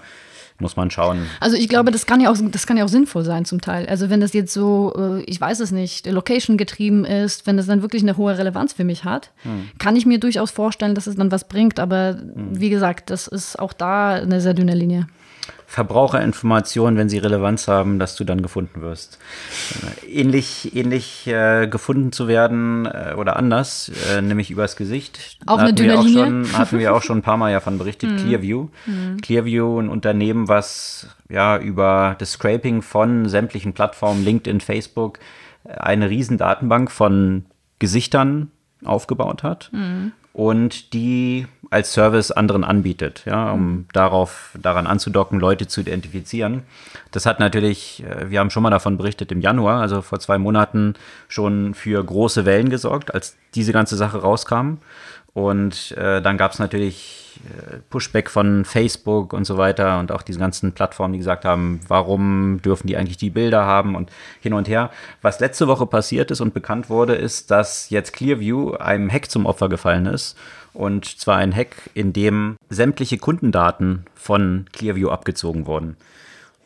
muss 0.60 0.76
man 0.76 0.92
schauen. 0.92 1.28
Also 1.40 1.56
ich 1.56 1.70
glaube, 1.70 1.92
das 1.92 2.06
kann 2.06 2.22
ja 2.22 2.32
auch, 2.32 2.38
das 2.52 2.68
kann 2.68 2.78
ja 2.78 2.86
auch 2.86 2.90
sinnvoll 2.90 3.24
sein 3.24 3.46
zum 3.46 3.62
Teil. 3.62 3.88
Also 3.88 4.10
wenn 4.10 4.22
das 4.22 4.34
jetzt 4.34 4.54
so, 4.54 4.94
äh, 4.98 5.22
ich 5.24 5.40
weiß 5.40 5.60
es 5.60 5.72
nicht, 5.72 6.06
Location 6.08 6.58
getrieben 6.58 7.06
ist, 7.06 7.48
wenn 7.48 7.58
das 7.58 7.68
dann 7.68 7.82
wirklich 7.82 8.04
eine 8.04 8.18
hohe 8.18 8.38
Relevanz 8.38 8.74
für 8.74 8.84
mich 8.84 9.04
hat, 9.04 9.32
hm. 9.44 9.70
kann 9.78 9.96
ich 9.96 10.06
mir 10.06 10.20
durchaus 10.20 10.52
vorstellen, 10.52 10.96
dass 10.96 11.08
es 11.08 11.16
dann 11.16 11.32
was 11.32 11.48
bringt. 11.48 11.80
Aber 11.80 12.18
hm. 12.20 12.60
wie 12.60 12.70
gesagt, 12.70 13.10
das 13.10 13.28
ist 13.28 13.58
auch 13.58 13.74
da 13.74 14.16
eine 14.16 14.42
sehr 14.42 14.54
dünne 14.54 14.76
Linie. 14.76 15.08
Verbraucherinformationen, 15.70 16.98
wenn 16.98 17.10
sie 17.10 17.20
Relevanz 17.20 17.68
haben, 17.68 18.00
dass 18.00 18.16
du 18.16 18.24
dann 18.24 18.42
gefunden 18.42 18.82
wirst. 18.82 19.20
Ähnlich, 20.12 20.76
ähnlich 20.76 21.28
äh, 21.28 21.68
gefunden 21.68 22.12
zu 22.12 22.28
werden 22.28 22.88
äh, 22.88 23.14
oder 23.16 23.36
anders, 23.36 23.92
äh, 24.12 24.20
nämlich 24.24 24.50
übers 24.50 24.76
Gesicht. 24.76 25.38
Auch 25.46 25.60
eine 25.60 25.76
dünne 25.76 26.02
Linie. 26.02 26.26
Schon, 26.26 26.58
hatten 26.58 26.80
wir 26.80 26.96
auch 26.96 27.04
schon 27.04 27.20
ein 27.20 27.22
paar 27.22 27.38
Mal 27.38 27.52
davon 27.54 27.78
berichtet. 27.78 28.10
Mhm. 28.10 28.18
Clearview. 28.18 28.70
Mhm. 28.88 29.22
Clearview, 29.22 29.80
ein 29.80 29.90
Unternehmen, 29.90 30.48
was 30.48 31.08
ja 31.30 31.60
über 31.60 32.16
das 32.18 32.32
Scraping 32.32 32.82
von 32.82 33.30
sämtlichen 33.30 33.74
Plattformen, 33.74 34.26
LinkedIn, 34.26 34.62
Facebook, 34.62 35.20
eine 35.66 36.10
riesen 36.10 36.40
Datenbank 36.40 36.90
von 36.90 37.46
Gesichtern 37.78 38.50
aufgebaut 38.84 39.44
hat. 39.44 39.70
Mhm 39.72 40.14
und 40.40 40.94
die 40.94 41.48
als 41.70 41.92
Service 41.92 42.32
anderen 42.32 42.64
anbietet, 42.64 43.24
ja, 43.26 43.52
um 43.52 43.62
mhm. 43.62 43.86
darauf, 43.92 44.58
daran 44.62 44.88
anzudocken, 44.88 45.38
Leute 45.38 45.68
zu 45.68 45.82
identifizieren. 45.82 46.64
Das 47.12 47.26
hat 47.26 47.42
natürlich, 47.42 48.06
äh, 48.06 48.32
wir 48.32 48.40
haben 48.40 48.50
schon 48.50 48.64
mal 48.64 48.70
davon 48.70 48.98
berichtet 48.98 49.34
im 49.34 49.42
Januar, 49.42 49.82
also 49.82 50.02
vor 50.02 50.22
zwei 50.22 50.38
Monaten, 50.38 50.94
schon 51.28 51.74
für 51.74 52.02
große 52.02 52.46
Wellen 52.46 52.70
gesorgt, 52.70 53.14
als 53.14 53.36
diese 53.54 53.74
ganze 53.74 53.98
Sache 53.98 54.20
rauskam. 54.20 54.78
Und 55.34 55.92
äh, 55.98 56.22
dann 56.22 56.38
gab 56.38 56.54
es 56.54 56.60
natürlich 56.60 57.29
äh, 57.46 57.78
Pushback 57.90 58.30
von 58.30 58.66
Facebook 58.66 59.34
und 59.34 59.46
so 59.46 59.58
weiter 59.58 60.00
und 60.00 60.12
auch 60.12 60.22
diese 60.22 60.40
ganzen 60.40 60.74
Plattformen, 60.74 61.14
die 61.14 61.20
gesagt 61.20 61.46
haben, 61.46 61.80
warum 61.88 62.62
dürfen 62.64 62.88
die 62.88 62.98
eigentlich 62.98 63.18
die 63.18 63.30
Bilder 63.30 63.66
haben 63.66 63.96
und 63.96 64.12
hin 64.42 64.54
und 64.54 64.68
her. 64.68 64.92
Was 65.22 65.40
letzte 65.40 65.68
Woche 65.68 65.86
passiert 65.86 66.32
ist 66.32 66.42
und 66.42 66.54
bekannt 66.54 66.90
wurde, 66.90 67.16
ist, 67.16 67.52
dass 67.52 67.90
jetzt 67.90 68.14
Clearview 68.14 68.74
einem 68.74 69.10
Hack 69.12 69.30
zum 69.30 69.46
Opfer 69.46 69.70
gefallen 69.70 70.06
ist. 70.06 70.38
Und 70.74 71.06
zwar 71.06 71.38
ein 71.38 71.56
Hack, 71.56 71.90
in 71.94 72.14
dem 72.14 72.58
sämtliche 72.70 73.18
Kundendaten 73.18 74.06
von 74.14 74.66
Clearview 74.72 75.10
abgezogen 75.10 75.66
wurden. 75.66 75.98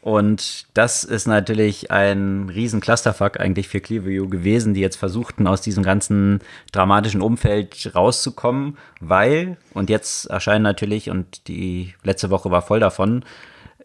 Und 0.03 0.65
das 0.73 1.05
ist 1.05 1.27
natürlich 1.27 1.89
ein 1.89 2.49
riesen 2.53 2.81
Clusterfuck 2.81 3.39
eigentlich 3.39 3.69
für 3.69 3.79
Clearview 3.79 4.27
gewesen, 4.27 4.73
die 4.73 4.81
jetzt 4.81 4.97
versuchten, 4.97 5.47
aus 5.47 5.61
diesem 5.61 5.81
ganzen 5.81 6.41
dramatischen 6.73 7.21
Umfeld 7.21 7.89
rauszukommen, 7.95 8.77
weil, 8.99 9.55
und 9.73 9.89
jetzt 9.89 10.25
erscheinen 10.25 10.63
natürlich, 10.63 11.09
und 11.09 11.47
die 11.47 11.93
letzte 12.03 12.29
Woche 12.29 12.51
war 12.51 12.61
voll 12.61 12.81
davon, 12.81 13.23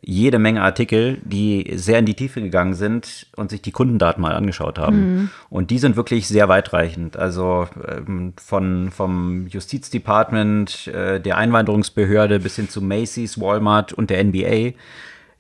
jede 0.01 0.41
Menge 0.41 0.63
Artikel, 0.63 1.19
die 1.23 1.73
sehr 1.77 2.01
in 2.01 2.07
die 2.07 2.15
Tiefe 2.15 2.43
gegangen 2.43 2.75
sind 2.75 3.29
und 3.37 3.51
sich 3.51 3.63
die 3.63 3.73
Kundendaten 3.73 4.21
mal 4.21 4.35
angeschaut 4.35 4.79
haben. 4.79 4.97
Mhm. 4.99 5.31
Und 5.51 5.71
die 5.71 5.79
sind 5.79 5.95
wirklich 5.95 6.27
sehr 6.27 6.49
weitreichend. 6.49 7.17
Also 7.17 7.69
ähm, 7.87 8.33
von, 8.45 8.91
vom 8.91 9.47
Justizdepartement, 9.47 10.89
äh, 10.89 11.21
der 11.21 11.37
Einwanderungsbehörde 11.37 12.41
bis 12.41 12.57
hin 12.57 12.69
zu 12.69 12.83
Macy's, 12.83 13.41
Walmart 13.41 13.93
und 13.93 14.11
der 14.11 14.25
NBA 14.25 14.73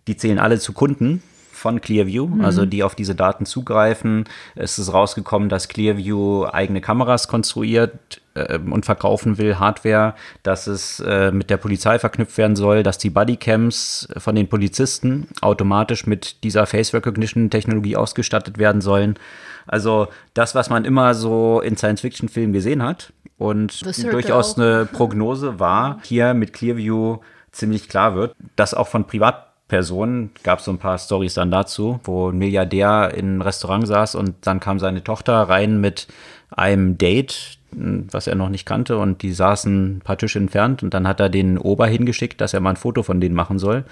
die 0.08 0.16
zählen 0.16 0.38
alle 0.38 0.58
zu 0.58 0.72
Kunden 0.72 1.22
von 1.58 1.80
Clearview, 1.80 2.26
mhm. 2.26 2.44
also 2.44 2.64
die 2.64 2.82
auf 2.82 2.94
diese 2.94 3.14
Daten 3.14 3.44
zugreifen. 3.44 4.24
Es 4.54 4.78
ist 4.78 4.92
rausgekommen, 4.92 5.48
dass 5.48 5.68
Clearview 5.68 6.46
eigene 6.46 6.80
Kameras 6.80 7.28
konstruiert 7.28 8.20
äh, 8.34 8.58
und 8.58 8.86
verkaufen 8.86 9.38
will, 9.38 9.58
Hardware, 9.58 10.14
dass 10.42 10.66
es 10.66 11.00
äh, 11.00 11.32
mit 11.32 11.50
der 11.50 11.56
Polizei 11.56 11.98
verknüpft 11.98 12.38
werden 12.38 12.56
soll, 12.56 12.82
dass 12.82 12.98
die 12.98 13.10
Bodycams 13.10 14.08
von 14.16 14.34
den 14.36 14.48
Polizisten 14.48 15.28
automatisch 15.40 16.06
mit 16.06 16.44
dieser 16.44 16.66
Face 16.66 16.94
Recognition 16.94 17.50
Technologie 17.50 17.96
ausgestattet 17.96 18.58
werden 18.58 18.80
sollen. 18.80 19.18
Also 19.66 20.08
das, 20.34 20.54
was 20.54 20.70
man 20.70 20.84
immer 20.84 21.14
so 21.14 21.60
in 21.60 21.76
Science-Fiction-Filmen 21.76 22.52
gesehen 22.52 22.82
hat 22.82 23.12
und 23.36 23.84
durchaus 24.10 24.56
eine 24.56 24.86
Prognose 24.86 25.58
war, 25.58 25.98
hier 26.04 26.32
mit 26.34 26.52
Clearview 26.52 27.18
ziemlich 27.52 27.88
klar 27.88 28.14
wird, 28.14 28.34
dass 28.56 28.72
auch 28.72 28.88
von 28.88 29.06
Privat 29.06 29.47
Personen. 29.68 30.30
Gab 30.42 30.58
es 30.58 30.64
so 30.64 30.72
ein 30.72 30.78
paar 30.78 30.98
Stories 30.98 31.34
dann 31.34 31.50
dazu, 31.50 32.00
wo 32.04 32.30
ein 32.30 32.38
Milliardär 32.38 33.12
in 33.14 33.26
einem 33.26 33.42
Restaurant 33.42 33.86
saß 33.86 34.14
und 34.14 34.34
dann 34.42 34.60
kam 34.60 34.78
seine 34.78 35.04
Tochter 35.04 35.34
rein 35.34 35.80
mit 35.80 36.08
einem 36.50 36.98
Date, 36.98 37.58
was 37.70 38.26
er 38.26 38.34
noch 38.34 38.48
nicht 38.48 38.64
kannte 38.64 38.98
und 38.98 39.22
die 39.22 39.32
saßen 39.32 39.98
ein 39.98 40.00
paar 40.00 40.16
Tische 40.16 40.38
entfernt 40.38 40.82
und 40.82 40.94
dann 40.94 41.06
hat 41.06 41.20
er 41.20 41.28
den 41.28 41.58
Ober 41.58 41.86
hingeschickt, 41.86 42.40
dass 42.40 42.54
er 42.54 42.60
mal 42.60 42.70
ein 42.70 42.76
Foto 42.76 43.02
von 43.02 43.20
denen 43.20 43.34
machen 43.34 43.58
soll 43.58 43.84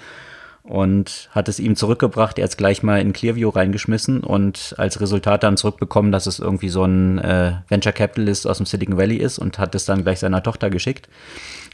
und 0.67 1.29
hat 1.31 1.47
es 1.47 1.59
ihm 1.59 1.75
zurückgebracht, 1.75 2.37
er 2.37 2.43
hat 2.43 2.51
es 2.51 2.57
gleich 2.57 2.83
mal 2.83 2.99
in 2.99 3.13
Clearview 3.13 3.49
reingeschmissen 3.49 4.21
und 4.21 4.75
als 4.77 4.99
Resultat 4.99 5.43
dann 5.43 5.57
zurückbekommen, 5.57 6.11
dass 6.11 6.27
es 6.27 6.39
irgendwie 6.39 6.69
so 6.69 6.83
ein 6.83 7.19
äh, 7.19 7.53
Venture 7.69 7.93
Capitalist 7.93 8.45
aus 8.45 8.57
dem 8.57 8.65
Silicon 8.65 8.97
Valley 8.97 9.17
ist 9.17 9.39
und 9.39 9.59
hat 9.59 9.75
es 9.75 9.85
dann 9.85 10.03
gleich 10.03 10.19
seiner 10.19 10.43
Tochter 10.43 10.69
geschickt. 10.69 11.07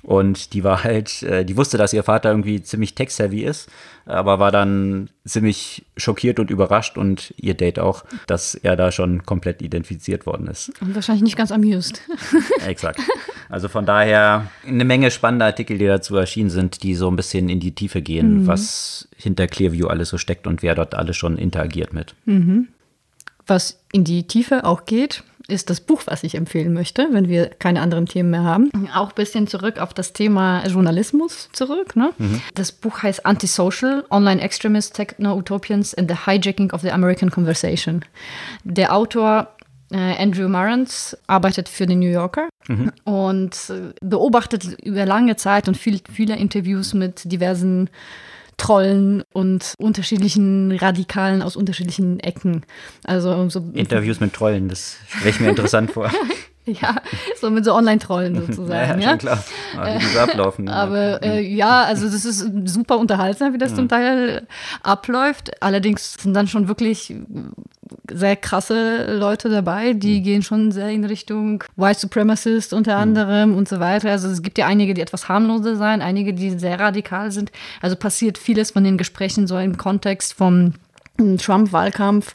Und 0.03 0.53
die 0.53 0.65
war 0.65 0.83
halt, 0.83 1.23
äh, 1.23 1.45
die 1.45 1.55
wusste, 1.55 1.77
dass 1.77 1.93
ihr 1.93 2.03
Vater 2.03 2.29
irgendwie 2.29 2.61
ziemlich 2.61 2.93
tech-savvy 2.93 3.43
ist, 3.43 3.69
aber 4.05 4.37
war 4.37 4.51
dann 4.51 5.09
ziemlich 5.25 5.85
schockiert 5.95 6.39
und 6.39 6.51
überrascht 6.51 6.97
und 6.97 7.33
ihr 7.37 7.53
Date 7.53 7.79
auch, 7.79 8.03
dass 8.27 8.53
er 8.53 8.75
da 8.75 8.91
schon 8.91 9.23
komplett 9.25 9.61
identifiziert 9.61 10.25
worden 10.25 10.47
ist. 10.47 10.73
Und 10.81 10.93
wahrscheinlich 10.93 11.23
nicht 11.23 11.37
ganz 11.37 11.53
amused. 11.53 12.01
Exakt. 12.67 12.99
Also 13.47 13.69
von 13.69 13.85
daher 13.85 14.47
eine 14.67 14.83
Menge 14.83 15.09
spannender 15.09 15.45
Artikel, 15.45 15.77
die 15.77 15.87
dazu 15.87 16.17
erschienen 16.17 16.49
sind, 16.49 16.83
die 16.83 16.95
so 16.95 17.09
ein 17.09 17.15
bisschen 17.15 17.47
in 17.47 17.61
die 17.61 17.73
Tiefe 17.73 18.01
gehen, 18.01 18.41
mhm. 18.41 18.47
was 18.47 18.82
hinter 19.15 19.47
Clearview 19.47 19.87
alles 19.87 20.09
so 20.09 20.17
steckt 20.17 20.47
und 20.47 20.63
wer 20.63 20.75
dort 20.75 20.95
alles 20.95 21.17
schon 21.17 21.37
interagiert 21.37 21.93
mit. 21.93 22.15
Mhm. 22.25 22.67
Was 23.45 23.79
in 23.91 24.03
die 24.03 24.23
Tiefe 24.23 24.63
auch 24.63 24.85
geht, 24.85 25.23
ist 25.47 25.69
das 25.69 25.81
Buch, 25.81 26.03
was 26.05 26.23
ich 26.23 26.35
empfehlen 26.35 26.73
möchte, 26.73 27.07
wenn 27.11 27.27
wir 27.27 27.47
keine 27.47 27.81
anderen 27.81 28.05
Themen 28.05 28.29
mehr 28.29 28.43
haben. 28.43 28.71
Auch 28.95 29.09
ein 29.09 29.15
bisschen 29.15 29.47
zurück 29.47 29.77
auf 29.77 29.93
das 29.93 30.13
Thema 30.13 30.65
Journalismus 30.65 31.49
zurück. 31.51 31.95
Ne? 31.95 32.11
Mhm. 32.17 32.41
Das 32.55 32.71
Buch 32.71 33.03
heißt 33.03 33.25
Antisocial, 33.25 34.05
Online 34.09 34.41
Extremists, 34.41 34.93
Techno-Utopians 34.93 35.93
and 35.95 36.09
the 36.09 36.17
Hijacking 36.25 36.71
of 36.71 36.81
the 36.81 36.91
American 36.91 37.29
Conversation. 37.29 38.05
Der 38.63 38.95
Autor 38.95 39.49
äh, 39.91 39.97
Andrew 39.97 40.47
Marantz 40.47 41.17
arbeitet 41.27 41.67
für 41.67 41.85
den 41.85 41.99
New 41.99 42.09
Yorker 42.09 42.47
mhm. 42.67 42.91
und 43.03 43.53
äh, 43.69 43.93
beobachtet 44.01 44.77
über 44.81 45.05
lange 45.05 45.35
Zeit 45.35 45.67
und 45.67 45.75
viel, 45.75 45.99
viele 46.11 46.37
Interviews 46.37 46.93
mit 46.93 47.29
diversen 47.31 47.89
Trollen 48.57 49.23
und 49.33 49.73
unterschiedlichen 49.77 50.71
Radikalen 50.71 51.41
aus 51.41 51.55
unterschiedlichen 51.55 52.19
Ecken. 52.19 52.63
Also 53.03 53.49
so 53.49 53.63
Interviews 53.73 54.19
mit 54.19 54.33
Trollen, 54.33 54.69
das 54.69 54.97
stelle 55.07 55.29
ich 55.29 55.39
mir 55.39 55.49
interessant 55.49 55.91
vor. 55.91 56.11
Ja, 56.81 56.95
so 57.39 57.49
mit 57.49 57.65
so 57.65 57.73
Online-Trollen 57.73 58.35
sozusagen. 58.47 58.71
ja, 58.71 58.97
ja, 58.97 59.09
schon 59.09 59.17
klar. 59.19 59.43
Aber 59.75 59.95
wie 59.95 59.99
das 59.99 60.17
ablaufen. 60.17 60.69
Aber 60.69 61.21
äh, 61.21 61.41
ja, 61.41 61.83
also 61.83 62.05
das 62.09 62.25
ist 62.25 62.45
super 62.65 62.97
unterhaltsam, 62.97 63.53
wie 63.53 63.57
das 63.57 63.75
zum 63.75 63.89
Teil 63.89 64.47
abläuft. 64.81 65.61
Allerdings 65.61 66.13
sind 66.13 66.33
dann 66.33 66.47
schon 66.47 66.67
wirklich 66.67 67.13
sehr 68.11 68.35
krasse 68.35 69.17
Leute 69.17 69.49
dabei, 69.49 69.93
die 69.93 70.19
mhm. 70.19 70.23
gehen 70.23 70.43
schon 70.43 70.71
sehr 70.71 70.89
in 70.89 71.05
Richtung 71.05 71.63
White 71.75 71.99
Supremacist 71.99 72.73
unter 72.73 72.97
anderem 72.97 73.51
mhm. 73.51 73.57
und 73.57 73.69
so 73.69 73.79
weiter. 73.79 74.11
Also 74.11 74.29
es 74.29 74.41
gibt 74.41 74.57
ja 74.57 74.65
einige, 74.65 74.93
die 74.93 75.01
etwas 75.01 75.29
harmloser 75.29 75.75
sein, 75.75 76.01
einige, 76.01 76.33
die 76.33 76.51
sehr 76.51 76.79
radikal 76.79 77.31
sind. 77.31 77.51
Also 77.81 77.95
passiert 77.95 78.37
vieles 78.37 78.71
von 78.71 78.83
den 78.83 78.97
Gesprächen 78.97 79.47
so 79.47 79.57
im 79.57 79.77
Kontext 79.77 80.33
vom 80.33 80.73
Trump-Wahlkampf. 81.17 82.33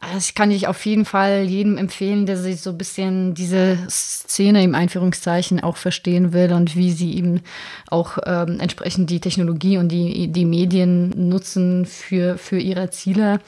Also 0.00 0.18
ich 0.18 0.34
kann 0.34 0.50
ich 0.50 0.68
auf 0.68 0.84
jeden 0.84 1.04
Fall 1.04 1.42
jedem 1.44 1.78
empfehlen, 1.78 2.26
der 2.26 2.36
sich 2.36 2.60
so 2.60 2.70
ein 2.70 2.78
bisschen 2.78 3.34
diese 3.34 3.78
Szene 3.88 4.62
im 4.62 4.74
Einführungszeichen 4.74 5.62
auch 5.62 5.76
verstehen 5.76 6.32
will 6.32 6.52
und 6.52 6.76
wie 6.76 6.92
sie 6.92 7.14
eben 7.16 7.40
auch 7.88 8.18
ähm, 8.26 8.60
entsprechend 8.60 9.10
die 9.10 9.20
Technologie 9.20 9.78
und 9.78 9.88
die, 9.88 10.28
die 10.28 10.44
Medien 10.44 11.28
nutzen 11.28 11.86
für, 11.86 12.36
für 12.36 12.58
ihre 12.58 12.90
Ziele. 12.90 13.40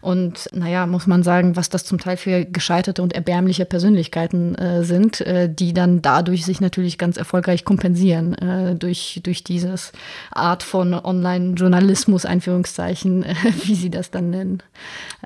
Und 0.00 0.48
naja, 0.52 0.86
muss 0.86 1.06
man 1.06 1.22
sagen, 1.22 1.56
was 1.56 1.68
das 1.68 1.84
zum 1.84 1.98
Teil 1.98 2.16
für 2.16 2.46
gescheiterte 2.46 3.02
und 3.02 3.12
erbärmliche 3.12 3.66
Persönlichkeiten 3.66 4.54
äh, 4.54 4.82
sind, 4.82 5.20
äh, 5.20 5.52
die 5.52 5.74
dann 5.74 6.00
dadurch 6.00 6.46
sich 6.46 6.60
natürlich 6.60 6.96
ganz 6.96 7.18
erfolgreich 7.18 7.64
kompensieren 7.64 8.34
äh, 8.34 8.74
durch, 8.76 9.20
durch 9.22 9.44
dieses 9.44 9.92
Art 10.30 10.62
von 10.62 10.94
Online-Journalismus, 10.94 12.24
Einführungszeichen, 12.24 13.26
wie 13.64 13.74
sie 13.74 13.90
das 13.90 14.10
dann 14.10 14.30
nennen. 14.30 14.62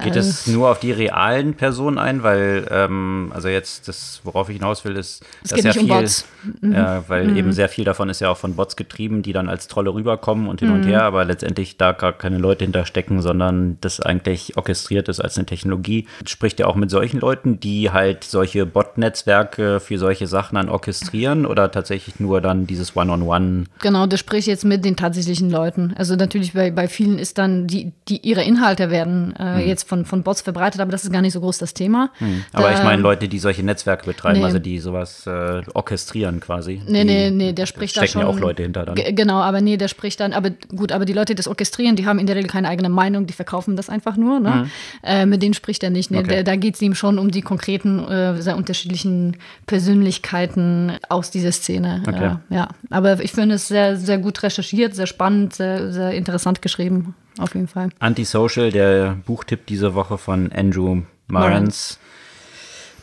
Geht 0.03 0.16
es 0.16 0.49
nur 0.49 0.64
auf 0.71 0.81
die 0.81 0.93
realen 0.93 1.55
Personen 1.55 1.99
ein? 1.99 2.23
Weil, 2.23 2.67
ähm, 2.71 3.33
also 3.35 3.49
jetzt, 3.49 3.89
das, 3.89 4.21
worauf 4.25 4.49
ich 4.49 4.57
hinaus 4.57 4.85
will, 4.85 4.97
ist, 4.97 5.25
es 5.43 5.51
dass 5.51 5.62
ja 5.62 5.73
viel, 5.73 5.83
um 5.83 5.89
Bots. 5.89 6.27
Mhm. 6.61 6.73
Ja, 6.73 7.05
weil 7.09 7.29
mhm. 7.29 7.37
eben 7.37 7.53
sehr 7.53 7.69
viel 7.69 7.85
davon 7.85 8.09
ist 8.09 8.21
ja 8.21 8.31
auch 8.31 8.37
von 8.37 8.55
Bots 8.55 8.77
getrieben, 8.77 9.23
die 9.23 9.33
dann 9.33 9.49
als 9.49 9.69
Trolle 9.69 9.95
rüberkommen 9.95 10.49
und 10.49 10.61
hin 10.61 10.71
mhm. 10.71 10.77
und 10.77 10.87
her, 10.87 11.03
aber 11.03 11.25
letztendlich 11.25 11.77
da 11.77 11.93
gar 11.93 12.12
keine 12.12 12.39
Leute 12.39 12.65
hinterstecken, 12.65 13.23
sondern 13.23 13.79
das 13.81 14.01
eigentlich 14.01 14.57
orchestriert 14.57 15.09
ist 15.09 15.21
als 15.21 15.37
eine 15.37 15.47
Technologie. 15.47 16.07
Spricht 16.27 16.61
ja 16.61 16.67
auch 16.67 16.77
mit 16.77 16.91
solchen 16.91 17.21
Leuten, 17.21 17.61
die 17.61 17.91
halt 17.91 18.25
solche 18.25 18.67
Bot-Netzwerke 18.67 19.81
für 19.81 19.99
solche 19.99 20.27
Sachen 20.27 20.57
dann 20.57 20.69
orchestrieren 20.69 21.47
oder 21.47 21.71
tatsächlich 21.71 22.21
nur 22.21 22.41
dann 22.41 22.67
dieses 22.67 22.97
One-on-One? 22.97 23.45
-on 23.45 23.62
-One? 23.62 23.65
Genau, 23.81 24.07
das 24.07 24.21
spricht 24.21 24.49
jetzt 24.49 24.65
mit 24.65 24.85
den 24.85 24.97
tatsächlichen 24.97 25.51
Leuten. 25.51 25.95
Also 25.97 26.17
natürlich 26.17 26.53
bei, 26.53 26.71
bei 26.71 26.89
vielen 26.89 27.19
ist 27.19 27.39
dann, 27.39 27.67
die, 27.67 27.93
die 28.09 28.19
ihre 28.19 28.43
Inhalte 28.43 28.91
werden 28.91 29.35
äh, 29.39 29.61
hm. 29.61 29.69
jetzt 29.69 29.89
von, 29.89 30.05
von 30.05 30.23
Bots 30.23 30.43
verbreitet, 30.55 30.81
aber 30.81 30.93
das 30.93 31.05
ist 31.05 31.13
gar 31.13 31.23
nicht 31.23 31.33
so 31.33 31.41
groß 31.41 31.59
das 31.59 31.75
Thema. 31.75 32.11
Hm. 32.19 32.45
Aber 32.53 32.71
da, 32.71 32.79
ich 32.79 32.85
meine 32.85 33.03
Leute, 33.03 33.29
die 33.29 33.39
solche 33.39 33.63
Netzwerke 33.63 34.07
betreiben, 34.07 34.39
nee. 34.39 34.45
also 34.45 34.59
die 34.59 34.79
sowas 34.79 35.27
äh, 35.27 35.63
orchestrieren 35.75 36.41
quasi. 36.41 36.81
Nee, 36.87 37.05
nee, 37.05 37.31
nee, 37.31 37.53
der 37.53 37.67
spricht 37.67 37.97
da 37.97 38.07
schon. 38.07 38.23
ja 38.23 38.29
auch 38.29 38.39
Leute 38.39 38.63
hinter 38.63 38.85
dann. 38.85 38.95
Genau, 38.95 39.41
aber 39.41 39.61
nee, 39.61 39.77
der 39.77 39.89
spricht 39.89 40.21
dann, 40.21 40.33
aber 40.33 40.51
gut, 40.75 40.93
aber 40.93 41.05
die 41.05 41.13
Leute, 41.13 41.35
die 41.35 41.37
das 41.37 41.49
orchestrieren, 41.49 41.97
die 41.97 42.07
haben 42.07 42.19
in 42.19 42.27
der 42.27 42.37
Regel 42.37 42.49
keine 42.49 42.69
eigene 42.69 42.89
Meinung, 42.89 43.27
die 43.27 43.33
verkaufen 43.33 43.77
das 43.77 43.89
einfach 43.89 44.17
nur. 44.17 44.41
Ne? 44.41 44.51
Mhm. 44.51 44.71
Äh, 45.03 45.27
mit 45.27 45.43
denen 45.43 45.55
spricht 45.55 45.83
er 45.83 45.91
nicht. 45.91 46.11
Ne? 46.11 46.19
Okay. 46.19 46.29
Der, 46.29 46.45
da 46.45 46.57
geht 46.57 46.77
es 46.77 46.83
ihm 46.83 46.95
schon 46.95 47.19
um 47.19 47.31
die 47.31 47.43
konkreten, 47.43 47.99
äh, 48.05 48.41
sehr 48.41 48.57
unterschiedlichen 48.57 49.37
Persönlichkeiten 49.67 50.93
aus 51.09 51.31
dieser 51.31 51.53
Szene. 51.53 52.03
Okay. 52.07 52.37
Äh, 52.51 52.55
ja, 52.55 52.69
aber 52.91 53.21
ich 53.21 53.33
finde 53.33 53.57
es 53.57 53.69
sehr, 53.69 53.97
sehr 53.97 54.19
gut 54.19 54.43
recherchiert, 54.43 54.95
sehr 54.95 55.07
spannend, 55.07 55.55
sehr, 55.55 55.93
sehr 55.93 56.13
interessant 56.13 56.63
geschrieben, 56.63 57.15
auf 57.39 57.55
jeden 57.55 57.68
Fall. 57.68 57.91
Antisocial, 57.99 58.70
der 58.70 59.16
Buchtipp 59.26 59.66
diese 59.66 59.95
Woche 59.95 60.18
von 60.18 60.53
Andrew 60.53 61.03
Marans. 61.26 61.99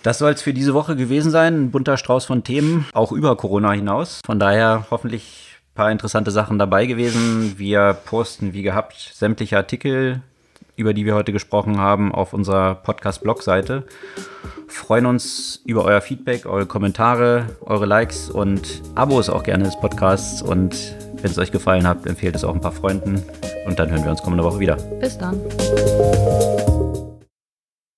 Das 0.03 0.17
soll 0.17 0.31
es 0.31 0.41
für 0.41 0.53
diese 0.53 0.73
Woche 0.73 0.95
gewesen 0.95 1.31
sein. 1.31 1.65
Ein 1.65 1.71
bunter 1.71 1.97
Strauß 1.97 2.25
von 2.25 2.43
Themen, 2.43 2.85
auch 2.93 3.11
über 3.11 3.35
Corona 3.35 3.71
hinaus. 3.71 4.21
Von 4.25 4.39
daher 4.39 4.87
hoffentlich 4.89 5.57
ein 5.71 5.75
paar 5.75 5.91
interessante 5.91 6.31
Sachen 6.31 6.57
dabei 6.57 6.85
gewesen. 6.85 7.55
Wir 7.57 7.93
posten 7.93 8.53
wie 8.53 8.63
gehabt 8.63 9.11
sämtliche 9.13 9.57
Artikel 9.57 10.21
über 10.75 10.93
die 10.93 11.05
wir 11.05 11.15
heute 11.15 11.31
gesprochen 11.31 11.77
haben, 11.77 12.13
auf 12.13 12.33
unserer 12.33 12.75
Podcast-Blog-Seite. 12.75 13.83
Freuen 14.67 15.05
uns 15.05 15.61
über 15.65 15.85
euer 15.85 16.01
Feedback, 16.01 16.45
eure 16.45 16.65
Kommentare, 16.65 17.45
eure 17.61 17.85
Likes 17.85 18.29
und 18.29 18.81
Abos 18.95 19.29
auch 19.29 19.43
gerne 19.43 19.65
des 19.65 19.79
Podcasts. 19.79 20.41
Und 20.41 20.75
wenn 21.23 21.31
es 21.31 21.37
euch 21.37 21.51
gefallen 21.51 21.87
hat, 21.87 22.05
empfehlt 22.05 22.35
es 22.35 22.43
auch 22.43 22.53
ein 22.53 22.61
paar 22.61 22.71
Freunden. 22.71 23.23
Und 23.65 23.79
dann 23.79 23.89
hören 23.89 24.03
wir 24.03 24.11
uns 24.11 24.21
kommende 24.21 24.43
Woche 24.43 24.59
wieder. 24.59 24.75
Bis 24.99 25.17
dann. 25.17 25.39